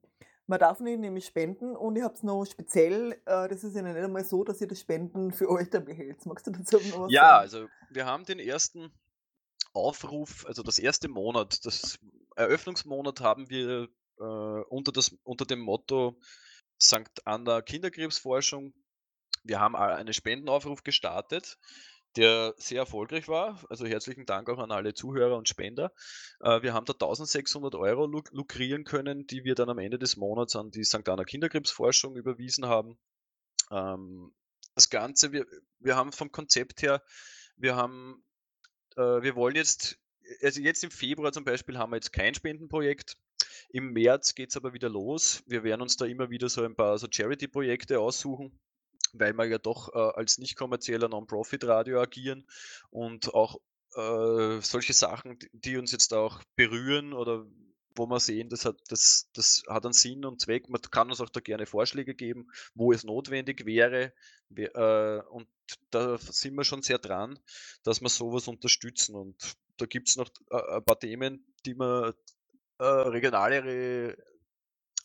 Man 0.47 0.60
darf 0.60 0.80
nicht 0.80 0.99
nämlich 0.99 1.25
spenden 1.25 1.75
und 1.75 1.95
ihr 1.95 2.04
habt 2.04 2.17
es 2.17 2.23
noch 2.23 2.45
speziell, 2.45 3.13
äh, 3.25 3.47
das 3.47 3.63
ist 3.63 3.75
ja 3.75 3.82
nicht 3.82 3.97
einmal 3.97 4.23
so, 4.23 4.43
dass 4.43 4.62
ihr 4.62 4.67
das 4.67 4.80
Spenden 4.80 5.32
für 5.32 5.49
euch 5.49 5.69
dann 5.69 5.86
behält. 5.86 6.25
Magst 6.25 6.45
du 6.47 6.51
dazu 6.51 6.78
noch 6.78 7.04
was 7.06 7.12
Ja, 7.12 7.21
sagen? 7.21 7.41
also 7.41 7.67
wir 7.89 8.06
haben 8.06 8.25
den 8.25 8.39
ersten 8.39 8.91
Aufruf, 9.73 10.45
also 10.45 10.62
das 10.63 10.78
erste 10.80 11.08
Monat, 11.10 11.65
das 11.65 11.97
Eröffnungsmonat 12.36 13.21
haben 13.21 13.49
wir 13.49 13.88
äh, 14.19 14.23
unter, 14.69 14.91
das, 14.91 15.15
unter 15.23 15.45
dem 15.45 15.60
Motto 15.60 16.19
St. 16.82 17.25
Anna 17.25 17.62
Kinderkrebsforschung. 17.62 18.73
Wir 19.43 19.60
haben 19.60 19.75
einen 19.75 20.13
Spendenaufruf 20.13 20.84
gestartet, 20.84 21.58
der 22.15 22.54
sehr 22.58 22.80
erfolgreich 22.80 23.28
war. 23.28 23.63
Also 23.69 23.86
herzlichen 23.86 24.25
Dank 24.25 24.49
auch 24.49 24.60
an 24.60 24.71
alle 24.71 24.93
Zuhörer 24.93 25.38
und 25.38 25.49
Spender. 25.49 25.91
Äh, 26.39 26.62
wir 26.62 26.73
haben 26.73 26.86
da 26.86 26.93
1600 26.93 27.75
Euro 27.75 28.06
luk 28.06 28.30
lukrieren 28.32 28.84
können, 28.84 29.28
die 29.28 29.43
wir 29.43 29.56
dann 29.56 29.69
am 29.69 29.80
Ende 29.80 29.99
des 29.99 30.15
Monats 30.17 30.56
an 30.56 30.71
die 30.71 30.84
St. 30.84 31.08
Anna 31.08 31.23
Kinderkrebsforschung 31.23 32.15
überwiesen 32.15 32.65
haben. 32.65 32.97
Ähm, 33.71 34.34
das 34.75 34.89
Ganze, 34.89 35.32
wir, 35.32 35.45
wir 35.80 35.95
haben 35.95 36.12
vom 36.12 36.32
Konzept 36.32 36.82
her, 36.82 37.01
wir 37.56 37.75
haben, 37.75 38.23
äh, 38.97 39.21
wir 39.21 39.36
wollen 39.36 39.56
jetzt, 39.56 39.97
also 40.41 40.62
jetzt 40.62 40.84
im 40.84 40.91
Februar 40.91 41.32
zum 41.32 41.45
Beispiel 41.45 41.78
haben 41.78 41.91
wir 41.91 41.97
jetzt 41.97 42.13
kein 42.13 42.34
Spendenprojekt. 42.34 43.17
Im 43.69 43.91
März 43.91 44.36
geht 44.36 44.49
es 44.49 44.58
aber 44.58 44.73
wieder 44.73 44.89
los. 44.89 45.43
Wir 45.47 45.63
werden 45.63 45.82
uns 45.82 45.97
da 45.97 46.06
immer 46.06 46.30
wieder 46.30 46.49
so 46.49 46.63
ein 46.63 46.75
paar 46.75 46.97
so 46.97 47.08
Charity-Projekte 47.10 47.99
aussuchen, 47.99 48.60
weil 49.13 49.34
wir 49.34 49.46
ja 49.46 49.58
doch 49.58 49.94
äh, 49.94 49.98
als 49.98 50.38
nicht 50.38 50.56
kommerzieller 50.56 51.10
Non-Profit-Radio 51.10 52.02
agieren 52.02 52.46
und 52.89 53.34
auch 53.34 53.60
äh, 53.96 54.60
solche 54.62 54.94
Sachen, 54.94 55.38
die- 55.54 55.78
uns 55.78 55.91
jetzt 55.91 56.13
auch 56.13 56.41
berühren 56.56 57.13
oder 57.13 57.46
wo 57.98 58.08
wir 58.08 58.20
sehen, 58.20 58.50
das 58.50 58.65
hat, 58.65 58.76
das, 58.89 59.30
das 59.34 59.63
hat 59.70 59.86
einen 59.86 59.94
Sinn 59.94 60.26
und 60.26 60.41
Zweck. 60.41 60.68
Man 60.68 60.82
kann 60.82 61.10
uns 61.10 61.22
auch 61.22 61.30
da 61.30 61.39
gerne 61.39 61.65
Vorschläge 61.65 62.13
geben, 62.13 62.50
wo 62.74 62.91
es 62.91 63.06
notwendig 63.06 63.65
wäre. 63.65 64.12
Äh, 64.54 65.20
und 65.30 65.48
da 65.91 66.18
sind 66.18 66.56
wir 66.56 66.65
schon 66.65 66.82
sehr 66.82 66.98
dran, 67.00 67.39
dass 67.84 68.02
wir 68.02 68.10
sowas 68.10 68.50
unterstützen. 68.50 69.15
Und 69.15 69.54
da 69.78 69.86
gibt 69.86 70.10
es 70.10 70.18
noch 70.18 70.28
äh, 70.52 70.76
ein 70.76 70.84
paar 70.84 71.00
Themen, 71.00 71.46
die 71.65 71.74
man 71.76 72.13
äh, 72.80 72.84
regionalere, 72.84 74.18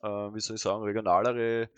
wie 0.03 0.41
soll 0.41 0.57
ich 0.57 0.63
sagen, 0.63 0.83
regionalere 0.83 1.71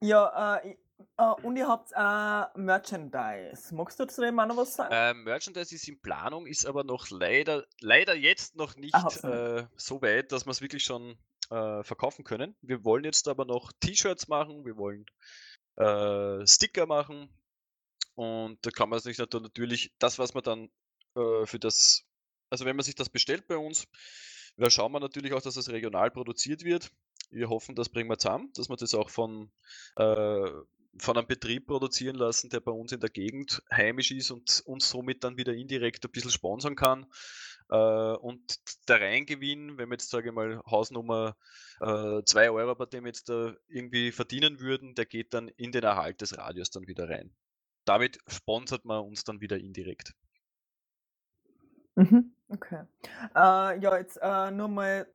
Ja, 0.00 0.58
äh, 0.58 0.76
äh, 1.16 1.22
und 1.42 1.56
ihr 1.56 1.68
habt 1.68 1.90
äh, 1.94 2.58
Merchandise. 2.58 3.74
Magst 3.74 3.98
du 4.00 4.06
zu 4.06 4.20
dem 4.22 4.38
auch 4.38 4.46
noch 4.46 4.56
was 4.56 4.74
sagen? 4.74 4.92
Äh, 4.92 5.14
Merchandise 5.14 5.74
ist 5.74 5.88
in 5.88 6.00
Planung, 6.00 6.46
ist 6.46 6.66
aber 6.66 6.84
noch 6.84 7.08
leider, 7.10 7.64
leider 7.80 8.14
jetzt 8.14 8.56
noch 8.56 8.76
nicht 8.76 8.94
Ah, 8.94 9.04
nicht. 9.04 9.24
äh, 9.24 9.66
so 9.76 10.00
weit, 10.02 10.32
dass 10.32 10.46
wir 10.46 10.50
es 10.50 10.60
wirklich 10.60 10.84
schon 10.84 11.18
äh, 11.50 11.82
verkaufen 11.82 12.24
können. 12.24 12.56
Wir 12.62 12.84
wollen 12.84 13.04
jetzt 13.04 13.28
aber 13.28 13.44
noch 13.44 13.72
T-Shirts 13.80 14.28
machen, 14.28 14.64
wir 14.64 14.76
wollen 14.76 15.06
äh, 15.76 16.46
Sticker 16.46 16.86
machen 16.86 17.28
und 18.14 18.58
da 18.66 18.70
kann 18.70 18.88
man 18.88 18.98
sich 19.00 19.18
nat- 19.18 19.32
natürlich, 19.32 19.92
das, 19.98 20.18
was 20.18 20.34
man 20.34 20.42
dann 20.42 20.68
für 21.46 21.58
das, 21.58 22.04
also 22.48 22.64
wenn 22.64 22.76
man 22.76 22.84
sich 22.84 22.94
das 22.94 23.08
bestellt 23.08 23.48
bei 23.48 23.56
uns, 23.56 23.88
da 24.56 24.70
schauen 24.70 24.92
wir 24.92 25.00
natürlich 25.00 25.32
auch, 25.32 25.42
dass 25.42 25.54
das 25.54 25.68
regional 25.68 26.12
produziert 26.12 26.62
wird. 26.62 26.92
Wir 27.30 27.48
hoffen, 27.48 27.74
das 27.74 27.88
bringen 27.88 28.08
wir 28.08 28.18
zusammen, 28.18 28.52
dass 28.54 28.68
wir 28.68 28.76
das 28.76 28.94
auch 28.94 29.10
von, 29.10 29.50
äh, 29.96 30.48
von 30.96 31.16
einem 31.16 31.26
Betrieb 31.26 31.66
produzieren 31.66 32.16
lassen, 32.16 32.50
der 32.50 32.60
bei 32.60 32.72
uns 32.72 32.92
in 32.92 33.00
der 33.00 33.10
Gegend 33.10 33.62
heimisch 33.70 34.10
ist 34.10 34.30
und 34.30 34.62
uns 34.66 34.88
somit 34.88 35.24
dann 35.24 35.36
wieder 35.36 35.52
indirekt 35.52 36.04
ein 36.04 36.10
bisschen 36.10 36.30
sponsern 36.30 36.76
kann. 36.76 37.06
Äh, 37.70 37.76
und 37.76 38.58
der 38.88 39.00
Reingewinn, 39.00 39.76
wenn 39.78 39.88
wir 39.88 39.94
jetzt, 39.94 40.10
sage 40.10 40.28
ich 40.28 40.34
mal, 40.34 40.60
Hausnummer 40.66 41.36
2 41.80 42.50
Euro 42.50 42.74
bei 42.74 42.86
dem 42.86 43.06
jetzt 43.06 43.28
da 43.28 43.54
irgendwie 43.68 44.10
verdienen 44.10 44.58
würden, 44.58 44.96
der 44.96 45.06
geht 45.06 45.32
dann 45.32 45.46
in 45.46 45.70
den 45.70 45.84
Erhalt 45.84 46.20
des 46.20 46.36
Radios 46.36 46.70
dann 46.70 46.88
wieder 46.88 47.08
rein. 47.08 47.30
Damit 47.84 48.18
sponsert 48.26 48.84
man 48.84 49.04
uns 49.04 49.22
dann 49.22 49.40
wieder 49.40 49.58
indirekt. 49.58 50.12
Mhm, 51.94 52.32
okay. 52.48 52.84
Äh, 53.34 53.80
ja, 53.80 53.96
jetzt 53.96 54.18
äh, 54.22 54.50
nur 54.50 54.68
mal 54.68 55.06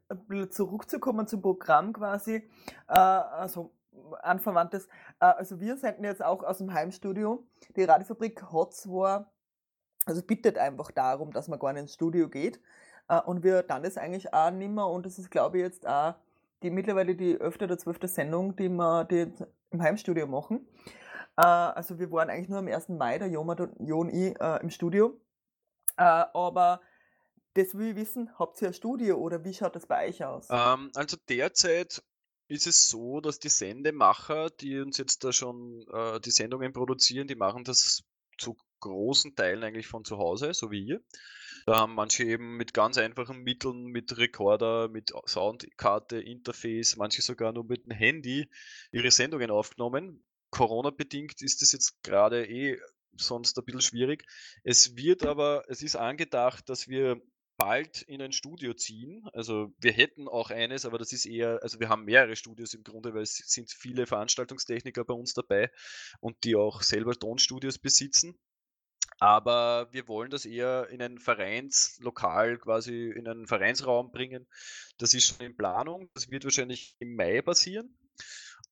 zurückzukommen 0.49 1.27
zum 1.27 1.41
Programm 1.41 1.93
quasi. 1.93 2.49
Äh, 2.87 2.93
also 2.93 3.73
anverwandtes. 4.21 4.87
Äh, 5.19 5.25
also 5.25 5.59
wir 5.59 5.77
senden 5.77 6.03
jetzt 6.03 6.23
auch 6.23 6.43
aus 6.43 6.57
dem 6.57 6.73
Heimstudio. 6.73 7.45
Die 7.75 7.83
Radiofabrik 7.83 8.43
hat 8.51 8.73
zwar, 8.73 9.31
also 10.05 10.21
bittet 10.21 10.57
einfach 10.57 10.91
darum, 10.91 11.31
dass 11.31 11.47
man 11.47 11.59
gar 11.59 11.73
nicht 11.73 11.83
ins 11.83 11.93
Studio 11.93 12.29
geht. 12.29 12.59
Äh, 13.07 13.21
und 13.21 13.43
wir 13.43 13.63
dann 13.63 13.83
das 13.83 13.97
eigentlich 13.97 14.33
auch 14.33 14.51
nimmer. 14.51 14.89
Und 14.89 15.05
das 15.05 15.19
ist, 15.19 15.31
glaube 15.31 15.57
ich, 15.57 15.63
jetzt 15.63 15.87
auch 15.87 16.15
die 16.61 16.69
mittlerweile 16.69 17.15
die 17.15 17.35
öfter 17.35 17.65
oder 17.65 17.77
zwölfte 17.77 18.07
Sendung, 18.07 18.55
die 18.55 18.69
wir 18.69 19.03
die 19.05 19.33
im 19.71 19.81
Heimstudio 19.81 20.27
machen. 20.27 20.67
Äh, 21.37 21.41
also 21.41 21.99
wir 21.99 22.11
waren 22.11 22.29
eigentlich 22.29 22.49
nur 22.49 22.59
am 22.59 22.67
1. 22.67 22.89
Mai, 22.89 23.17
der 23.17 23.27
Jomat 23.27 23.59
und 23.59 23.79
Jo 23.79 23.99
und 23.99 24.09
ich, 24.09 24.37
im 24.39 24.69
Studio. 24.69 25.19
Aber 25.95 26.81
das 27.53 27.77
will 27.77 27.89
ich 27.89 27.95
wissen, 27.95 28.31
habt 28.39 28.61
ihr 28.61 28.69
ein 28.69 28.73
Studio 28.73 29.17
oder 29.17 29.43
wie 29.43 29.53
schaut 29.53 29.75
das 29.75 29.85
bei 29.85 30.07
euch 30.07 30.23
aus? 30.23 30.47
Ähm, 30.49 30.91
also 30.95 31.17
derzeit 31.29 32.01
ist 32.47 32.67
es 32.67 32.89
so, 32.89 33.21
dass 33.21 33.39
die 33.39 33.49
Sendemacher, 33.49 34.49
die 34.49 34.79
uns 34.79 34.97
jetzt 34.97 35.23
da 35.23 35.31
schon 35.31 35.85
äh, 35.91 36.19
die 36.19 36.31
Sendungen 36.31 36.73
produzieren, 36.73 37.27
die 37.27 37.35
machen 37.35 37.63
das 37.63 38.03
zu 38.37 38.57
großen 38.79 39.35
Teilen 39.35 39.63
eigentlich 39.63 39.87
von 39.87 40.03
zu 40.03 40.17
Hause, 40.17 40.53
so 40.53 40.69
wie 40.69 40.83
ihr. 40.83 41.01
Da 41.65 41.77
haben 41.77 41.95
manche 41.95 42.23
eben 42.23 42.57
mit 42.57 42.73
ganz 42.73 42.97
einfachen 42.97 43.43
Mitteln, 43.43 43.85
mit 43.85 44.17
Rekorder, 44.17 44.89
mit 44.89 45.13
Soundkarte, 45.25 46.19
Interface, 46.19 46.97
manche 46.97 47.21
sogar 47.21 47.53
nur 47.53 47.63
mit 47.63 47.85
dem 47.85 47.91
Handy 47.91 48.49
ihre 48.91 49.11
Sendungen 49.11 49.49
aufgenommen. 49.49 50.23
Corona-bedingt 50.49 51.41
ist 51.41 51.61
das 51.61 51.71
jetzt 51.71 52.03
gerade 52.03 52.45
eh 52.45 52.77
sonst 53.15 53.57
ein 53.57 53.63
bisschen 53.63 53.81
schwierig. 53.81 54.25
Es 54.63 54.97
wird 54.97 55.25
aber, 55.25 55.63
es 55.69 55.81
ist 55.81 55.95
angedacht, 55.95 56.67
dass 56.67 56.87
wir 56.87 57.21
bald 57.57 58.01
in 58.03 58.21
ein 58.21 58.31
Studio 58.31 58.73
ziehen. 58.73 59.27
Also 59.33 59.73
wir 59.79 59.91
hätten 59.91 60.27
auch 60.27 60.49
eines, 60.49 60.85
aber 60.85 60.97
das 60.97 61.13
ist 61.13 61.25
eher, 61.25 61.59
also 61.61 61.79
wir 61.79 61.89
haben 61.89 62.05
mehrere 62.05 62.35
Studios 62.35 62.73
im 62.73 62.83
Grunde, 62.83 63.13
weil 63.13 63.23
es 63.23 63.37
sind 63.37 63.71
viele 63.71 64.05
Veranstaltungstechniker 64.05 65.05
bei 65.05 65.13
uns 65.13 65.33
dabei 65.33 65.71
und 66.19 66.43
die 66.43 66.55
auch 66.55 66.81
selber 66.81 67.13
Tonstudios 67.13 67.77
besitzen. 67.77 68.37
Aber 69.19 69.87
wir 69.91 70.07
wollen 70.07 70.31
das 70.31 70.45
eher 70.45 70.89
in 70.89 71.01
ein 71.01 71.19
Vereinslokal, 71.19 72.57
quasi 72.57 73.09
in 73.11 73.27
einen 73.27 73.47
Vereinsraum 73.47 74.11
bringen. 74.11 74.47
Das 74.97 75.13
ist 75.13 75.25
schon 75.25 75.45
in 75.45 75.55
Planung. 75.55 76.09
Das 76.13 76.29
wird 76.29 76.43
wahrscheinlich 76.43 76.95
im 76.99 77.15
Mai 77.15 77.41
passieren. 77.41 77.95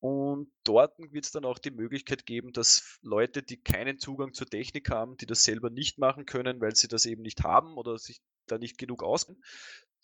Und 0.00 0.50
dort 0.64 0.98
wird 0.98 1.24
es 1.24 1.30
dann 1.30 1.44
auch 1.44 1.58
die 1.58 1.70
Möglichkeit 1.70 2.26
geben, 2.26 2.52
dass 2.52 2.98
Leute, 3.02 3.42
die 3.42 3.62
keinen 3.62 3.98
Zugang 4.00 4.34
zur 4.34 4.48
Technik 4.48 4.90
haben, 4.90 5.16
die 5.16 5.26
das 5.26 5.44
selber 5.44 5.70
nicht 5.70 5.98
machen 5.98 6.26
können, 6.26 6.60
weil 6.60 6.74
sie 6.74 6.88
das 6.88 7.06
eben 7.06 7.22
nicht 7.22 7.44
haben 7.44 7.76
oder 7.76 7.96
sich 7.98 8.20
da 8.46 8.58
nicht 8.58 8.78
genug 8.78 9.02
auskennen, 9.02 9.42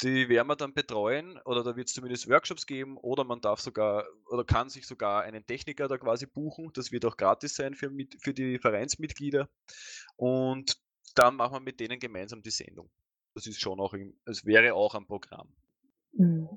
die 0.02 0.28
werden 0.28 0.46
wir 0.46 0.56
dann 0.56 0.74
betreuen 0.74 1.38
oder 1.44 1.64
da 1.64 1.76
wird 1.76 1.88
es 1.88 1.94
zumindest 1.94 2.28
Workshops 2.28 2.66
geben 2.66 2.96
oder 2.96 3.24
man 3.24 3.40
darf 3.40 3.60
sogar 3.60 4.06
oder 4.26 4.44
kann 4.44 4.68
sich 4.68 4.86
sogar 4.86 5.22
einen 5.22 5.44
Techniker 5.44 5.88
da 5.88 5.98
quasi 5.98 6.26
buchen. 6.26 6.70
Das 6.74 6.92
wird 6.92 7.04
auch 7.04 7.16
gratis 7.16 7.56
sein 7.56 7.74
für, 7.74 7.90
für 8.20 8.32
die 8.32 8.58
Vereinsmitglieder. 8.58 9.48
Und 10.16 10.80
dann 11.14 11.34
machen 11.34 11.54
wir 11.54 11.60
mit 11.60 11.80
denen 11.80 11.98
gemeinsam 11.98 12.42
die 12.42 12.50
Sendung. 12.50 12.88
Das 13.34 13.46
ist 13.46 13.60
schon 13.60 13.80
auch, 13.80 13.94
es 14.24 14.44
wäre 14.44 14.74
auch 14.74 14.94
ein 14.94 15.06
Programm. 15.06 15.52
Mhm. 16.12 16.48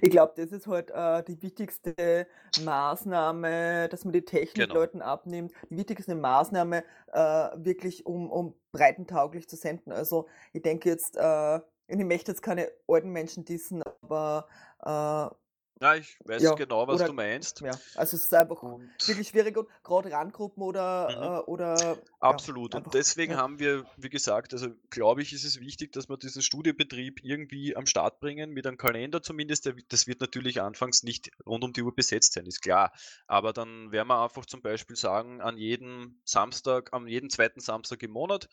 Ich 0.00 0.10
glaube, 0.10 0.32
das 0.36 0.52
ist 0.52 0.66
halt 0.66 0.90
äh, 0.90 1.22
die 1.24 1.40
wichtigste 1.42 2.26
Maßnahme, 2.64 3.88
dass 3.88 4.04
man 4.04 4.12
die 4.12 4.24
Technik 4.24 4.68
Genau. 4.68 4.74
Leuten 4.74 5.02
abnimmt. 5.02 5.52
Die 5.70 5.76
wichtigste 5.76 6.14
Maßnahme, 6.14 6.84
äh, 7.12 7.20
wirklich 7.56 8.06
um, 8.06 8.30
um 8.30 8.54
breitentauglich 8.72 9.48
zu 9.48 9.56
senden. 9.56 9.92
Also 9.92 10.26
ich 10.52 10.62
denke 10.62 10.88
jetzt, 10.88 11.16
äh, 11.16 11.60
ich 11.88 11.96
möchte 11.98 12.30
jetzt 12.32 12.42
keine 12.42 12.70
alten 12.88 13.10
Menschen 13.10 13.44
dissen, 13.44 13.82
aber 14.02 14.46
äh, 14.84 15.34
Ja, 15.82 15.96
ich 15.96 16.16
weiß 16.24 16.40
Ja, 16.42 16.54
genau, 16.54 16.86
was 16.86 16.96
oder- 17.00 17.06
du 17.08 17.12
meinst. 17.12 17.60
Ja, 17.60 17.72
also 17.96 18.16
es 18.16 18.24
ist 18.26 18.32
einfach 18.34 18.62
Und 18.62 18.88
wirklich 19.04 19.26
schwierig 19.28 19.56
und 19.56 19.68
gerade 19.82 20.12
Randgruppen 20.12 20.62
oder, 20.62 21.08
Mhm. 21.10 21.22
äh, 21.22 21.50
oder 21.50 21.98
Absolut. 22.20 22.76
einfach, 22.76 22.86
und 22.86 22.94
deswegen 22.94 23.32
ja. 23.32 23.38
haben 23.38 23.58
wir, 23.58 23.84
wie 23.96 24.08
gesagt, 24.08 24.52
also 24.52 24.68
glaube 24.90 25.22
ich, 25.22 25.32
ist 25.32 25.42
es 25.42 25.58
wichtig, 25.58 25.90
dass 25.92 26.08
wir 26.08 26.16
diesen 26.16 26.40
Studiobetrieb 26.40 27.24
irgendwie 27.24 27.74
am 27.74 27.86
Start 27.86 28.20
bringen, 28.20 28.50
mit 28.50 28.64
einem 28.64 28.76
Kalender 28.76 29.22
zumindest. 29.22 29.66
Der, 29.66 29.74
das 29.88 30.06
wird 30.06 30.20
natürlich 30.20 30.62
anfangs 30.62 31.02
nicht 31.02 31.32
rund 31.44 31.64
um 31.64 31.72
die 31.72 31.82
Uhr 31.82 31.92
besetzt 31.94 32.34
sein, 32.34 32.46
ist 32.46 32.62
klar. 32.62 32.92
Aber 33.26 33.52
dann 33.52 33.90
werden 33.90 34.06
wir 34.06 34.22
einfach 34.22 34.46
zum 34.46 34.62
Beispiel 34.62 34.94
sagen, 34.94 35.40
an 35.40 35.58
jedem 35.58 36.20
Samstag, 36.24 36.90
am 36.92 37.08
jeden 37.08 37.28
zweiten 37.28 37.58
Samstag 37.58 38.04
im 38.04 38.12
Monat 38.12 38.48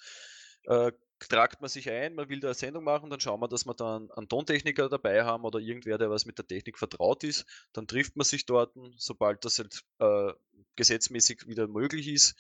äh, 0.66 0.91
tragt 1.20 1.62
man 1.62 1.70
sich 1.70 1.89
ein, 1.89 2.16
man 2.16 2.30
will 2.30 2.39
da 2.39 2.49
eine 2.49 2.55
Sendung 2.55 2.84
machen, 2.84 3.10
dann 3.10 3.20
schauen 3.20 3.41
wir, 3.41 3.47
dass 3.47 3.66
wir 3.66 3.74
dann 3.74 4.10
einen 4.12 4.30
Tontechniker 4.30 4.89
dabei 4.89 5.24
haben 5.24 5.43
oder 5.43 5.60
irgendwer, 5.60 5.97
der 5.97 6.10
was 6.10 6.26
mit 6.26 6.38
der 6.38 6.47
Technik 6.47 6.78
vertraut 6.78 7.24
ist. 7.24 7.45
Dann 7.74 7.88
trifft 7.88 8.16
man 8.16 8.26
sich 8.26 8.45
dort, 8.45 8.74
sobald 8.97 9.43
das 9.43 9.60
halt 9.60 9.82
äh, 9.99 10.32
gesetzmäßig 10.76 11.47
wieder 11.47 11.68
möglich 11.68 12.07
ist 12.07 12.36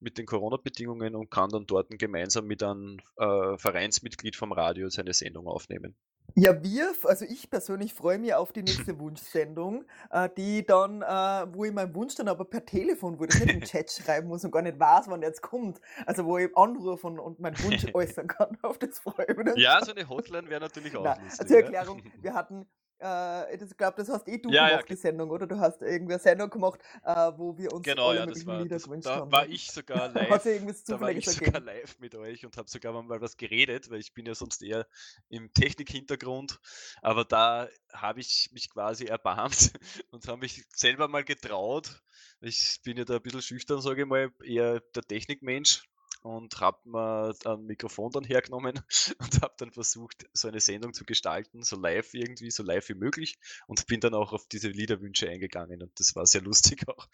mit 0.00 0.18
den 0.18 0.26
Corona-Bedingungen 0.26 1.14
und 1.14 1.30
kann 1.30 1.50
dann 1.50 1.66
dort 1.66 1.88
gemeinsam 1.90 2.46
mit 2.46 2.62
einem 2.62 2.98
äh, 3.16 3.56
Vereinsmitglied 3.56 4.36
vom 4.36 4.52
Radio 4.52 4.88
seine 4.90 5.14
Sendung 5.14 5.46
aufnehmen. 5.46 5.96
Ja, 6.36 6.60
wir, 6.64 6.92
also 7.04 7.24
ich 7.24 7.48
persönlich 7.48 7.94
freue 7.94 8.18
mich 8.18 8.34
auf 8.34 8.52
die 8.52 8.62
nächste 8.62 8.98
Wunschsendung, 8.98 9.84
äh, 10.10 10.28
die 10.36 10.66
dann, 10.66 11.02
äh, 11.02 11.46
wo 11.54 11.64
ich 11.64 11.72
meinen 11.72 11.94
Wunsch 11.94 12.16
dann 12.16 12.26
aber 12.26 12.44
per 12.44 12.66
Telefon, 12.66 13.20
wo 13.20 13.24
ich 13.24 13.34
nicht 13.38 13.54
im 13.54 13.60
Chat 13.60 13.90
schreiben 14.02 14.28
muss 14.28 14.44
und 14.44 14.50
gar 14.50 14.62
nicht 14.62 14.78
weiß, 14.78 15.04
wann 15.06 15.20
der 15.20 15.30
jetzt 15.30 15.42
kommt. 15.42 15.80
Also 16.06 16.24
wo 16.24 16.38
ich 16.38 16.56
anrufe 16.56 17.06
und, 17.06 17.38
meinen 17.38 17.62
Wunsch 17.62 17.86
äußern 17.94 18.26
kann. 18.26 18.58
Auf 18.62 18.78
das 18.78 18.98
freue 18.98 19.26
ich 19.28 19.36
mich. 19.36 19.56
Ja, 19.56 19.84
so 19.84 19.92
eine 19.92 20.08
Hotline 20.08 20.48
wäre 20.48 20.60
natürlich 20.60 20.96
auch 20.96 21.04
Nein, 21.04 21.22
lustig. 21.22 21.46
zur 21.46 21.56
ja. 21.56 21.62
Erklärung, 21.62 22.02
wir 22.20 22.34
hatten, 22.34 22.66
äh, 23.00 23.54
ich 23.56 23.76
glaube, 23.76 23.96
das 23.98 24.08
hast 24.08 24.28
eh 24.28 24.38
du 24.38 24.50
Ja, 24.50 24.70
ja, 24.70 24.76
gemacht, 24.76 24.88
die 24.88 24.96
Sendung, 24.96 25.30
oder? 25.30 25.46
Du 25.46 25.58
hast 25.58 25.82
irgendwie 25.82 26.14
eine 26.14 26.22
Sendung 26.22 26.50
gemacht, 26.50 26.80
äh, 27.04 27.32
wo 27.36 27.56
wir 27.58 27.72
uns 27.72 27.86
Genau, 27.86 28.02
alle 28.02 28.20
ja, 28.20 28.26
möglichen 28.26 28.46
war, 28.46 28.58
Lieder 28.58 28.76
das, 28.76 28.84
gewünscht 28.84 29.14
da 29.14 29.16
haben. 29.16 29.30
war 29.30 29.46
ich 29.48 29.70
sogar 29.72 30.08
live. 30.08 30.58
Da 30.86 31.00
war 31.00 31.10
ich 31.12 31.26
so 31.26 31.30
sogar 31.30 31.60
ergeben. 31.60 31.64
live 31.64 31.98
mit 31.98 32.14
euch 32.14 32.44
und 32.44 32.56
habe 32.56 32.68
sogar 32.70 32.92
mal 33.02 33.20
was 33.20 33.36
geredet, 33.36 33.90
weil 33.90 34.00
ich 34.00 34.12
bin 34.14 34.26
ja 34.26 34.34
sonst 34.34 34.62
eher 34.62 34.86
im 35.28 35.52
Technikhintergrund. 35.52 36.60
Aber 37.02 37.24
da 37.24 37.68
habe 37.92 38.20
ich 38.20 38.50
mich 38.52 38.70
quasi 38.70 39.04
erbarmt 39.06 39.72
und 40.10 40.26
habe 40.28 40.38
mich 40.40 40.64
selber 40.74 41.08
mal 41.08 41.24
getraut. 41.24 42.02
Ich 42.40 42.80
bin 42.84 42.96
ja 42.98 43.04
da 43.04 43.16
ein 43.16 43.22
bisschen 43.22 43.42
schüchtern, 43.42 43.80
sage 43.80 44.02
ich 44.02 44.08
mal, 44.08 44.30
eher 44.42 44.80
der 44.94 45.02
Technikmensch 45.02 45.84
und 46.24 46.58
habe 46.58 46.78
mir 46.84 47.34
ein 47.44 47.66
Mikrofon 47.66 48.10
dann 48.10 48.24
hergenommen 48.24 48.80
und 49.18 49.42
habe 49.42 49.54
dann 49.58 49.72
versucht, 49.72 50.26
so 50.32 50.48
eine 50.48 50.60
Sendung 50.60 50.94
zu 50.94 51.04
gestalten, 51.04 51.62
so 51.62 51.76
live 51.76 52.14
irgendwie, 52.14 52.50
so 52.50 52.62
live 52.62 52.88
wie 52.88 52.94
möglich 52.94 53.38
und 53.66 53.86
bin 53.86 54.00
dann 54.00 54.14
auch 54.14 54.32
auf 54.32 54.46
diese 54.46 54.68
Liederwünsche 54.68 55.28
eingegangen 55.28 55.82
und 55.82 56.00
das 56.00 56.16
war 56.16 56.26
sehr 56.26 56.40
lustig 56.40 56.82
auch. 56.88 57.08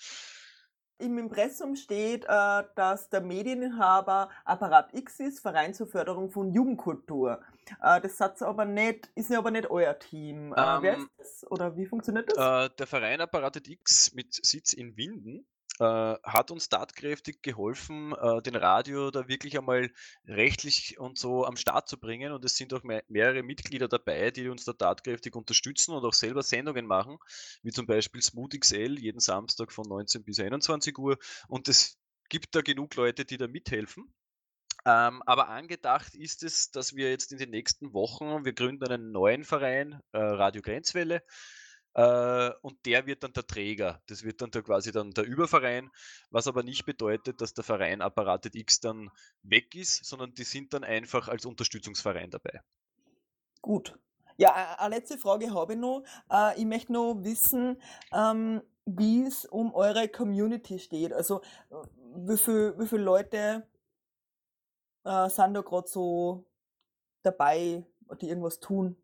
Im 0.98 1.18
Impressum 1.18 1.76
steht, 1.76 2.24
äh, 2.28 2.62
dass 2.76 3.08
der 3.08 3.22
Medieninhaber 3.22 4.28
Apparat 4.44 4.94
X 4.94 5.18
ist, 5.18 5.40
Verein 5.40 5.74
zur 5.74 5.86
Förderung 5.88 6.30
von 6.30 6.52
Jugendkultur. 6.52 7.40
Äh, 7.82 8.02
das 8.02 8.16
Satz 8.16 8.42
aber 8.42 8.66
nicht, 8.66 9.10
ist 9.14 9.30
ja 9.30 9.38
aber 9.38 9.50
nicht 9.50 9.70
euer 9.70 9.98
Team. 9.98 10.52
Äh, 10.52 10.82
wer 10.82 10.94
Ähm, 10.94 11.00
ist 11.00 11.10
das? 11.16 11.50
Oder 11.50 11.76
wie 11.76 11.86
funktioniert 11.86 12.30
das? 12.36 12.76
Der 12.76 12.86
Verein 12.86 13.22
Apparatet 13.22 13.66
X 13.66 14.12
mit 14.12 14.34
Sitz 14.44 14.74
in 14.74 14.96
Winden 14.98 15.46
hat 15.84 16.50
uns 16.50 16.68
tatkräftig 16.68 17.42
geholfen, 17.42 18.12
äh, 18.12 18.42
den 18.42 18.56
Radio 18.56 19.10
da 19.10 19.28
wirklich 19.28 19.58
einmal 19.58 19.90
rechtlich 20.26 20.98
und 20.98 21.18
so 21.18 21.44
am 21.44 21.56
Start 21.56 21.88
zu 21.88 21.98
bringen. 21.98 22.32
Und 22.32 22.44
es 22.44 22.56
sind 22.56 22.74
auch 22.74 22.82
me 22.82 23.02
mehrere 23.08 23.42
Mitglieder 23.42 23.88
dabei, 23.88 24.30
die 24.30 24.48
uns 24.48 24.64
da 24.64 24.72
tatkräftig 24.72 25.34
unterstützen 25.34 25.94
und 25.94 26.04
auch 26.04 26.12
selber 26.12 26.42
Sendungen 26.42 26.86
machen, 26.86 27.18
wie 27.62 27.70
zum 27.70 27.86
Beispiel 27.86 28.22
Smooth 28.22 28.60
XL 28.60 28.98
jeden 28.98 29.20
Samstag 29.20 29.72
von 29.72 29.88
19 29.88 30.24
bis 30.24 30.38
21 30.38 30.98
Uhr. 30.98 31.18
Und 31.48 31.68
es 31.68 31.98
gibt 32.28 32.54
da 32.54 32.60
genug 32.60 32.94
Leute, 32.96 33.24
die 33.24 33.36
da 33.36 33.48
mithelfen. 33.48 34.12
Ähm, 34.86 35.22
aber 35.26 35.48
angedacht 35.48 36.14
ist 36.14 36.42
es, 36.42 36.70
dass 36.70 36.94
wir 36.94 37.10
jetzt 37.10 37.32
in 37.32 37.38
den 37.38 37.50
nächsten 37.50 37.92
Wochen, 37.92 38.44
wir 38.44 38.54
gründen 38.54 38.88
einen 38.88 39.12
neuen 39.12 39.44
Verein, 39.44 40.00
äh, 40.12 40.18
Radio 40.18 40.62
Grenzwelle, 40.62 41.22
äh, 41.94 42.50
und 42.62 42.86
der 42.86 43.06
wird 43.06 43.24
dann 43.24 43.32
der 43.32 43.46
Träger. 43.46 44.00
Das 44.06 44.22
wird 44.22 44.40
dann 44.40 44.50
der, 44.50 44.62
quasi 44.62 44.92
dann 44.92 45.10
der 45.10 45.24
Überverein, 45.24 45.90
was 46.30 46.46
aber 46.46 46.62
nicht 46.62 46.84
bedeutet, 46.84 47.40
dass 47.40 47.54
der 47.54 47.64
Verein 47.64 48.00
Apparatet 48.00 48.54
X 48.54 48.80
dann 48.80 49.10
weg 49.42 49.74
ist, 49.74 50.04
sondern 50.04 50.34
die 50.34 50.44
sind 50.44 50.72
dann 50.72 50.84
einfach 50.84 51.28
als 51.28 51.46
Unterstützungsverein 51.46 52.30
dabei. 52.30 52.60
Gut. 53.60 53.98
Ja, 54.36 54.76
eine 54.78 54.96
letzte 54.96 55.18
Frage 55.18 55.52
habe 55.52 55.74
ich 55.74 55.78
noch. 55.78 56.04
Äh, 56.30 56.58
ich 56.58 56.64
möchte 56.64 56.92
noch 56.92 57.16
wissen, 57.22 57.80
ähm, 58.12 58.62
wie 58.86 59.26
es 59.26 59.44
um 59.44 59.74
eure 59.74 60.08
Community 60.08 60.78
steht. 60.78 61.12
Also, 61.12 61.42
äh, 61.70 61.74
wie 62.14 62.38
viele 62.38 62.78
wie 62.78 62.86
viel 62.86 63.00
Leute 63.00 63.66
sind 65.02 65.54
da 65.54 65.62
gerade 65.62 65.88
so 65.88 66.44
dabei, 67.22 67.86
die 68.20 68.28
irgendwas 68.28 68.60
tun? 68.60 68.96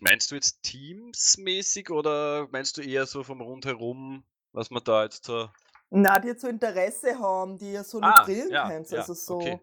Meinst 0.00 0.30
du 0.30 0.34
jetzt 0.34 0.62
teamsmäßig 0.62 1.90
oder 1.90 2.48
meinst 2.50 2.76
du 2.76 2.82
eher 2.82 3.06
so 3.06 3.22
vom 3.22 3.40
Rundherum, 3.40 4.24
was 4.52 4.70
man 4.70 4.82
da 4.84 5.04
jetzt 5.04 5.24
so. 5.24 5.48
Na, 5.90 6.18
die 6.18 6.28
jetzt 6.28 6.42
so 6.42 6.48
Interesse 6.48 7.18
haben, 7.18 7.58
die 7.58 7.72
ihr 7.72 7.84
so 7.84 8.00
Ah, 8.00 8.24
nicht 8.26 8.28
drillen 8.28 8.52
ja, 8.52 8.68
könnt. 8.68 8.90
ja, 8.90 8.98
Also 8.98 9.14
so. 9.14 9.36
okay. 9.36 9.60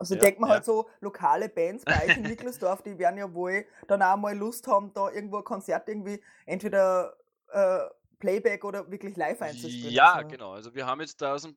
Also 0.00 0.14
Ja, 0.14 0.20
denkt 0.20 0.38
man 0.40 0.48
ja. 0.50 0.54
halt 0.56 0.64
so, 0.64 0.88
lokale 1.00 1.48
Bands 1.48 1.84
bei 1.84 2.04
euch 2.06 2.16
in 2.16 2.22
Niklasdorf, 2.22 2.82
die 2.82 2.98
werden 2.98 3.18
ja 3.18 3.32
wohl 3.34 3.66
dann 3.88 4.00
auch 4.00 4.16
mal 4.16 4.36
Lust 4.36 4.66
haben, 4.68 4.92
da 4.94 5.10
irgendwo 5.10 5.38
ein 5.38 5.44
Konzert 5.44 5.88
irgendwie 5.88 6.22
entweder 6.46 7.16
äh, 7.50 7.80
Playback 8.20 8.64
oder 8.64 8.88
wirklich 8.90 9.16
live 9.16 9.42
einzuspielen. 9.42 9.90
Ja, 9.92 10.14
also. 10.14 10.28
genau. 10.28 10.52
Also 10.52 10.74
wir 10.74 10.86
haben 10.86 11.00
jetzt 11.00 11.20
da 11.20 11.34
aus, 11.34 11.42
dem, 11.42 11.56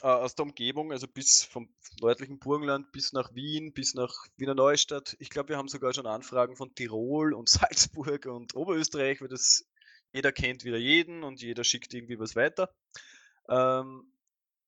äh, 0.00 0.06
aus 0.06 0.34
der 0.34 0.46
Umgebung, 0.46 0.92
also 0.92 1.06
bis 1.06 1.44
vom 1.44 1.68
nördlichen 2.00 2.38
Burgenland 2.38 2.90
bis 2.92 3.12
nach 3.12 3.34
Wien, 3.34 3.72
bis 3.72 3.94
nach 3.94 4.12
Wiener 4.36 4.54
Neustadt. 4.54 5.16
Ich 5.18 5.30
glaube, 5.30 5.50
wir 5.50 5.58
haben 5.58 5.68
sogar 5.68 5.92
schon 5.92 6.06
Anfragen 6.06 6.56
von 6.56 6.74
Tirol 6.74 7.34
und 7.34 7.48
Salzburg 7.48 8.26
und 8.26 8.54
Oberösterreich, 8.54 9.20
weil 9.20 9.28
das 9.28 9.66
jeder 10.12 10.32
kennt 10.32 10.64
wieder 10.64 10.78
jeden 10.78 11.22
und 11.24 11.40
jeder 11.40 11.64
schickt 11.64 11.94
irgendwie 11.94 12.18
was 12.18 12.36
weiter. 12.36 12.74
Ähm, 13.48 14.12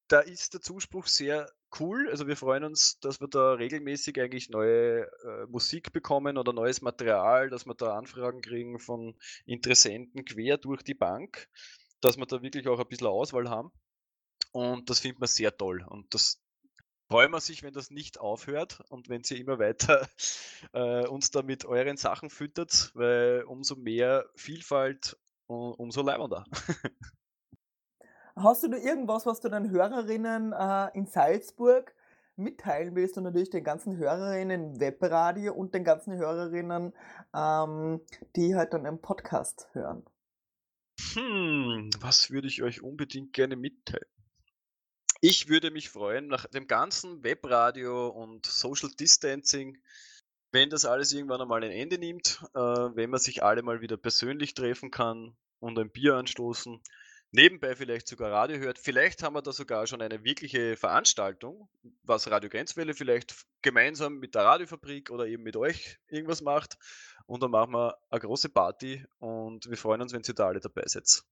da 0.09 0.21
ist 0.21 0.55
der 0.55 0.61
Zuspruch 0.61 1.07
sehr 1.07 1.51
cool. 1.81 2.09
Also 2.11 2.27
wir 2.27 2.37
freuen 2.37 2.65
uns, 2.65 2.99
dass 3.01 3.21
wir 3.21 3.29
da 3.29 3.55
regelmäßig 3.55 4.21
eigentlich 4.21 4.51
neue 4.51 5.03
äh, 5.03 5.47
Musik 5.49 5.93
bekommen 5.93 6.39
oder 6.39 6.53
neues 6.53 6.83
Material, 6.83 7.51
dass 7.51 7.67
wir 7.67 7.75
da 7.75 7.97
Anfragen 7.97 8.41
kriegen 8.41 8.79
von 8.79 9.17
Interessenten 9.47 10.25
quer 10.25 10.59
durch 10.59 10.83
die 10.83 10.95
Bank, 10.95 11.49
dass 12.01 12.17
wir 12.17 12.27
da 12.27 12.43
wirklich 12.43 12.69
auch 12.69 12.79
ein 12.79 12.89
bisschen 12.89 13.07
Auswahl 13.07 13.49
haben. 13.51 13.73
Und 14.55 14.89
das 14.89 15.01
findet 15.01 15.19
man 15.19 15.27
sehr 15.27 15.57
toll. 15.57 15.85
Und 15.89 16.15
das 16.15 16.41
freuen 17.11 17.33
wir 17.33 17.41
sich, 17.41 17.65
wenn 17.65 17.75
das 17.75 17.91
nicht 17.91 18.21
aufhört 18.21 18.85
und 18.89 19.09
wenn 19.09 19.23
ihr 19.29 19.37
immer 19.37 19.59
weiter 19.59 20.09
äh, 20.73 21.09
uns 21.09 21.33
da 21.33 21.43
mit 21.43 21.65
euren 21.65 21.97
Sachen 21.97 22.31
füttert, 22.31 22.93
weil 22.95 23.43
umso 23.49 23.75
mehr 23.75 24.27
Vielfalt, 24.37 25.19
umso 25.49 26.03
leibender. 26.03 26.45
Hast 28.37 28.63
du 28.63 28.69
da 28.69 28.77
irgendwas, 28.77 29.27
was 29.27 29.41
du 29.41 29.49
den 29.49 29.71
Hörerinnen 29.71 30.53
äh, 30.53 30.97
in 30.97 31.07
Salzburg 31.07 31.93
mitteilen 32.37 32.95
willst 32.95 33.17
und 33.17 33.25
natürlich 33.25 33.51
den 33.51 33.65
ganzen 33.65 33.97
Hörerinnen 33.97 34.75
im 34.75 34.81
Webradio 34.81 35.53
und 35.53 35.75
den 35.75 35.83
ganzen 35.83 36.17
Hörerinnen, 36.17 36.93
ähm, 37.35 38.01
die 38.37 38.55
halt 38.55 38.73
dann 38.73 38.87
im 38.87 39.01
Podcast 39.01 39.69
hören? 39.73 40.05
Hm, 41.15 41.91
was 41.99 42.31
würde 42.31 42.47
ich 42.47 42.63
euch 42.63 42.83
unbedingt 42.83 43.33
gerne 43.33 43.57
mitteilen? 43.57 44.14
Ich 45.27 45.49
würde 45.49 45.71
mich 45.71 45.89
freuen, 45.89 46.27
nach 46.27 46.45
dem 46.45 46.67
ganzen 46.67 47.25
Webradio 47.25 48.09
und 48.09 48.45
Social 48.45 48.91
Distancing, 48.91 49.79
wenn 50.53 50.69
das 50.69 50.85
alles 50.85 51.15
irgendwann 51.15 51.41
einmal 51.41 51.65
ein 51.65 51.71
Ende 51.71 51.97
nimmt, 51.97 52.43
äh, 52.53 52.59
wenn 52.59 53.09
man 53.09 53.21
sich 53.21 53.43
alle 53.43 53.63
mal 53.63 53.81
wieder 53.81 53.97
persönlich 53.97 54.53
treffen 54.53 54.91
kann 54.91 55.35
und 55.61 55.79
ein 55.79 55.91
Bier 55.91 56.17
anstoßen, 56.17 56.79
nebenbei 57.31 57.75
vielleicht 57.75 58.07
sogar 58.07 58.33
Radio 58.33 58.59
hört. 58.59 58.79
Vielleicht 58.79 59.23
haben 59.23 59.35
wir 59.35 59.41
da 59.41 59.53
sogar 59.53 59.87
schon 59.87 60.03
eine 60.03 60.25
wirkliche 60.25 60.77
Veranstaltung, 60.77 61.71
was 62.03 62.31
Radio 62.31 62.51
Grenzwelle 62.51 62.93
vielleicht 62.93 63.35
gemeinsam 63.63 64.19
mit 64.19 64.35
der 64.35 64.43
Radiofabrik 64.43 65.11
oder 65.11 65.27
eben 65.27 65.43
mit 65.43 65.57
euch 65.57 65.97
irgendwas 66.07 66.43
macht. 66.43 66.77
Und 67.25 67.43
dann 67.43 67.51
machen 67.51 67.73
wir 67.73 67.97
eine 68.11 68.21
große 68.21 68.51
Party 68.51 69.03
und 69.21 69.71
wir 69.71 69.79
freuen 69.79 70.03
uns, 70.03 70.13
wenn 70.13 70.21
ihr 70.21 70.35
da 70.35 70.49
alle 70.49 70.61
dabei 70.61 70.83
seid. 70.85 71.25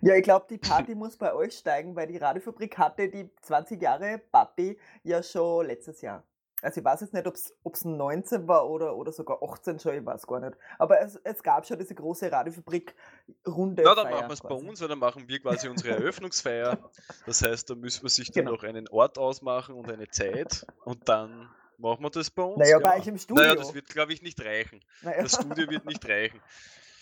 Ja, 0.00 0.14
ich 0.14 0.22
glaube, 0.22 0.46
die 0.50 0.58
Party 0.58 0.94
muss 0.94 1.16
bei 1.16 1.34
euch 1.34 1.56
steigen, 1.56 1.94
weil 1.96 2.06
die 2.06 2.16
Radiofabrik 2.18 2.76
hatte 2.78 3.08
die 3.08 3.30
20 3.40 3.80
Jahre 3.80 4.18
Party 4.18 4.78
ja 5.02 5.22
schon 5.22 5.66
letztes 5.66 6.00
Jahr. 6.02 6.24
Also 6.62 6.80
ich 6.80 6.84
weiß 6.84 7.00
jetzt 7.00 7.12
nicht, 7.12 7.26
ob 7.26 7.74
es 7.74 7.84
19 7.84 8.46
war 8.46 8.70
oder, 8.70 8.94
oder 8.96 9.10
sogar 9.10 9.42
18 9.42 9.80
schon, 9.80 9.94
ich 9.96 10.06
weiß 10.06 10.28
gar 10.28 10.38
nicht. 10.38 10.56
Aber 10.78 11.00
es, 11.00 11.16
es 11.24 11.42
gab 11.42 11.66
schon 11.66 11.76
diese 11.76 11.96
große 11.96 12.30
Radiofabrik-Runde. 12.30 13.82
Na, 13.84 13.96
dann 13.96 14.10
machen 14.10 14.28
wir 14.28 14.32
es 14.34 14.40
bei 14.40 14.54
uns, 14.54 14.80
weil 14.80 14.86
dann 14.86 15.00
machen 15.00 15.26
wir 15.26 15.40
quasi 15.40 15.68
unsere 15.68 15.90
Eröffnungsfeier. 15.96 16.78
Das 17.26 17.42
heißt, 17.42 17.68
da 17.68 17.74
müssen 17.74 18.04
wir 18.04 18.10
sich 18.10 18.30
dann 18.30 18.44
Genau. 18.44 18.56
noch 18.56 18.62
einen 18.62 18.88
Ort 18.88 19.18
ausmachen 19.18 19.74
und 19.74 19.90
eine 19.90 20.08
Zeit 20.08 20.64
und 20.84 21.08
dann 21.08 21.48
machen 21.78 22.04
wir 22.04 22.10
das 22.10 22.30
bei 22.30 22.42
uns. 22.44 22.58
Naja, 22.58 22.78
ja. 22.78 22.78
bei 22.78 22.98
euch 22.98 23.08
im 23.08 23.18
Studio. 23.18 23.42
Naja, 23.42 23.56
das 23.56 23.74
wird, 23.74 23.88
glaube 23.88 24.12
ich, 24.12 24.22
nicht 24.22 24.40
reichen. 24.44 24.80
Naja. 25.02 25.22
Das 25.22 25.34
Studio 25.34 25.68
wird 25.68 25.84
nicht 25.84 26.08
reichen. 26.08 26.40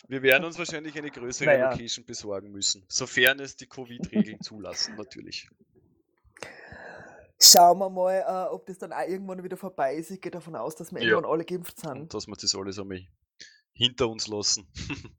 Wir 0.08 0.22
werden 0.22 0.44
uns 0.44 0.58
wahrscheinlich 0.58 0.96
eine 0.96 1.10
größere 1.10 1.46
Naja. 1.46 1.70
Location 1.70 2.04
besorgen 2.04 2.50
müssen, 2.50 2.84
sofern 2.88 3.38
es 3.40 3.56
die 3.56 3.66
Covid-Regeln 3.66 4.40
zulassen, 4.42 4.96
natürlich. 4.96 5.48
Schauen 7.42 7.78
wir 7.78 7.88
mal, 7.88 8.14
äh, 8.26 8.52
ob 8.52 8.66
das 8.66 8.78
dann 8.78 8.92
auch 8.92 9.06
irgendwann 9.06 9.42
wieder 9.42 9.56
vorbei 9.56 9.94
ist. 9.94 10.10
Ich 10.10 10.20
gehe 10.20 10.30
davon 10.30 10.54
aus, 10.56 10.74
dass 10.76 10.92
wir 10.92 11.00
Ja. 11.00 11.08
irgendwann 11.10 11.30
alle 11.30 11.44
geimpft 11.44 11.78
sind. 11.80 11.90
Und 11.92 12.14
dass 12.14 12.26
wir 12.26 12.36
das 12.36 12.54
alles 12.54 12.78
einmal 12.78 13.00
hinter 13.72 14.08
uns 14.08 14.26
lassen. 14.26 14.66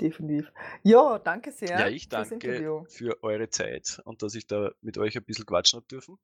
Definitiv. 0.00 0.52
Ja, 0.82 1.18
danke 1.18 1.52
sehr. 1.52 1.70
Ja, 1.78 1.88
ich 1.88 2.08
danke 2.08 2.84
für 2.88 3.22
eure 3.22 3.48
Zeit 3.48 4.00
und 4.04 4.22
dass 4.22 4.34
ich 4.34 4.46
da 4.46 4.70
mit 4.82 4.98
euch 4.98 5.16
ein 5.16 5.24
bisschen 5.24 5.46
quatschen 5.46 5.80
hab 5.80 5.88
dürfen. 5.88 6.18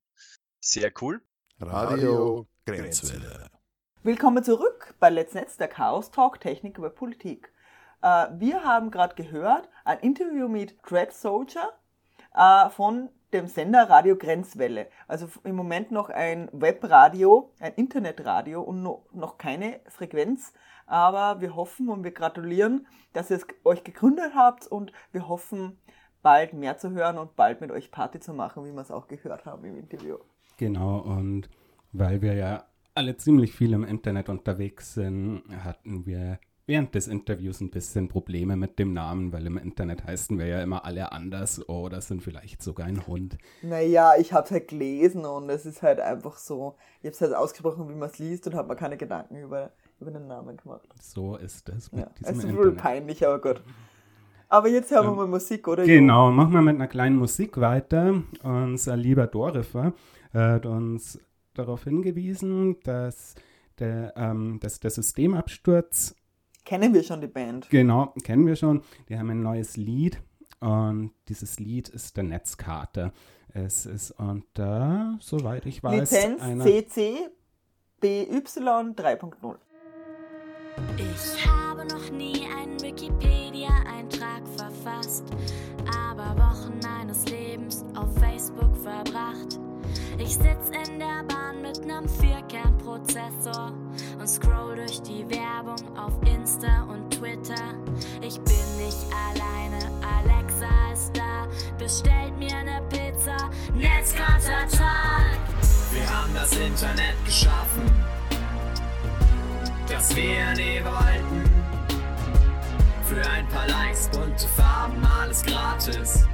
Sehr 0.60 0.92
cool. 1.00 1.22
Radio 1.58 2.48
Grenzwelle. 2.66 3.48
Willkommen 4.04 4.42
zurück 4.42 4.96
bei 4.98 5.10
Let's 5.10 5.32
Netz, 5.32 5.58
der 5.58 5.68
Chaos 5.68 6.10
Talk 6.10 6.40
Technik 6.40 6.76
über 6.76 6.90
Politik. 6.90 7.52
Äh, 8.02 8.26
wir 8.36 8.64
haben 8.64 8.90
gerade 8.90 9.14
gehört 9.14 9.68
ein 9.84 10.00
Interview 10.00 10.48
mit 10.48 10.74
Dread 10.84 11.12
Soldier 11.12 11.72
äh, 12.34 12.68
von 12.70 13.10
dem 13.32 13.46
Sender 13.46 13.88
Radio 13.88 14.16
Grenzwelle. 14.16 14.88
Also 15.06 15.28
im 15.44 15.54
Moment 15.54 15.92
noch 15.92 16.10
ein 16.10 16.48
Webradio, 16.52 17.52
ein 17.60 17.74
Internetradio 17.74 18.60
und 18.60 18.82
no, 18.82 19.06
noch 19.12 19.38
keine 19.38 19.78
Frequenz. 19.86 20.52
Aber 20.86 21.40
wir 21.40 21.54
hoffen 21.54 21.88
und 21.88 22.02
wir 22.02 22.10
gratulieren, 22.10 22.88
dass 23.12 23.30
ihr 23.30 23.36
es 23.36 23.46
euch 23.62 23.84
gegründet 23.84 24.32
habt 24.34 24.66
und 24.66 24.92
wir 25.12 25.28
hoffen, 25.28 25.78
bald 26.22 26.54
mehr 26.54 26.76
zu 26.76 26.90
hören 26.90 27.18
und 27.18 27.36
bald 27.36 27.60
mit 27.60 27.70
euch 27.70 27.92
Party 27.92 28.18
zu 28.18 28.34
machen, 28.34 28.64
wie 28.64 28.72
wir 28.72 28.80
es 28.80 28.90
auch 28.90 29.06
gehört 29.06 29.46
haben 29.46 29.64
im 29.64 29.76
Interview. 29.76 30.16
Genau, 30.56 30.98
und 30.98 31.48
weil 31.92 32.20
wir 32.20 32.34
ja 32.34 32.64
alle 32.94 33.16
ziemlich 33.16 33.52
viel 33.54 33.72
im 33.72 33.84
Internet 33.84 34.28
unterwegs 34.28 34.94
sind, 34.94 35.42
hatten 35.64 36.06
wir 36.06 36.38
während 36.66 36.94
des 36.94 37.08
Interviews 37.08 37.60
ein 37.60 37.70
bisschen 37.70 38.08
Probleme 38.08 38.56
mit 38.56 38.78
dem 38.78 38.92
Namen, 38.92 39.32
weil 39.32 39.46
im 39.46 39.56
Internet 39.58 40.04
heißen 40.04 40.38
wir 40.38 40.46
ja 40.46 40.62
immer 40.62 40.84
alle 40.84 41.10
anders 41.12 41.68
oder 41.68 42.00
sind 42.00 42.22
vielleicht 42.22 42.62
sogar 42.62 42.86
ein 42.86 43.06
Hund. 43.06 43.36
Naja, 43.62 44.12
ich 44.18 44.32
habe 44.32 44.44
es 44.44 44.50
halt 44.52 44.68
gelesen 44.68 45.24
und 45.24 45.50
es 45.50 45.66
ist 45.66 45.82
halt 45.82 46.00
einfach 46.00 46.36
so, 46.36 46.76
ich 47.00 47.06
habe 47.06 47.14
es 47.14 47.20
halt 47.20 47.34
ausgesprochen, 47.34 47.88
wie 47.88 47.94
man 47.94 48.10
es 48.10 48.18
liest 48.18 48.46
und 48.46 48.54
habe 48.54 48.68
mir 48.68 48.76
keine 48.76 48.96
Gedanken 48.96 49.36
über, 49.42 49.72
über 50.00 50.10
den 50.12 50.28
Namen 50.28 50.56
gemacht. 50.56 50.88
So 51.00 51.36
ist 51.36 51.68
es 51.68 51.90
mit 51.92 52.02
Ja, 52.02 52.10
es 52.22 52.32
diesem 52.32 52.50
ist 52.50 52.56
wohl 52.56 52.72
peinlich, 52.72 53.26
aber 53.26 53.40
gut. 53.40 53.62
Aber 54.48 54.68
jetzt 54.68 54.90
hören 54.90 55.06
wir 55.06 55.10
Ähm, 55.12 55.16
mal 55.16 55.26
Musik, 55.26 55.66
oder? 55.66 55.84
Genau, 55.84 56.30
machen 56.30 56.52
wir 56.52 56.62
mit 56.62 56.76
einer 56.76 56.86
kleinen 56.86 57.16
Musik 57.16 57.58
weiter. 57.58 58.22
Unser 58.42 58.96
lieber 58.96 59.26
Dorifer 59.26 59.94
hat 60.32 60.66
uns 60.66 61.18
darauf 61.54 61.84
hingewiesen, 61.84 62.78
dass 62.84 63.34
der, 63.78 64.12
ähm, 64.16 64.58
dass 64.60 64.80
der 64.80 64.90
Systemabsturz 64.90 66.14
Kennen 66.64 66.94
wir 66.94 67.02
schon 67.02 67.20
die 67.20 67.26
Band? 67.26 67.68
Genau, 67.70 68.14
kennen 68.22 68.46
wir 68.46 68.54
schon. 68.54 68.82
Die 69.08 69.18
haben 69.18 69.30
ein 69.30 69.42
neues 69.42 69.76
Lied 69.76 70.22
und 70.60 71.10
dieses 71.28 71.58
Lied 71.58 71.88
ist 71.88 72.16
der 72.16 72.22
Netzkarte. 72.24 73.12
Es 73.52 73.84
ist 73.84 74.12
unter, 74.12 75.18
soweit 75.20 75.66
ich 75.66 75.82
weiß, 75.82 76.12
Lizenz 76.12 76.40
einer- 76.40 76.64
CC 76.64 77.28
BY 78.00 78.26
3.0. 78.94 79.56
Ich 80.96 81.46
habe 81.46 81.84
noch 81.86 82.10
nie 82.10 82.46
einen 82.56 82.80
Wikipedia-Eintrag 82.80 84.42
verfasst, 84.56 85.24
aber 85.96 86.36
Wochen 86.38 86.78
meines 86.82 87.28
Lebens 87.28 87.84
auf 87.96 88.12
Facebook 88.18 88.76
verbracht. 88.76 89.58
Ich 90.24 90.34
sitz 90.34 90.70
in 90.70 91.00
der 91.00 91.24
Bahn 91.26 91.62
mit 91.62 91.84
nem 91.84 92.08
Vierkernprozessor 92.08 93.72
und 94.20 94.28
scroll 94.28 94.76
durch 94.76 95.02
die 95.02 95.28
Werbung 95.28 95.98
auf 95.98 96.12
Insta 96.24 96.86
und 96.88 97.10
Twitter. 97.10 97.74
Ich 98.20 98.38
bin 98.42 98.76
nicht 98.78 99.04
alleine, 99.10 99.90
Alexa 100.00 100.92
ist 100.92 101.10
da, 101.16 101.48
bestellt 101.76 102.38
mir 102.38 102.62
ne 102.62 102.80
Pizza, 102.88 103.50
Netzkontertag. 103.74 105.40
Wir 105.90 106.08
haben 106.08 106.32
das 106.34 106.52
Internet 106.52 107.16
geschaffen, 107.24 107.90
das 109.88 110.14
wir 110.14 110.52
nie 110.52 110.80
wollten. 110.84 111.50
Für 113.06 113.28
ein 113.28 113.48
paar 113.48 113.66
Likes, 113.66 114.08
bunte 114.08 114.46
Farben, 114.46 115.04
alles 115.04 115.42
gratis. 115.42 116.28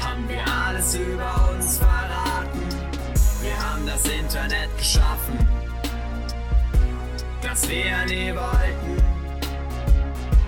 Haben 0.00 0.28
wir 0.28 0.44
alles 0.46 0.94
über 0.94 1.50
uns 1.52 1.78
verraten. 1.78 2.41
Haben 3.82 3.90
das 3.90 4.04
Internet 4.04 4.78
geschaffen, 4.78 5.48
das 7.42 7.68
wir 7.68 8.04
nie 8.06 8.32
wollten. 8.32 9.02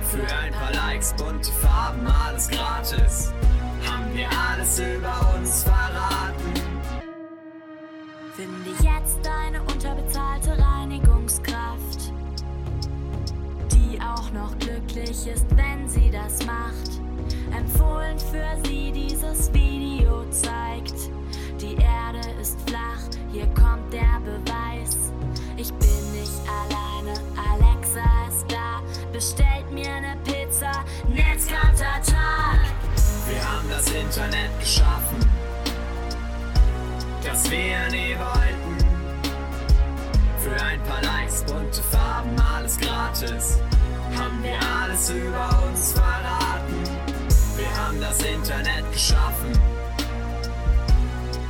Für 0.08 0.36
ein 0.36 0.52
paar 0.52 0.72
Likes, 0.72 1.12
bunte 1.14 1.50
Farben, 1.50 2.06
alles 2.06 2.48
gratis. 2.48 3.32
Haben 3.90 4.14
wir 4.14 4.28
alles 4.30 4.78
über 4.78 5.34
uns 5.36 5.64
verraten. 5.64 6.54
Finde 8.36 8.70
jetzt 8.80 9.26
eine 9.26 9.60
unterbezahlte 9.62 10.56
Reinigungskraft, 10.56 12.12
die 13.72 13.98
auch 14.00 14.30
noch 14.30 14.56
glücklich 14.60 15.26
ist, 15.26 15.46
wenn 15.56 15.88
sie 15.88 16.08
das 16.12 16.46
macht. 16.46 17.00
Empfohlen 17.52 18.16
für 18.16 18.68
sie 18.68 18.92
dieses 18.92 19.52
Video 19.52 20.24
zeigt, 20.30 21.10
die 21.60 21.74
Erde 21.74 22.20
ist 22.40 22.58
flach, 22.68 23.13
hier 23.34 23.46
kommt 23.48 23.92
der 23.92 24.20
Beweis. 24.24 25.10
Ich 25.56 25.72
bin 25.74 26.12
nicht 26.12 26.40
alleine, 26.46 27.18
Alexa 27.50 28.04
ist 28.28 28.46
da, 28.48 28.80
bestellt 29.12 29.70
mir 29.72 30.00
ne 30.00 30.16
Pizza, 30.24 30.84
Netzkontertag. 31.08 32.60
Wir 33.26 33.42
haben 33.42 33.68
das 33.68 33.90
Internet 33.90 34.50
geschaffen, 34.60 35.18
das 37.24 37.50
wir 37.50 37.88
nie 37.90 38.14
wollten. 38.16 38.74
Für 40.38 40.64
ein 40.64 40.80
paar 40.84 41.02
Likes, 41.02 41.42
bunte 41.42 41.82
Farben, 41.82 42.36
alles 42.38 42.78
gratis. 42.78 43.58
Haben 44.16 44.44
wir 44.44 44.58
alles 44.80 45.10
über 45.10 45.62
uns 45.66 45.92
verraten. 45.92 46.84
Wir 47.56 47.76
haben 47.76 48.00
das 48.00 48.22
Internet 48.22 48.92
geschaffen, 48.92 49.50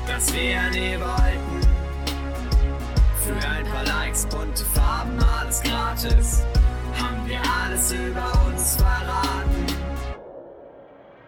das 0.06 0.32
wir 0.32 0.70
nie 0.70 0.98
wollten. 0.98 1.73
Bunte 4.26 4.64
Farben, 4.64 5.18
alles 5.38 5.62
gratis. 5.62 6.42
Haben 7.00 7.26
wir 7.26 7.40
alles 7.62 7.92
über 7.92 8.32
uns 8.46 8.76
verraten. 8.76 9.66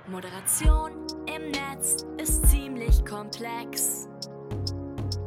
Moderation 0.09 0.93
im 1.27 1.51
Netz 1.51 2.07
ist 2.17 2.47
ziemlich 2.49 3.05
komplex. 3.05 4.09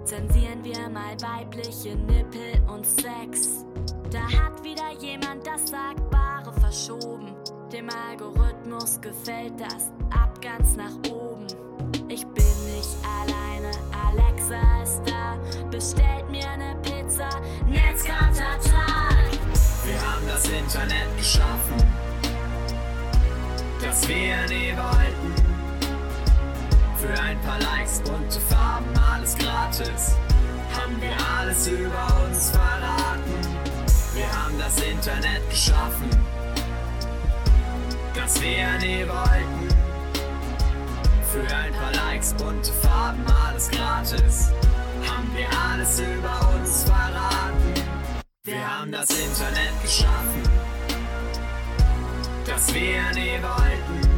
Zensieren 0.06 0.64
wir 0.64 0.90
mal 0.90 1.16
weibliche 1.22 1.96
Nippel 1.96 2.62
und 2.68 2.86
Sex. 2.86 3.66
Da 4.10 4.22
hat 4.22 4.64
wieder 4.64 4.92
jemand 5.00 5.46
das 5.46 5.68
Sagbare 5.68 6.52
verschoben. 6.60 7.36
Dem 7.72 7.90
Algorithmus 8.10 9.00
gefällt 9.02 9.60
das 9.60 9.92
ab 10.10 10.42
ganz 10.42 10.76
nach 10.76 10.96
oben. 11.12 11.46
Ich 12.08 12.26
bin 12.26 12.76
nicht 12.76 12.98
alleine, 13.04 13.72
Alexa 14.12 14.82
ist 14.84 15.02
da. 15.06 15.38
Bestellt 15.70 16.30
mir 16.30 16.58
ne 16.58 16.76
Pizza, 16.82 17.30
Netzkontertag. 17.68 19.30
Wir 19.86 20.00
haben 20.02 20.28
das 20.28 20.46
Internet 20.50 21.18
geschaffen, 21.18 21.78
das 23.82 24.08
wir 24.08 24.48
nie 24.48 24.74
wollten. 24.76 25.36
Für 26.98 27.22
ein 27.22 27.40
paar 27.42 27.60
Likes, 27.60 28.02
bunte 28.02 28.40
Farben, 28.40 28.88
alles 29.12 29.36
gratis. 29.38 30.16
Haben 30.76 31.02
wir 31.02 31.16
alles 31.40 31.68
über 31.68 32.26
uns 32.26 32.52
verraten. 32.52 33.34
Wir 34.14 34.28
haben 34.32 34.58
das 34.60 34.82
Internet 34.82 35.50
geschaffen, 35.50 36.10
das 38.16 38.42
wir 38.42 38.78
nie 38.80 39.08
wollten. 39.08 39.69
Für 41.32 41.42
ein 41.42 41.72
paar 41.74 41.94
Likes, 41.94 42.34
bunte 42.34 42.72
Farben, 42.82 43.24
alles 43.48 43.70
gratis. 43.70 44.52
Haben 45.08 45.30
wir 45.36 45.46
alles 45.72 46.00
über 46.00 46.56
uns 46.56 46.84
verraten. 46.86 47.74
Wir 48.46 48.68
haben 48.68 48.92
das 48.92 49.12
Internet 49.12 49.80
geschaffen, 49.84 50.42
das 52.48 52.74
wir 52.74 53.12
nie 53.14 53.40
wollten. 53.44 54.10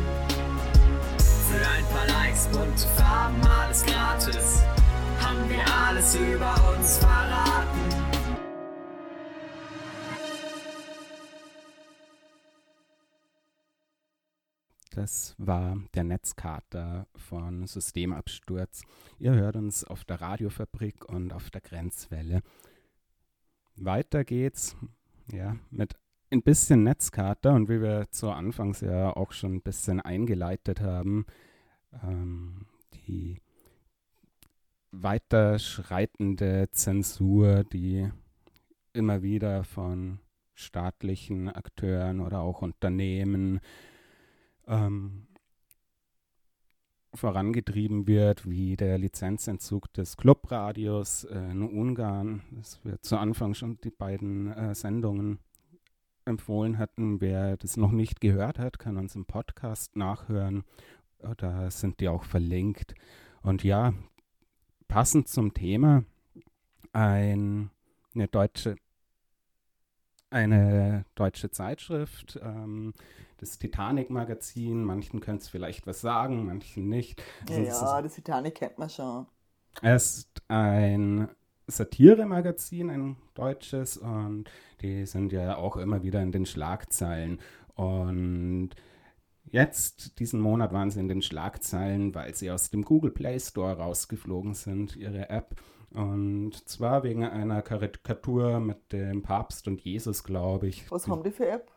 Für 1.50 1.68
ein 1.68 1.86
paar 1.94 2.08
Likes, 2.08 2.48
bunte 2.48 2.88
Farben, 2.96 3.42
alles 3.46 3.84
gratis. 3.86 4.64
Haben 5.20 5.50
wir 5.50 5.66
alles 5.86 6.16
über 6.16 6.56
uns 6.74 6.98
verraten. 6.98 8.01
Das 14.92 15.36
war 15.38 15.78
der 15.94 16.04
Netzkater 16.04 17.08
von 17.16 17.66
Systemabsturz. 17.66 18.84
Ihr 19.20 19.34
hört 19.34 19.56
uns 19.56 19.86
auf 19.86 20.04
der 20.04 20.20
Radiofabrik 20.20 21.06
und 21.06 21.32
auf 21.32 21.50
der 21.50 21.62
Grenzwelle. 21.62 22.42
Weiter 23.78 24.26
geht's 24.26 24.76
ja, 25.32 25.56
mit 25.70 25.96
ein 26.30 26.44
bisschen 26.44 26.84
Netzkarte 26.84 27.52
und 27.52 27.70
wie 27.70 27.82
wir 27.82 28.12
zu 28.12 28.32
Anfangs 28.32 28.82
ja 28.82 29.16
auch 29.16 29.32
schon 29.32 29.56
ein 29.56 29.62
bisschen 29.62 30.02
eingeleitet 30.02 30.82
haben, 30.82 31.26
ähm, 32.04 32.66
die 33.08 33.40
weiterschreitende 34.92 36.70
Zensur, 36.74 37.64
die 37.64 38.12
immer 38.92 39.22
wieder 39.22 39.64
von 39.64 40.20
staatlichen 40.54 41.48
Akteuren 41.48 42.20
oder 42.20 42.42
auch 42.42 42.62
Unternehmen 42.62 43.62
ähm, 44.72 45.28
vorangetrieben 47.14 48.08
wird, 48.08 48.50
wie 48.50 48.78
der 48.78 48.98
Lizenzentzug 48.98 49.92
des 49.94 50.16
Clubradios 50.16 51.26
äh, 51.26 51.52
in 51.52 51.62
Ungarn. 51.62 52.42
Das 52.52 52.84
wir 52.84 53.02
zu 53.02 53.18
Anfang 53.18 53.54
schon 53.54 53.80
die 53.82 53.92
beiden 53.92 54.52
äh, 54.52 54.74
Sendungen 54.74 55.40
empfohlen 56.24 56.78
hatten. 56.78 57.20
Wer 57.20 57.58
das 57.58 57.76
noch 57.76 57.92
nicht 57.92 58.22
gehört 58.22 58.60
hat, 58.60 58.80
kann 58.80 58.98
uns 58.98 59.16
im 59.16 59.26
Podcast 59.26 59.96
nachhören. 59.96 60.64
Da 61.38 61.70
sind 61.70 62.00
die 62.00 62.08
auch 62.08 62.24
verlinkt. 62.24 62.96
Und 63.42 63.64
ja, 63.64 63.94
passend 64.88 65.28
zum 65.28 65.54
Thema, 65.54 66.04
ein, 66.94 67.70
eine 68.16 68.28
deutsche 68.28 68.76
eine 70.32 71.06
deutsche 71.16 71.52
Zeitschrift, 71.52 72.40
ähm, 72.42 72.94
das 73.42 73.60
Titanic-Magazin. 73.60 74.84
Manchen 74.84 75.20
können 75.20 75.40
es 75.40 75.50
vielleicht 75.50 75.86
was 75.88 76.00
sagen, 76.00 76.46
manchen 76.46 76.88
nicht. 76.88 77.22
Ja, 77.50 77.58
ja, 77.58 78.02
das 78.02 78.14
Titanic 78.14 78.56
kennt 78.56 78.78
man 78.78 78.90
schon. 78.90 79.26
Es 79.82 80.18
ist 80.18 80.42
ein 80.48 81.28
Satire-Magazin, 81.68 82.90
ein 82.90 83.18
deutsches, 83.34 83.98
und 83.98 84.46
die 84.82 85.06
sind 85.06 85.32
ja 85.32 85.58
auch 85.58 85.78
immer 85.78 86.04
wieder 86.04 86.22
in 86.22 86.32
den 86.32 86.46
Schlagzeilen. 86.46 87.40
Und 87.76 88.72
jetzt, 89.46 90.20
diesen 90.20 90.42
Monat, 90.42 90.74
waren 90.74 90.92
sie 90.92 91.00
in 91.00 91.08
den 91.08 91.22
Schlagzeilen, 91.22 92.14
weil 92.14 92.36
sie 92.36 92.52
aus 92.52 92.70
dem 92.70 92.84
Google 92.84 93.12
Play 93.12 93.40
Store 93.40 93.78
rausgeflogen 93.78 94.54
sind, 94.54 94.96
ihre 94.96 95.30
App. 95.30 95.56
Und 95.92 96.70
zwar 96.70 97.04
wegen 97.04 97.24
einer 97.24 97.62
Karikatur 97.62 98.60
mit 98.60 98.92
dem 98.92 99.24
Papst 99.24 99.68
und 99.68 99.82
Jesus, 99.82 100.24
glaube 100.24 100.68
ich. 100.68 100.90
Was 100.92 101.08
haben 101.08 101.24
die 101.24 101.32
für 101.32 101.48
App? 101.48 101.71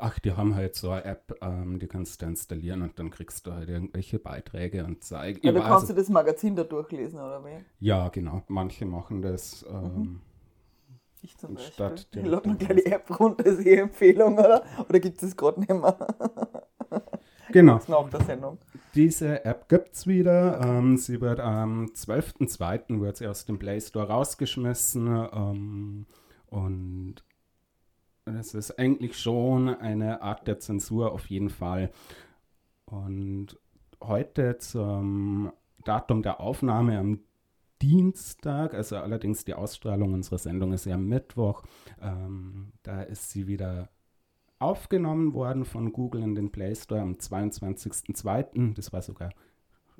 Ach, 0.00 0.18
die 0.18 0.32
haben 0.32 0.54
halt 0.54 0.74
so 0.74 0.90
eine 0.90 1.04
App, 1.04 1.36
ähm, 1.40 1.78
die 1.78 1.86
kannst 1.86 2.22
du 2.22 2.26
installieren 2.26 2.82
und 2.82 2.98
dann 2.98 3.10
kriegst 3.10 3.46
du 3.46 3.52
halt 3.52 3.68
irgendwelche 3.68 4.18
Beiträge 4.18 4.84
und 4.84 5.04
zeigen. 5.04 5.40
Ja, 5.42 5.52
du 5.52 5.60
kannst 5.60 5.88
du 5.88 5.94
das 5.94 6.08
Magazin 6.08 6.56
da 6.56 6.64
durchlesen, 6.64 7.18
oder 7.18 7.44
wie? 7.44 7.64
Ja, 7.80 8.08
genau. 8.08 8.42
Manche 8.48 8.86
machen 8.86 9.22
das. 9.22 9.64
Ähm, 9.68 9.94
mhm. 9.94 10.20
Ich 11.22 11.36
zum 11.38 11.54
Beispiel. 11.54 12.22
Ich 12.22 12.26
lade 12.26 12.48
mir 12.48 12.56
gleich 12.56 12.84
die 12.84 12.86
App 12.90 13.20
runter, 13.20 13.44
das 13.44 13.58
ist 13.58 13.66
eh 13.66 13.76
Empfehlung, 13.76 14.36
oder? 14.36 14.64
Oder 14.88 14.98
gibt 14.98 15.22
es 15.22 15.36
gerade 15.36 15.60
nicht 15.60 15.70
mehr? 15.70 15.96
Genau. 17.52 17.80
Nach 17.86 18.08
der 18.08 18.22
Sendung. 18.22 18.58
Diese 18.94 19.44
App 19.44 19.68
gibt 19.68 19.94
es 19.94 20.06
wieder. 20.06 20.60
Ähm, 20.62 20.96
sie 20.96 21.20
wird 21.20 21.38
am 21.38 21.86
12.02. 21.86 23.00
wird 23.00 23.18
sie 23.18 23.26
aus 23.26 23.44
dem 23.44 23.58
Play 23.58 23.80
Store 23.80 24.08
rausgeschmissen. 24.08 25.06
Ähm, 25.32 26.06
und 26.46 27.16
es 28.24 28.54
ist 28.54 28.78
eigentlich 28.78 29.18
schon 29.18 29.68
eine 29.68 30.22
Art 30.22 30.46
der 30.46 30.58
Zensur 30.58 31.12
auf 31.12 31.26
jeden 31.26 31.50
Fall. 31.50 31.90
Und 32.84 33.58
heute 34.00 34.58
zum 34.58 35.52
Datum 35.84 36.22
der 36.22 36.40
Aufnahme 36.40 36.98
am 36.98 37.20
Dienstag, 37.80 38.74
also 38.74 38.96
allerdings 38.96 39.44
die 39.44 39.54
Ausstrahlung 39.54 40.14
unserer 40.14 40.38
Sendung 40.38 40.72
ist 40.72 40.86
ja 40.86 40.96
Mittwoch, 40.96 41.64
ähm, 42.00 42.72
da 42.84 43.02
ist 43.02 43.30
sie 43.30 43.48
wieder 43.48 43.88
aufgenommen 44.60 45.34
worden 45.34 45.64
von 45.64 45.92
Google 45.92 46.22
in 46.22 46.36
den 46.36 46.52
Play 46.52 46.76
Store 46.76 47.00
am 47.00 47.14
22.02. 47.14 48.74
Das 48.74 48.92
war 48.92 49.02
sogar 49.02 49.30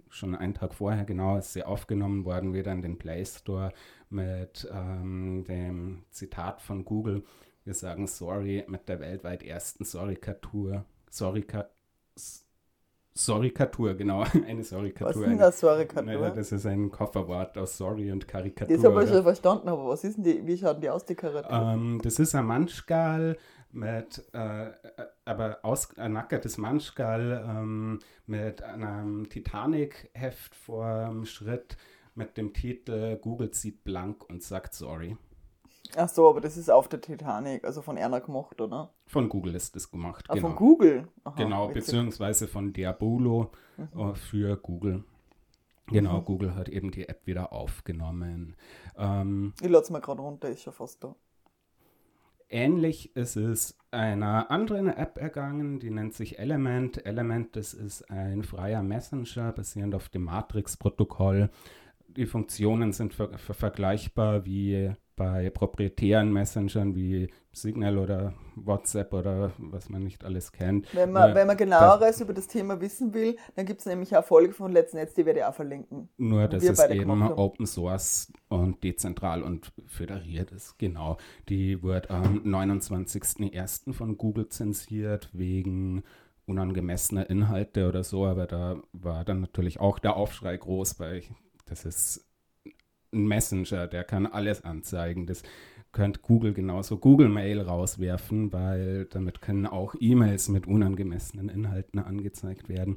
schon 0.08 0.36
einen 0.36 0.54
Tag 0.54 0.74
vorher, 0.74 1.04
genau, 1.04 1.38
ist 1.38 1.54
sie 1.54 1.64
aufgenommen 1.64 2.24
worden, 2.24 2.54
wieder 2.54 2.70
in 2.70 2.82
den 2.82 2.98
Play 2.98 3.24
Store 3.24 3.72
mit 4.10 4.68
ähm, 4.72 5.42
dem 5.48 6.04
Zitat 6.10 6.60
von 6.60 6.84
Google. 6.84 7.24
Wir 7.64 7.74
sagen 7.74 8.06
sorry 8.06 8.64
mit 8.66 8.88
der 8.88 8.98
weltweit 9.00 9.42
ersten 9.42 9.84
Sorry-Kartur. 9.84 10.84
Sorry-Kartur, 13.14 13.94
genau. 13.94 14.24
Eine 14.46 14.64
Sorry-Kartur. 14.64 15.06
Was 15.08 15.16
ist 15.16 15.30
denn 15.30 15.38
das 15.38 15.60
Sorry-Kartur? 15.60 16.30
Das 16.30 16.50
ist 16.50 16.66
ein 16.66 16.90
Kofferwort 16.90 17.56
aus 17.58 17.76
Sorry 17.76 18.10
und 18.10 18.26
Karikatur. 18.26 18.74
Das 18.74 18.84
habe 18.84 19.04
ich 19.04 19.10
schon 19.10 19.22
verstanden, 19.22 19.68
aber 19.68 19.88
was 19.88 20.02
ist 20.02 20.16
denn 20.16 20.24
die, 20.24 20.46
wie 20.46 20.56
schauen 20.56 20.80
die 20.80 20.90
aus, 20.90 21.04
die 21.04 21.14
Karikatur? 21.14 21.72
Ähm, 21.74 22.00
das 22.02 22.18
ist 22.18 22.34
ein 22.34 22.46
Manschgal 22.46 23.36
mit, 23.70 24.24
äh, 24.32 24.70
aber 25.24 25.58
aus, 25.62 25.96
ein 25.98 26.14
nackertes 26.14 26.58
Manschgal 26.58 27.44
ähm, 27.48 28.00
mit 28.26 28.62
einem 28.62 29.28
Titanic-Heft 29.28 30.54
vor 30.54 31.06
dem 31.08 31.26
Schritt 31.26 31.76
mit 32.14 32.36
dem 32.36 32.52
Titel 32.52 33.16
Google 33.16 33.50
zieht 33.52 33.84
blank 33.84 34.28
und 34.28 34.42
sagt 34.42 34.74
sorry. 34.74 35.16
Ach 35.96 36.08
so, 36.08 36.28
aber 36.28 36.40
das 36.40 36.56
ist 36.56 36.70
auf 36.70 36.88
der 36.88 37.00
Titanic, 37.00 37.64
also 37.64 37.82
von 37.82 37.96
Erna 37.96 38.20
gemacht, 38.20 38.60
oder? 38.60 38.92
Von 39.06 39.28
Google 39.28 39.54
ist 39.54 39.76
das 39.76 39.90
gemacht. 39.90 40.24
Ah, 40.28 40.34
genau. 40.34 40.48
von 40.48 40.56
Google? 40.56 41.08
Aha, 41.24 41.34
genau, 41.36 41.68
witzig. 41.68 41.84
beziehungsweise 41.84 42.48
von 42.48 42.72
Diabolo 42.72 43.50
mhm. 43.76 44.00
Äh, 44.00 44.14
für 44.14 44.56
Google. 44.56 45.04
Genau, 45.88 46.20
mhm. 46.20 46.24
Google 46.24 46.54
hat 46.54 46.68
eben 46.68 46.90
die 46.90 47.08
App 47.08 47.26
wieder 47.26 47.52
aufgenommen. 47.52 48.56
Ähm, 48.96 49.52
ich 49.60 49.68
lade 49.68 49.84
es 49.84 49.90
mal 49.90 50.00
gerade 50.00 50.22
runter, 50.22 50.48
ist 50.48 50.62
schon 50.62 50.72
fast 50.72 51.02
da. 51.04 51.14
Ähnlich 52.48 53.16
ist 53.16 53.36
es 53.36 53.78
einer 53.90 54.50
anderen 54.50 54.88
App 54.88 55.16
ergangen, 55.16 55.80
die 55.80 55.90
nennt 55.90 56.14
sich 56.14 56.38
Element. 56.38 57.04
Element, 57.06 57.56
das 57.56 57.72
ist 57.72 58.10
ein 58.10 58.42
freier 58.42 58.82
Messenger 58.82 59.52
basierend 59.52 59.94
auf 59.94 60.10
dem 60.10 60.24
Matrix-Protokoll. 60.24 61.50
Die 62.08 62.26
Funktionen 62.26 62.92
sind 62.92 63.14
ver 63.14 63.38
ver 63.38 63.54
vergleichbar 63.54 64.44
wie 64.44 64.92
bei 65.16 65.50
proprietären 65.50 66.32
Messengern 66.32 66.94
wie 66.94 67.30
Signal 67.52 67.98
oder 67.98 68.34
WhatsApp 68.56 69.12
oder 69.12 69.52
was 69.58 69.88
man 69.88 70.02
nicht 70.02 70.24
alles 70.24 70.52
kennt. 70.52 70.94
Wenn 70.94 71.12
man, 71.12 71.34
wenn 71.34 71.46
man 71.46 71.56
genaueres 71.56 72.20
über 72.20 72.32
das 72.32 72.46
Thema 72.46 72.80
wissen 72.80 73.12
will, 73.12 73.36
dann 73.54 73.66
gibt 73.66 73.80
es 73.80 73.86
nämlich 73.86 74.14
eine 74.14 74.22
Folge 74.22 74.54
von 74.54 74.72
Let's 74.72 74.94
Netz, 74.94 75.14
die 75.14 75.26
werde 75.26 75.40
ich 75.40 75.44
auch 75.44 75.54
verlinken. 75.54 76.08
Nur, 76.16 76.48
dass 76.48 76.64
es 76.64 76.84
eben 76.88 77.22
Open 77.32 77.66
Source 77.66 78.32
und 78.48 78.82
dezentral 78.82 79.42
und 79.42 79.72
föderiert 79.86 80.50
ist. 80.50 80.78
Genau. 80.78 81.18
Die 81.48 81.82
wird 81.82 82.10
am 82.10 82.38
29.01. 82.44 83.92
von 83.92 84.16
Google 84.16 84.48
zensiert 84.48 85.28
wegen 85.32 86.02
unangemessener 86.46 87.28
Inhalte 87.28 87.88
oder 87.88 88.02
so, 88.02 88.26
aber 88.26 88.46
da 88.46 88.82
war 88.92 89.24
dann 89.24 89.40
natürlich 89.40 89.78
auch 89.78 89.98
der 89.98 90.16
Aufschrei 90.16 90.56
groß, 90.56 90.98
weil 90.98 91.22
das 91.66 91.84
ist 91.84 92.31
ein 93.12 93.26
Messenger, 93.26 93.86
der 93.86 94.04
kann 94.04 94.26
alles 94.26 94.64
anzeigen. 94.64 95.26
Das 95.26 95.42
könnte 95.92 96.20
Google 96.20 96.54
genauso 96.54 96.96
Google 96.96 97.28
Mail 97.28 97.60
rauswerfen, 97.60 98.52
weil 98.52 99.04
damit 99.06 99.42
können 99.42 99.66
auch 99.66 99.94
E-Mails 100.00 100.48
mit 100.48 100.66
unangemessenen 100.66 101.48
Inhalten 101.48 101.98
angezeigt 102.00 102.68
werden. 102.68 102.96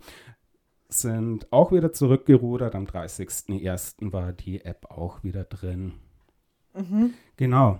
Sind 0.87 1.51
auch 1.51 1.71
wieder 1.71 1.91
zurückgerudert. 1.91 2.73
Am 2.75 2.85
30.01. 2.85 4.13
war 4.13 4.31
die 4.31 4.63
App 4.63 4.85
auch 4.89 5.23
wieder 5.23 5.43
drin. 5.43 5.93
Mhm. 6.73 7.13
Genau. 7.35 7.79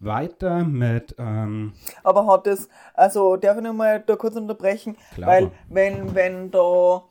Weiter 0.00 0.64
mit. 0.64 1.14
Ähm, 1.18 1.72
Aber 2.02 2.26
hat 2.26 2.46
es, 2.46 2.68
also 2.94 3.36
darf 3.36 3.56
ich 3.58 3.62
nochmal 3.62 4.02
da 4.04 4.16
kurz 4.16 4.36
unterbrechen, 4.36 4.96
Klar. 5.14 5.30
weil 5.30 5.50
wenn, 5.68 6.14
wenn 6.14 6.50
da 6.50 7.04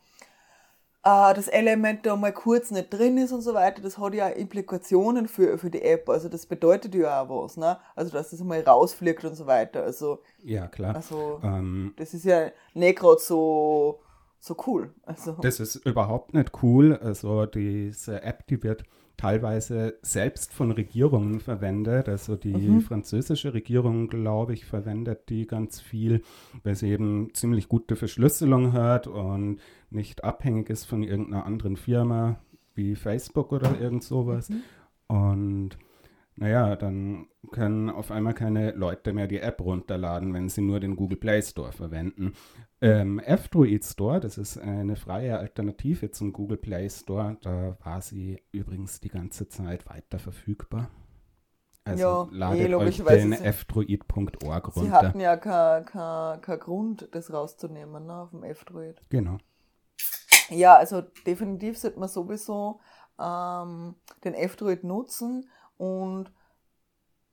das 1.04 1.48
Element 1.48 2.06
da 2.06 2.16
mal 2.16 2.32
kurz 2.32 2.70
nicht 2.70 2.90
drin 2.90 3.18
ist 3.18 3.32
und 3.32 3.42
so 3.42 3.52
weiter, 3.52 3.82
das 3.82 3.98
hat 3.98 4.14
ja 4.14 4.28
Implikationen 4.28 5.28
für, 5.28 5.58
für 5.58 5.70
die 5.70 5.82
App. 5.82 6.08
Also 6.08 6.30
das 6.30 6.46
bedeutet 6.46 6.94
ja 6.94 7.22
auch 7.22 7.44
was, 7.44 7.58
ne? 7.58 7.78
Also 7.94 8.12
dass 8.12 8.30
das 8.30 8.40
mal 8.40 8.60
rausfliegt 8.60 9.22
und 9.24 9.34
so 9.34 9.46
weiter. 9.46 9.82
Also, 9.82 10.20
ja, 10.42 10.66
klar. 10.66 10.94
Also 10.94 11.40
ähm, 11.42 11.92
das 11.96 12.14
ist 12.14 12.24
ja 12.24 12.50
nicht 12.72 12.98
gerade 12.98 13.20
so, 13.20 14.00
so 14.38 14.56
cool. 14.66 14.94
Also. 15.02 15.32
Das 15.42 15.60
ist 15.60 15.76
überhaupt 15.76 16.32
nicht 16.32 16.52
cool. 16.62 16.96
Also 16.96 17.44
diese 17.44 18.22
App, 18.22 18.46
die 18.46 18.62
wird 18.62 18.84
teilweise 19.16 19.98
selbst 20.02 20.52
von 20.52 20.70
Regierungen 20.70 21.40
verwendet. 21.40 22.08
Also 22.08 22.36
die 22.36 22.54
mhm. 22.54 22.80
französische 22.80 23.54
Regierung, 23.54 24.08
glaube 24.08 24.54
ich, 24.54 24.64
verwendet 24.64 25.28
die 25.28 25.46
ganz 25.46 25.80
viel, 25.80 26.22
weil 26.62 26.74
sie 26.74 26.90
eben 26.90 27.32
ziemlich 27.34 27.68
gute 27.68 27.96
Verschlüsselung 27.96 28.72
hat 28.72 29.06
und 29.06 29.60
nicht 29.94 30.24
abhängig 30.24 30.70
ist 30.70 30.84
von 30.84 31.02
irgendeiner 31.02 31.46
anderen 31.46 31.76
Firma 31.76 32.36
wie 32.74 32.96
Facebook 32.96 33.52
oder 33.52 33.80
irgend 33.80 34.02
sowas. 34.02 34.50
Mhm. 34.50 34.62
Und 35.06 35.78
naja, 36.36 36.74
dann 36.74 37.28
können 37.52 37.90
auf 37.90 38.10
einmal 38.10 38.34
keine 38.34 38.72
Leute 38.72 39.12
mehr 39.12 39.28
die 39.28 39.38
App 39.38 39.60
runterladen, 39.60 40.34
wenn 40.34 40.48
sie 40.48 40.62
nur 40.62 40.80
den 40.80 40.96
Google 40.96 41.16
Play 41.18 41.40
Store 41.42 41.70
verwenden. 41.70 42.32
Ähm, 42.80 43.20
F-Droid 43.20 43.84
Store, 43.84 44.18
das 44.18 44.36
ist 44.36 44.58
eine 44.58 44.96
freie 44.96 45.38
Alternative 45.38 46.10
zum 46.10 46.32
Google 46.32 46.56
Play 46.56 46.90
Store, 46.90 47.36
da 47.40 47.76
war 47.84 48.00
sie 48.00 48.42
übrigens 48.50 49.00
die 49.00 49.10
ganze 49.10 49.48
Zeit 49.48 49.86
weiter 49.86 50.18
verfügbar. 50.18 50.90
Also 51.84 52.02
Ja, 52.02 52.28
ladet 52.32 52.68
eh, 52.70 52.74
euch 52.74 52.96
den 53.04 53.32
fdroid.org 53.34 54.72
Sie 54.72 54.80
runter. 54.80 54.92
hatten 54.92 55.20
ja 55.20 55.36
keinen 55.36 55.84
kein, 55.84 56.40
kein 56.40 56.58
Grund, 56.58 57.08
das 57.12 57.32
rauszunehmen 57.32 58.06
ne, 58.06 58.14
auf 58.22 58.30
dem 58.30 58.42
F-Droid. 58.42 59.02
Genau. 59.10 59.38
Ja, 60.50 60.76
also 60.76 61.00
definitiv 61.26 61.78
sollte 61.78 61.98
man 61.98 62.08
sowieso 62.08 62.80
ähm, 63.18 63.94
den 64.24 64.34
F-Droid 64.34 64.84
nutzen 64.84 65.50
und 65.76 66.32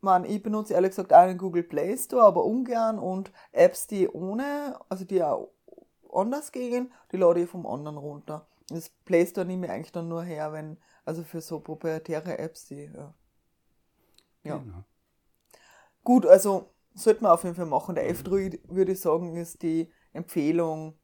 man, 0.01 0.25
ich 0.25 0.41
benutze 0.41 0.73
ehrlich 0.73 0.91
gesagt 0.91 1.13
auch 1.13 1.25
den 1.25 1.37
Google 1.37 1.63
Play 1.63 1.95
Store, 1.97 2.23
aber 2.23 2.43
ungern 2.45 2.99
und 2.99 3.31
Apps, 3.51 3.87
die 3.87 4.07
ohne, 4.09 4.79
also 4.89 5.05
die 5.05 5.23
auch 5.23 5.51
anders 6.11 6.51
gehen, 6.51 6.91
die 7.11 7.17
lade 7.17 7.41
ich 7.41 7.49
vom 7.49 7.65
anderen 7.65 7.97
runter. 7.97 8.47
Das 8.69 8.89
Play 8.89 9.25
Store 9.25 9.45
nehme 9.45 9.67
ich 9.67 9.71
eigentlich 9.71 9.91
dann 9.91 10.07
nur 10.07 10.23
her, 10.23 10.53
wenn, 10.53 10.77
also 11.05 11.23
für 11.23 11.41
so 11.41 11.59
proprietäre 11.59 12.39
Apps, 12.39 12.65
die, 12.65 12.85
ja. 12.93 13.13
Ja. 14.43 14.57
genau. 14.57 14.83
Gut, 16.03 16.25
also 16.25 16.73
sollte 16.95 17.21
man 17.21 17.31
auf 17.31 17.43
jeden 17.43 17.55
Fall 17.55 17.67
machen. 17.67 17.95
Der 17.95 18.09
F-Droid, 18.09 18.59
würde 18.69 18.93
ich 18.93 19.01
sagen, 19.01 19.35
ist 19.35 19.61
die 19.61 19.91
Empfehlung 20.13 20.97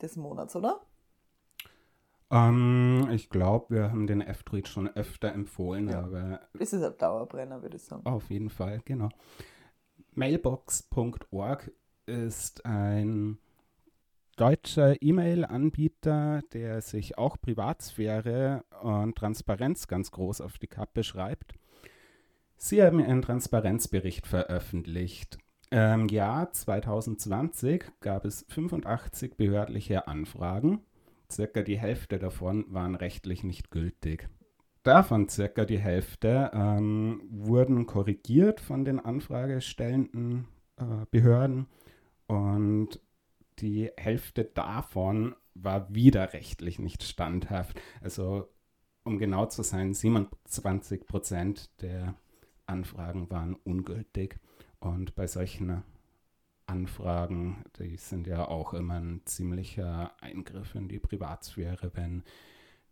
des 0.00 0.16
Monats, 0.16 0.54
oder? 0.54 0.84
Ähm, 2.32 3.08
ich 3.12 3.28
glaube, 3.28 3.74
wir 3.74 3.90
haben 3.90 4.06
den 4.06 4.22
F-Droid 4.22 4.66
schon 4.66 4.88
öfter 4.88 5.32
empfohlen, 5.32 5.88
Ja. 5.88 6.00
aber 6.00 6.40
ist 6.54 6.72
ein 6.74 6.94
Dauerbrenner, 6.98 7.62
würde 7.62 7.76
ich 7.76 7.82
sagen. 7.84 8.06
Auf 8.06 8.30
jeden 8.30 8.48
Fall, 8.48 8.80
genau. 8.84 9.10
Mailbox.org 10.14 11.70
ist 12.06 12.64
ein 12.64 13.38
deutscher 14.36 15.00
E-Mail-Anbieter, 15.02 16.42
der 16.52 16.80
sich 16.80 17.18
auch 17.18 17.36
Privatsphäre 17.40 18.64
und 18.82 19.16
Transparenz 19.16 19.86
ganz 19.86 20.10
groß 20.10 20.40
auf 20.40 20.58
die 20.58 20.66
Kappe 20.68 21.04
schreibt. 21.04 21.54
Sie 22.56 22.82
haben 22.82 23.02
einen 23.02 23.22
Transparenzbericht 23.22 24.26
veröffentlicht. 24.26 25.38
Im 25.70 26.08
Jahr 26.08 26.52
2020 26.52 27.84
gab 28.00 28.24
es 28.24 28.44
85 28.48 29.36
behördliche 29.36 30.06
Anfragen. 30.06 30.80
Circa 31.32 31.62
die 31.62 31.78
Hälfte 31.78 32.18
davon 32.18 32.66
waren 32.68 32.94
rechtlich 32.94 33.42
nicht 33.42 33.70
gültig. 33.70 34.28
Davon 34.82 35.28
circa 35.28 35.64
die 35.64 35.78
Hälfte 35.78 36.50
ähm, 36.52 37.22
wurden 37.30 37.86
korrigiert 37.86 38.60
von 38.60 38.84
den 38.84 38.98
anfragestellenden 39.00 40.48
äh, 40.76 41.06
Behörden 41.10 41.66
und 42.26 43.00
die 43.60 43.90
Hälfte 43.96 44.44
davon 44.44 45.34
war 45.54 45.94
wieder 45.94 46.32
rechtlich 46.32 46.78
nicht 46.78 47.02
standhaft. 47.02 47.80
Also 48.00 48.48
um 49.04 49.18
genau 49.18 49.46
zu 49.46 49.62
sein, 49.62 49.94
27 49.94 51.06
Prozent 51.06 51.70
der 51.82 52.14
Anfragen 52.66 53.30
waren 53.30 53.54
ungültig. 53.54 54.38
Und 54.80 55.14
bei 55.14 55.26
solchen 55.26 55.82
Anfragen, 56.66 57.64
die 57.78 57.96
sind 57.96 58.26
ja 58.26 58.46
auch 58.46 58.74
immer 58.74 58.94
ein 58.94 59.22
ziemlicher 59.24 60.12
Eingriff 60.20 60.74
in 60.74 60.88
die 60.88 60.98
Privatsphäre, 60.98 61.90
wenn 61.94 62.22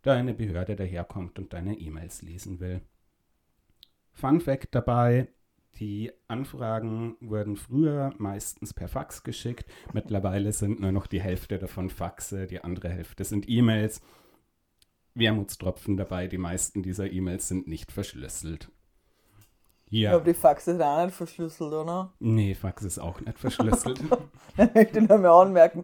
da 0.01 0.13
eine 0.13 0.33
Behörde 0.33 0.75
daherkommt 0.75 1.39
und 1.39 1.53
deine 1.53 1.77
E-Mails 1.77 2.21
lesen 2.21 2.59
will. 2.59 2.81
Fun 4.13 4.41
Fact 4.41 4.75
dabei, 4.75 5.27
die 5.79 6.11
Anfragen 6.27 7.15
wurden 7.21 7.55
früher 7.55 8.13
meistens 8.17 8.73
per 8.73 8.87
Fax 8.87 9.23
geschickt. 9.23 9.65
Mittlerweile 9.93 10.51
sind 10.53 10.79
nur 10.79 10.91
noch 10.91 11.07
die 11.07 11.21
Hälfte 11.21 11.57
davon 11.57 11.89
Faxe, 11.89 12.47
die 12.47 12.63
andere 12.63 12.89
Hälfte 12.89 13.23
sind 13.23 13.47
E-Mails. 13.47 14.01
Wermutstropfen 15.13 15.97
dabei, 15.97 16.27
die 16.27 16.37
meisten 16.37 16.83
dieser 16.83 17.11
E-Mails 17.11 17.47
sind 17.47 17.67
nicht 17.67 17.91
verschlüsselt. 17.91 18.69
Ich 19.99 20.01
Ja, 20.01 20.09
glaube, 20.09 20.25
die 20.25 20.33
Faxe 20.33 20.71
sind 20.73 20.81
auch 20.81 21.05
nicht 21.05 21.15
verschlüsselt, 21.15 21.73
oder? 21.73 22.11
nee, 22.19 22.55
Fax 22.55 22.83
ist 22.83 22.99
auch 22.99 23.19
nicht 23.21 23.39
verschlüsselt. 23.39 23.99
Ich 24.57 24.73
möchte 24.75 25.01
nur 25.01 25.17
mal 25.17 25.41
anmerken. 25.41 25.83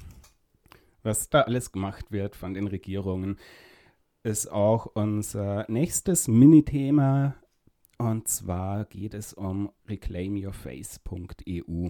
was 1.03 1.29
da 1.29 1.41
alles 1.41 1.71
gemacht 1.71 2.11
wird 2.11 2.35
von 2.35 2.53
den 2.53 2.67
Regierungen, 2.67 3.37
ist 4.23 4.51
auch 4.51 4.85
unser 4.87 5.65
nächstes 5.69 6.27
Mini-Thema. 6.27 7.35
Und 7.97 8.27
zwar 8.27 8.85
geht 8.85 9.13
es 9.13 9.33
um 9.33 9.71
reclaimyourface.eu. 9.87 11.89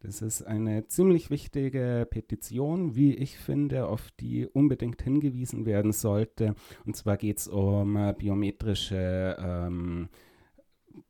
Das 0.00 0.22
ist 0.22 0.42
eine 0.42 0.86
ziemlich 0.86 1.30
wichtige 1.30 2.06
Petition, 2.10 2.94
wie 2.94 3.14
ich 3.14 3.38
finde, 3.38 3.88
auf 3.88 4.10
die 4.20 4.46
unbedingt 4.46 5.02
hingewiesen 5.02 5.66
werden 5.66 5.92
sollte. 5.92 6.54
Und 6.86 6.94
zwar 6.96 7.16
geht 7.16 7.38
es 7.38 7.48
um 7.48 7.96
äh, 7.96 8.14
biometrische, 8.16 9.36
ähm, 9.40 10.08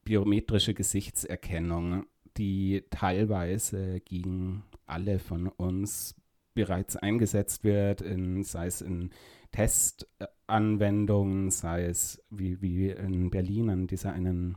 biometrische 0.05 0.75
Gesichtserkennung, 0.75 2.07
die 2.37 2.85
teilweise 2.91 4.01
gegen 4.01 4.65
alle 4.87 5.19
von 5.19 5.49
uns 5.49 6.15
bereits 6.55 6.97
eingesetzt 6.97 7.65
wird, 7.65 8.01
in, 8.01 8.43
sei 8.43 8.67
es 8.67 8.81
in 8.81 9.11
Testanwendungen, 9.53 11.51
sei 11.51 11.85
es 11.85 12.23
wie, 12.31 12.61
wie 12.61 12.91
in 12.91 13.31
Berlin 13.31 13.71
an 13.71 13.87
dieser 13.87 14.13
einen 14.13 14.57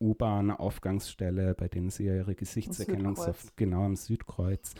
U-Bahn-Aufgangsstelle, 0.00 1.54
bei 1.54 1.68
denen 1.68 1.90
sie 1.90 2.06
ihre 2.06 2.34
Gesichtserkennungssoftware, 2.34 3.52
genau 3.56 3.84
am 3.84 3.96
Südkreuz, 3.96 4.74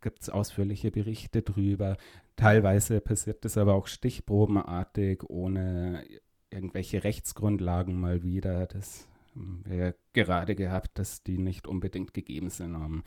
gibt 0.00 0.22
es 0.22 0.30
ausführliche 0.30 0.90
Berichte 0.90 1.42
drüber. 1.42 1.96
Teilweise 2.36 3.00
passiert 3.00 3.44
das 3.44 3.58
aber 3.58 3.74
auch 3.74 3.88
stichprobenartig, 3.88 5.24
ohne 5.28 6.04
irgendwelche 6.50 7.04
Rechtsgrundlagen 7.04 8.00
mal 8.00 8.22
wieder. 8.22 8.66
Das 8.66 9.06
haben 9.34 9.62
wir 9.66 9.94
gerade 10.12 10.54
gehabt, 10.54 10.98
dass 10.98 11.22
die 11.22 11.38
nicht 11.38 11.66
unbedingt 11.66 12.14
gegeben 12.14 12.50
sind, 12.50 12.74
um, 12.74 13.02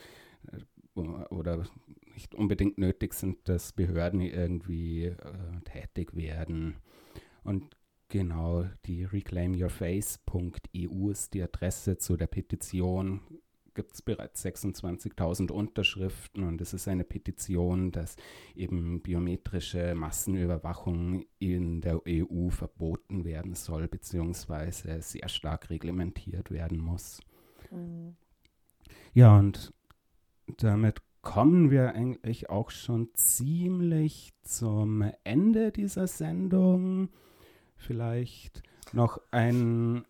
äh, 0.52 0.60
oder 1.00 1.66
nicht 2.14 2.36
unbedingt 2.36 2.78
nötig 2.78 3.14
sind, 3.14 3.48
dass 3.48 3.72
Behörden 3.74 4.22
irgendwie 4.22 5.06
äh, 5.06 5.62
tätig 5.64 6.16
werden. 6.16 6.76
Und 7.44 7.76
genau, 8.10 8.66
die 8.86 9.06
reclaimyourface.eu 9.06 11.10
ist 11.10 11.34
die 11.34 11.42
Adresse 11.42 11.98
zu 11.98 12.18
der 12.18 12.28
Petition. 12.28 13.22
Gibt 13.74 13.94
es 13.94 14.02
bereits 14.02 14.44
26.000 14.46 15.52
Unterschriften 15.52 16.44
und 16.44 16.60
es 16.60 16.74
ist 16.74 16.90
eine 16.90 17.06
Petition, 17.06 17.92
dass 17.92 18.18
eben 18.54 19.02
biometrische 19.02 19.96
Massenüberwachung 19.96 21.24
in 21.40 21.80
der 21.80 22.02
EU 22.06 22.50
verboten 22.50 23.24
werden 23.24 23.56
soll, 23.56 23.88
beziehungsweise 23.88 25.02
sehr 25.02 25.30
stark 25.30 25.70
reglementiert 25.70 26.52
werden 26.52 26.80
muss. 26.80 27.22
Mhm. 27.70 28.16
Ja, 29.14 29.38
und 29.38 29.74
damit 30.58 31.02
kommen 31.22 31.70
wir 31.70 31.94
eigentlich 31.94 32.50
auch 32.50 32.72
schon 32.72 33.10
ziemlich 33.14 34.34
zum 34.42 35.04
Ende 35.24 35.72
dieser 35.72 36.08
Sendung. 36.08 37.10
Vielleicht 37.76 38.64
noch 38.94 39.22
ein, 39.32 40.06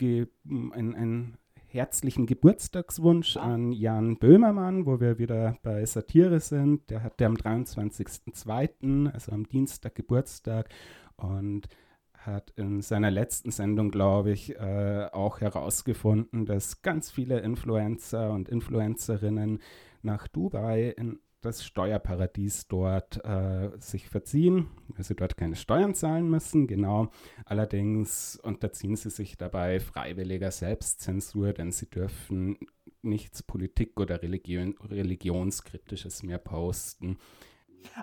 ein, 0.00 0.94
ein 0.94 1.38
herzlichen 1.72 2.26
Geburtstagswunsch 2.26 3.36
an 3.36 3.70
Jan 3.70 4.18
Böhmermann, 4.18 4.86
wo 4.86 4.98
wir 5.00 5.18
wieder 5.18 5.56
bei 5.62 5.84
Satire 5.86 6.40
sind. 6.40 6.90
Der 6.90 7.04
hatte 7.04 7.26
am 7.26 7.34
23.02., 7.34 9.12
also 9.12 9.30
am 9.30 9.48
Dienstag 9.48 9.94
Geburtstag 9.94 10.68
und 11.16 11.68
hat 12.12 12.50
in 12.56 12.82
seiner 12.82 13.10
letzten 13.10 13.52
Sendung, 13.52 13.90
glaube 13.90 14.32
ich, 14.32 14.56
äh, 14.56 15.08
auch 15.12 15.40
herausgefunden, 15.40 16.44
dass 16.44 16.82
ganz 16.82 17.10
viele 17.10 17.38
Influencer 17.38 18.32
und 18.32 18.48
Influencerinnen 18.48 19.60
nach 20.02 20.26
Dubai 20.26 20.90
in 20.96 21.20
das 21.40 21.64
Steuerparadies 21.64 22.68
dort 22.68 23.24
äh, 23.24 23.70
sich 23.78 24.08
verziehen, 24.08 24.68
weil 24.88 25.04
sie 25.04 25.14
dort 25.14 25.36
keine 25.36 25.56
Steuern 25.56 25.94
zahlen 25.94 26.28
müssen, 26.28 26.66
genau. 26.66 27.10
Allerdings 27.44 28.36
unterziehen 28.42 28.96
sie 28.96 29.10
sich 29.10 29.38
dabei 29.38 29.80
freiwilliger 29.80 30.50
Selbstzensur, 30.50 31.52
denn 31.52 31.72
sie 31.72 31.88
dürfen 31.88 32.58
nichts 33.02 33.42
Politik- 33.42 33.98
oder 33.98 34.22
Religion, 34.22 34.76
Religionskritisches 34.82 36.22
mehr 36.22 36.38
posten. 36.38 37.18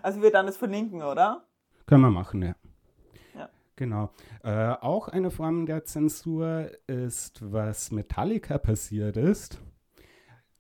Also 0.02 0.22
wir 0.22 0.32
dann 0.32 0.48
das 0.48 0.58
verlinken, 0.58 1.04
oder? 1.04 1.46
Können 1.86 2.02
wir 2.02 2.12
machen, 2.12 2.42
ja. 2.42 2.56
Ja. 3.36 3.50
Genau. 3.76 4.12
Äh, 4.44 4.74
auch 4.82 5.08
eine 5.08 5.30
Form 5.30 5.66
der 5.66 5.86
Zensur 5.86 6.72
ist, 6.88 7.40
was 7.42 7.92
Metallica 7.92 8.58
passiert 8.58 9.18
ist. 9.18 9.62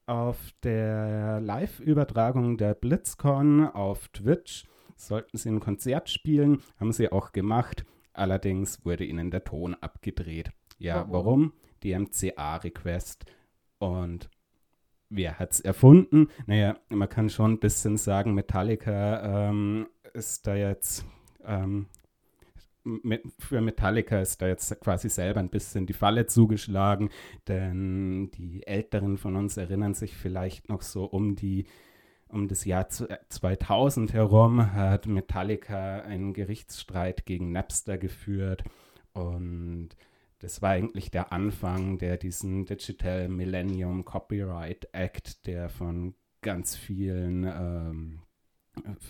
Auf 0.08 0.53
der 0.64 1.41
Live-Übertragung 1.41 2.58
der 2.58 2.74
BlitzCon 2.76 3.66
auf 3.68 4.08
Twitch 4.08 4.66
sollten 4.95 5.38
sie 5.38 5.49
ein 5.49 5.60
Konzert 5.60 6.10
spielen, 6.10 6.64
haben 6.80 6.93
sie 6.93 7.12
auch 7.12 7.34
gemacht. 7.34 7.86
Allerdings 8.14 8.86
wurde 8.86 9.03
ihnen 9.03 9.32
der 9.32 9.43
Ton 9.43 9.76
abgedreht. 9.76 10.51
Ja, 10.78 11.05
Warum? 11.10 11.51
warum? 11.51 11.53
DMCA-Request. 11.84 13.26
Und 13.80 14.30
wer 15.10 15.39
hat's 15.39 15.60
erfunden? 15.60 16.30
Naja, 16.45 16.78
man 16.88 17.10
kann 17.10 17.30
schon 17.30 17.51
ein 17.53 17.60
bisschen 17.60 17.97
sagen, 17.97 18.34
Metallica 18.34 19.49
ähm, 19.49 19.88
ist 20.14 20.47
da 20.47 20.55
jetzt 20.55 21.05
ähm, 21.43 21.88
für 23.39 23.61
Metallica 23.61 24.19
ist 24.19 24.41
da 24.41 24.47
jetzt 24.47 24.79
quasi 24.81 25.09
selber 25.09 25.39
ein 25.39 25.49
bisschen 25.49 25.85
die 25.85 25.93
Falle 25.93 26.25
zugeschlagen, 26.25 27.09
denn 27.47 28.31
die 28.31 28.65
Älteren 28.65 29.17
von 29.17 29.35
uns 29.35 29.57
erinnern 29.57 29.93
sich 29.93 30.15
vielleicht 30.15 30.69
noch 30.69 30.81
so 30.81 31.05
um 31.05 31.35
die 31.35 31.65
um 32.29 32.49
das 32.49 32.65
Jahr 32.65 32.89
2000 32.89 34.11
herum 34.11 34.73
hat 34.73 35.05
Metallica 35.07 35.99
einen 36.01 36.33
Gerichtsstreit 36.33 37.25
gegen 37.25 37.53
Napster 37.53 37.97
geführt 37.97 38.65
und 39.13 39.95
das 40.39 40.61
war 40.61 40.71
eigentlich 40.71 41.09
der 41.09 41.31
Anfang 41.31 41.97
der 41.97 42.17
diesen 42.17 42.65
Digital 42.65 43.27
Millennium 43.27 44.05
Copyright 44.05 44.89
Act, 44.91 45.47
der 45.47 45.69
von 45.69 46.15
ganz 46.41 46.75
vielen 46.75 47.43
ähm, 47.43 48.21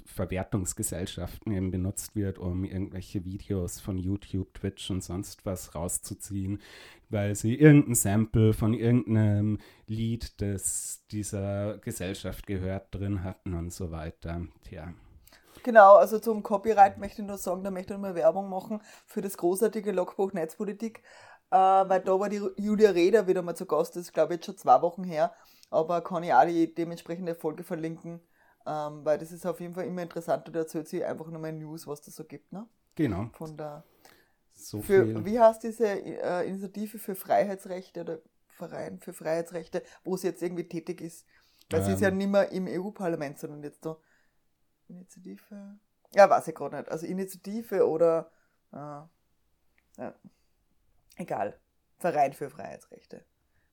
Verwertungsgesellschaften 0.05 1.51
eben 1.51 1.72
benutzt 1.72 2.15
wird, 2.15 2.39
um 2.39 2.63
irgendwelche 2.63 3.24
Videos 3.26 3.80
von 3.80 3.97
YouTube, 3.97 4.53
Twitch 4.53 4.89
und 4.89 5.03
sonst 5.03 5.45
was 5.45 5.76
rauszuziehen, 5.76 6.61
weil 7.09 7.36
sie 7.36 7.55
irgendein 7.55 7.95
Sample 7.95 8.53
von 8.53 8.74
irgendeinem 8.74 9.59
Lied, 9.88 10.41
das 10.41 11.05
dieser 11.11 11.78
Gesellschaft 11.80 12.47
gehört, 12.47 12.93
drin 12.93 13.24
hatten 13.24 13.53
und 13.53 13.72
so 13.72 13.91
weiter. 13.91 14.41
Tja. 14.63 14.93
Genau, 15.63 15.95
also 15.95 16.20
zum 16.20 16.43
Copyright 16.43 16.97
möchte 16.97 17.22
ich 17.22 17.28
nur 17.28 17.38
sagen, 17.38 17.63
da 17.63 17.72
möchte 17.72 17.93
ich 17.93 17.99
mal 17.99 18.15
Werbung 18.15 18.49
machen 18.49 18.82
für 19.05 19.22
das 19.22 19.38
großartige 19.38 19.91
Logbuch 19.91 20.34
Netzpolitik, 20.34 21.03
äh, 21.51 21.57
weil 21.57 22.01
da 22.01 22.20
war 22.20 22.30
die 22.30 22.41
Julia 22.57 22.91
Reda 22.91 23.28
wieder 23.28 23.41
mal 23.41 23.55
zu 23.55 23.65
Gast, 23.65 23.95
das 23.95 24.03
ist 24.03 24.13
glaube 24.13 24.34
ich 24.34 24.38
jetzt 24.38 24.45
schon 24.45 24.57
zwei 24.57 24.82
Wochen 24.82 25.03
her, 25.03 25.34
aber 25.70 26.01
kann 26.01 26.24
ich 26.24 26.34
auch 26.34 26.45
die 26.45 26.74
dementsprechende 26.74 27.36
Folge 27.36 27.63
verlinken, 27.63 28.22
ähm, 28.68 29.05
weil 29.05 29.20
das 29.20 29.34
ist 29.34 29.47
auf 29.47 29.61
jeden 29.61 29.76
Fall 29.76 29.88
immer 29.88 30.03
interessant 30.03 30.47
und 30.47 30.55
da 30.55 30.61
erzählt 30.61 30.89
sie 30.89 31.05
einfach 31.05 31.28
nochmal 31.30 31.53
News, 31.53 31.88
was 31.88 32.01
das 32.01 32.15
so 32.15 32.26
gibt, 32.26 32.53
ne? 32.53 32.68
Genau. 32.95 33.32
Von 33.32 33.57
der, 33.57 33.86
So 34.53 34.82
für, 34.82 35.07
viel. 35.07 35.26
wie 35.26 35.39
heißt 35.39 35.63
diese 35.63 35.88
äh, 35.88 36.47
Initiative 36.47 36.99
für 36.99 37.15
Freiheitsrechte 37.15 38.01
oder 38.01 38.20
Verein 38.49 38.99
für 38.99 39.13
Freiheitsrechte, 39.13 39.84
wo 40.03 40.18
sie 40.18 40.28
jetzt 40.28 40.43
irgendwie 40.43 40.68
tätig 40.68 41.01
ist? 41.01 41.26
Weil 41.72 41.84
sie 41.84 41.93
ist 41.93 42.01
ja 42.01 42.09
Ähm. 42.09 42.18
nicht 42.18 42.30
mehr 42.30 42.51
im 42.51 42.68
EU-Parlament, 42.68 43.39
sondern 43.39 43.63
jetzt 43.63 43.86
da 43.86 43.97
Initiative. 44.89 45.80
Ja, 46.15 46.30
weiß 46.30 46.47
ich 46.47 46.55
gerade 46.55 46.78
nicht. 46.78 46.89
Also 46.89 47.05
Initiative 47.05 47.88
oder 47.88 48.32
äh, 48.74 48.78
ja. 48.78 49.09
egal. 51.18 51.59
Verein 51.97 52.34
für 52.34 52.49
Freiheitsrechte. 52.49 53.24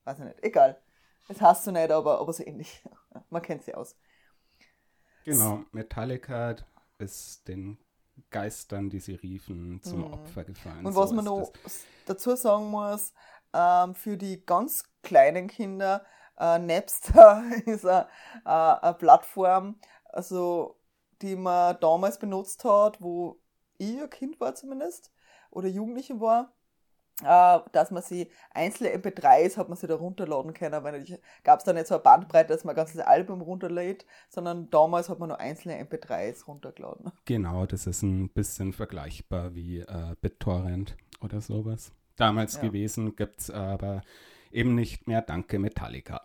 Weiß 0.05 0.19
ich 0.19 0.25
nicht. 0.25 0.43
Egal. 0.43 0.81
Das 1.29 1.41
hast 1.41 1.67
du 1.67 1.73
nicht, 1.73 1.91
aber, 1.91 2.21
aber 2.21 2.33
so 2.33 2.45
ähnlich. 2.45 2.83
Man 3.31 3.43
kennt 3.43 3.65
sie 3.65 3.75
aus. 3.75 3.97
Genau, 5.25 5.65
Metallica 5.73 6.57
ist 6.99 7.47
den 7.49 7.79
Geistern, 8.31 8.91
die 8.91 9.01
sie 9.01 9.15
riefen, 9.15 9.81
zum 9.83 10.05
Mhm. 10.05 10.13
Opfer 10.13 10.45
gefallen. 10.45 10.87
Und 10.87 10.93
So 10.93 11.01
was 11.01 11.13
man 11.13 11.25
ist 11.25 11.25
noch 11.25 11.53
das. 11.63 11.85
dazu 12.05 12.37
sagen 12.37 12.71
muss, 12.71 13.13
ähm, 13.53 13.95
für 13.95 14.17
die 14.17 14.45
ganz 14.45 14.85
kleinen 15.03 15.49
Kinder, 15.49 16.05
äh, 16.39 16.59
Napster 16.59 17.43
ist 17.67 17.87
eine, 17.87 18.09
äh, 18.45 18.49
eine 18.51 18.95
Plattform, 18.95 19.79
also 20.05 20.79
die 21.23 21.37
man 21.37 21.79
damals 21.81 22.19
benutzt 22.19 22.65
hat, 22.65 23.01
wo 23.01 23.41
ich 23.79 24.01
ein 24.01 24.11
Kind 24.11 24.41
war 24.41 24.55
zumindest, 24.55 25.13
oder 25.51 25.69
Jugendliche 25.69 26.21
war, 26.21 26.53
dass 27.23 27.91
man 27.91 28.03
sie 28.03 28.29
einzelne 28.51 28.91
MP3s 28.91 29.57
hat 29.57 29.69
man 29.69 29.79
sie 29.79 29.87
da 29.87 29.95
runterladen 29.95 30.53
können, 30.53 30.83
weil 30.83 31.05
gab 31.45 31.61
es 31.61 31.65
da 31.65 31.73
nicht 31.73 31.87
so 31.87 31.95
eine 31.95 32.03
Bandbreite, 32.03 32.53
dass 32.53 32.65
man 32.65 32.75
ein 32.75 32.77
ganzes 32.77 33.01
Album 33.01 33.41
runterlädt, 33.41 34.05
sondern 34.29 34.69
damals 34.71 35.09
hat 35.09 35.21
man 35.21 35.29
nur 35.29 35.39
einzelne 35.39 35.79
MP3s 35.81 36.47
runtergeladen. 36.47 37.13
Genau, 37.25 37.67
das 37.67 37.87
ist 37.87 38.03
ein 38.03 38.31
bisschen 38.31 38.73
vergleichbar 38.73 39.55
wie 39.55 39.79
äh, 39.79 40.17
BitTorrent 40.21 40.97
oder 41.21 41.41
sowas. 41.41 41.93
Damals 42.17 42.55
Ja. 42.55 42.63
gewesen, 42.63 43.17
gibt 43.17 43.41
es 43.41 43.51
aber 43.51 44.03
eben 44.51 44.75
nicht 44.75 45.07
mehr, 45.07 45.23
danke 45.23 45.59
Metallica. 45.59 46.21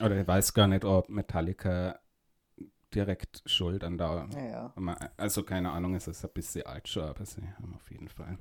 Oder 0.00 0.20
ich 0.20 0.28
weiß 0.28 0.54
gar 0.54 0.68
nicht, 0.68 0.84
ob 0.84 1.08
Metallica 1.08 1.98
direkt 2.94 3.42
schuld 3.46 3.84
an 3.84 3.98
da. 3.98 4.28
Ja, 4.34 4.72
Also 5.16 5.42
keine 5.42 5.70
Ahnung, 5.70 5.94
es 5.94 6.08
ist 6.08 6.24
ein 6.24 6.30
bisschen 6.32 6.66
alt 6.66 6.88
schon, 6.88 7.04
aber 7.04 7.24
sie 7.26 7.42
haben 7.42 7.74
auf 7.74 7.90
jeden 7.90 8.08
Fall 8.08 8.38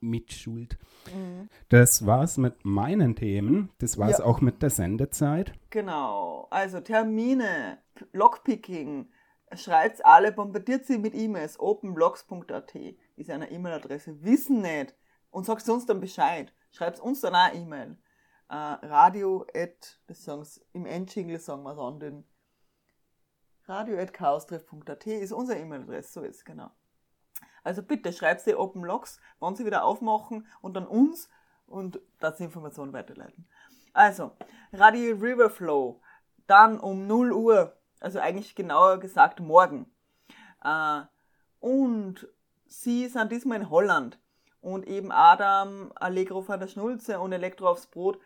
Mitschuld. 0.00 0.78
Mhm. 1.14 1.48
Das 1.68 2.06
war's 2.06 2.36
mit 2.38 2.64
meinen 2.64 3.14
Themen. 3.16 3.70
Das 3.78 3.98
war's 3.98 4.18
Ja. 4.18 4.24
auch 4.24 4.40
mit 4.40 4.62
der 4.62 4.70
Sendezeit. 4.70 5.52
Genau, 5.70 6.46
also 6.50 6.80
Termine, 6.80 7.78
Lockpicking, 8.12 9.10
schreibt 9.54 10.04
alle, 10.04 10.32
bombardiert 10.32 10.86
sie 10.86 10.98
mit 10.98 11.14
E-Mails, 11.14 11.58
openblogs.at 11.60 12.74
ist 13.16 13.30
eine 13.30 13.50
E-Mail-Adresse, 13.50 14.22
wissen 14.22 14.60
nicht 14.62 14.94
und 15.30 15.44
sagt 15.46 15.68
uns 15.68 15.86
dann 15.86 16.00
Bescheid. 16.00 16.52
Schreibt 16.72 17.00
uns 17.00 17.20
dann 17.20 17.34
auch 17.34 17.54
E-Mail. 17.54 17.96
Äh, 18.48 18.54
radio 18.54 19.46
at, 19.54 20.00
das 20.06 20.22
sagen 20.24 20.44
sie, 20.44 20.60
im 20.72 20.86
Endjingle 20.86 21.38
sagen 21.38 21.62
wir 21.64 21.72
es 21.72 21.78
an, 21.78 21.98
den 22.00 22.24
radio 23.64 23.98
at 23.98 24.12
chaostreff.at 24.12 25.06
ist 25.06 25.32
unsere 25.32 25.58
E-Mail-Adresse, 25.58 26.12
so 26.12 26.20
ist 26.22 26.36
es, 26.36 26.44
genau. 26.44 26.70
Also 27.64 27.82
bitte 27.82 28.12
schreibt 28.12 28.42
sie 28.42 28.54
Open 28.54 28.84
Logs, 28.84 29.20
wann 29.38 29.56
sie 29.56 29.66
wieder 29.66 29.84
aufmachen 29.84 30.46
und 30.60 30.74
dann 30.74 30.86
uns 30.86 31.28
und 31.66 32.00
das 32.20 32.40
Informationen 32.40 32.92
weiterleiten. 32.92 33.46
Also, 33.92 34.32
Radio 34.72 35.16
Riverflow, 35.16 36.00
dann 36.46 36.78
um 36.78 37.06
0 37.06 37.32
Uhr, 37.32 37.76
also 38.00 38.20
eigentlich 38.20 38.54
genauer 38.54 38.98
gesagt 38.98 39.40
morgen. 39.40 39.90
Äh, 40.62 41.02
und 41.60 42.28
sie 42.66 43.08
sind 43.08 43.32
diesmal 43.32 43.60
in 43.60 43.70
Holland. 43.70 44.18
Und 44.60 44.86
eben 44.86 45.12
Adam, 45.12 45.92
Allegro 45.94 46.42
von 46.42 46.58
der 46.58 46.66
Schnulze 46.66 47.20
und 47.20 47.32
Elektro 47.32 47.68
aufs 47.68 47.86
Brot 47.86 48.18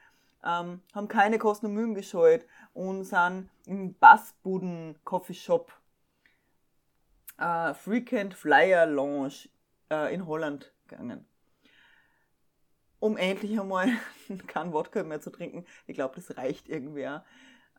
ähm, 0.45 0.81
haben 0.95 1.09
keine 1.09 1.39
Kosten 1.39 1.67
und 1.67 1.75
Mühen 1.75 1.95
gescheut 1.95 2.47
und 2.73 3.05
sind 3.05 3.51
im 3.67 3.95
Bassbuden 3.95 4.99
Coffee 5.05 5.35
Shop 5.35 5.73
äh, 7.41 7.75
Frequent 7.75 8.35
Flyer 8.35 8.87
Lounge 8.87 9.49
äh, 9.91 10.15
in 10.15 10.27
Holland 10.27 10.73
gegangen. 10.87 11.27
Um 12.99 13.17
endlich 13.17 13.59
einmal 13.59 13.89
kein 14.47 14.73
Wodka 14.73 15.03
mehr 15.03 15.21
zu 15.21 15.31
trinken. 15.31 15.65
Ich 15.87 15.95
glaube, 15.95 16.15
das 16.17 16.37
reicht 16.37 16.69
irgendwer. 16.69 17.25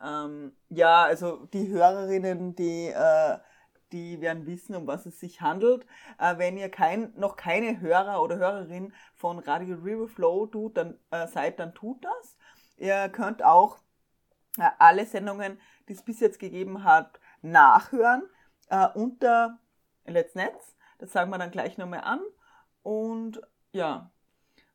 Ähm, 0.02 0.52
ja, 0.68 1.04
also 1.04 1.46
die 1.52 1.68
Hörerinnen, 1.68 2.56
die, 2.56 2.88
äh, 2.88 3.38
die 3.92 4.20
werden 4.20 4.46
wissen, 4.46 4.74
um 4.74 4.86
was 4.88 5.06
es 5.06 5.20
sich 5.20 5.40
handelt. 5.40 5.86
Äh, 6.18 6.38
wenn 6.38 6.56
ihr 6.56 6.68
kein, 6.68 7.12
noch 7.16 7.36
keine 7.36 7.80
Hörer 7.80 8.20
oder 8.20 8.36
Hörerin 8.36 8.92
von 9.14 9.38
Radio 9.38 9.76
Riverflow 9.76 10.46
tut, 10.46 10.76
dann, 10.76 10.98
äh, 11.12 11.28
seid, 11.28 11.60
dann 11.60 11.72
tut 11.74 12.04
das. 12.04 12.36
Ihr 12.76 13.08
könnt 13.10 13.44
auch 13.44 13.78
äh, 14.58 14.68
alle 14.80 15.06
Sendungen, 15.06 15.60
die 15.88 15.92
es 15.92 16.02
bis 16.02 16.18
jetzt 16.18 16.40
gegeben 16.40 16.82
hat, 16.82 17.20
nachhören 17.42 18.24
äh, 18.72 18.88
unter 18.94 19.58
Let's 20.06 20.34
Netz. 20.34 20.74
Das 20.98 21.12
sagen 21.12 21.30
wir 21.30 21.38
dann 21.38 21.50
gleich 21.50 21.78
nochmal 21.78 22.00
an. 22.00 22.20
Und 22.82 23.40
ja, 23.72 24.10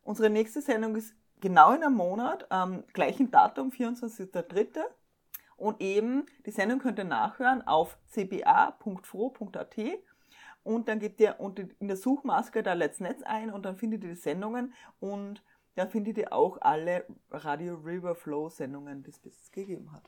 unsere 0.03 0.29
nächste 0.29 0.61
Sendung 0.61 0.95
ist 0.95 1.13
genau 1.41 1.73
in 1.73 1.83
einem 1.83 1.95
Monat, 1.95 2.49
am 2.51 2.85
gleichen 2.93 3.31
Datum, 3.31 3.69
24.03. 3.69 4.81
Und 5.57 5.81
eben, 5.81 6.27
die 6.45 6.51
Sendung 6.51 6.79
könnt 6.79 6.99
ihr 6.99 7.05
nachhören 7.05 7.65
auf 7.65 7.97
cba.fro.at 8.05 9.75
und 10.63 10.87
dann 10.87 10.99
gebt 10.99 11.19
ihr 11.19 11.37
in 11.79 11.87
der 11.87 11.97
Suchmaske 11.97 12.61
da 12.61 12.73
Let's 12.73 12.99
Netz 12.99 13.23
ein 13.23 13.49
und 13.49 13.63
dann 13.63 13.77
findet 13.77 14.03
ihr 14.03 14.11
die 14.11 14.15
Sendungen 14.15 14.73
und 14.99 15.43
dann 15.75 15.89
findet 15.89 16.17
ihr 16.17 16.31
auch 16.31 16.59
alle 16.61 17.05
Radio 17.31 17.75
Riverflow 17.75 18.49
Sendungen, 18.49 19.01
die 19.01 19.09
es 19.09 19.19
bis 19.19 19.37
jetzt 19.37 19.53
gegeben 19.53 19.91
hat. 19.91 20.03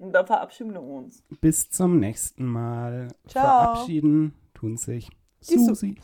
Und 0.00 0.12
dann 0.14 0.26
verabschieden 0.26 0.72
wir 0.72 0.82
uns. 0.82 1.22
Bis 1.42 1.68
zum 1.68 1.98
nächsten 2.00 2.46
Mal. 2.46 3.08
Ciao. 3.28 3.42
Verabschieden 3.74 4.34
tun 4.54 4.78
sich 4.78 5.10
Die 5.48 5.58
Su- 5.58 5.66
Susi. 5.66 5.94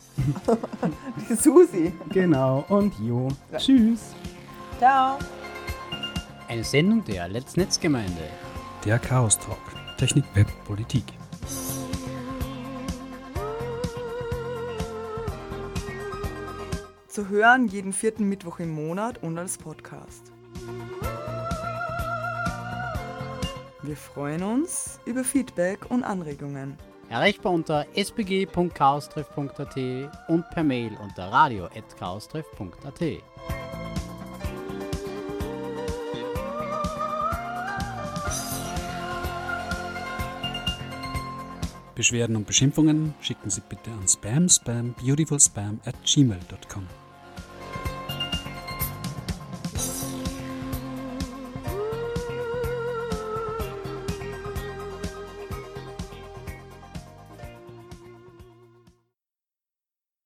Die 1.31 1.35
Susi. 1.35 1.93
Genau, 2.11 2.65
und 2.69 2.93
Jo. 3.01 3.29
Ja. 3.51 3.59
Tschüss. 3.59 4.15
Ciao. 4.79 5.19
Eine 6.47 6.63
Sendung 6.63 7.03
der 7.05 7.27
Let's 7.29 7.57
Netzgemeinde. 7.57 8.23
Der 8.85 8.99
Chaos 8.99 9.39
Talk. 9.39 9.59
Technik, 9.97 10.25
Web, 10.35 10.49
Politik. 10.67 11.05
Zu 17.09 17.29
hören 17.29 17.67
jeden 17.69 17.93
vierten 17.93 18.29
Mittwoch 18.29 18.59
im 18.61 18.71
Monat 18.71 19.23
und 19.23 19.39
als 19.39 19.57
Podcast. 19.57 20.33
Wir 23.87 23.97
freuen 23.97 24.43
uns 24.43 24.99
über 25.07 25.23
Feedback 25.23 25.89
und 25.93 26.03
Anregungen. 26.03 26.77
Erreichbar 27.09 27.53
unter 27.53 27.87
spg.chaostreff.at 27.95 29.77
und 30.29 30.51
per 30.51 30.65
Mail 30.65 30.91
unter 31.01 31.31
radio.chaostreff.at. 31.31 33.23
Beschwerden 41.95 42.35
und 42.35 42.49
Beschimpfungen 42.49 43.15
schicken 43.21 43.51
Sie 43.51 43.63
bitte 43.69 43.93
an 43.93 44.09
spam 44.09 44.49
spam 44.49 44.95
beautifulspam 44.95 45.81
at 45.85 45.95
gmail.com. 46.05 46.89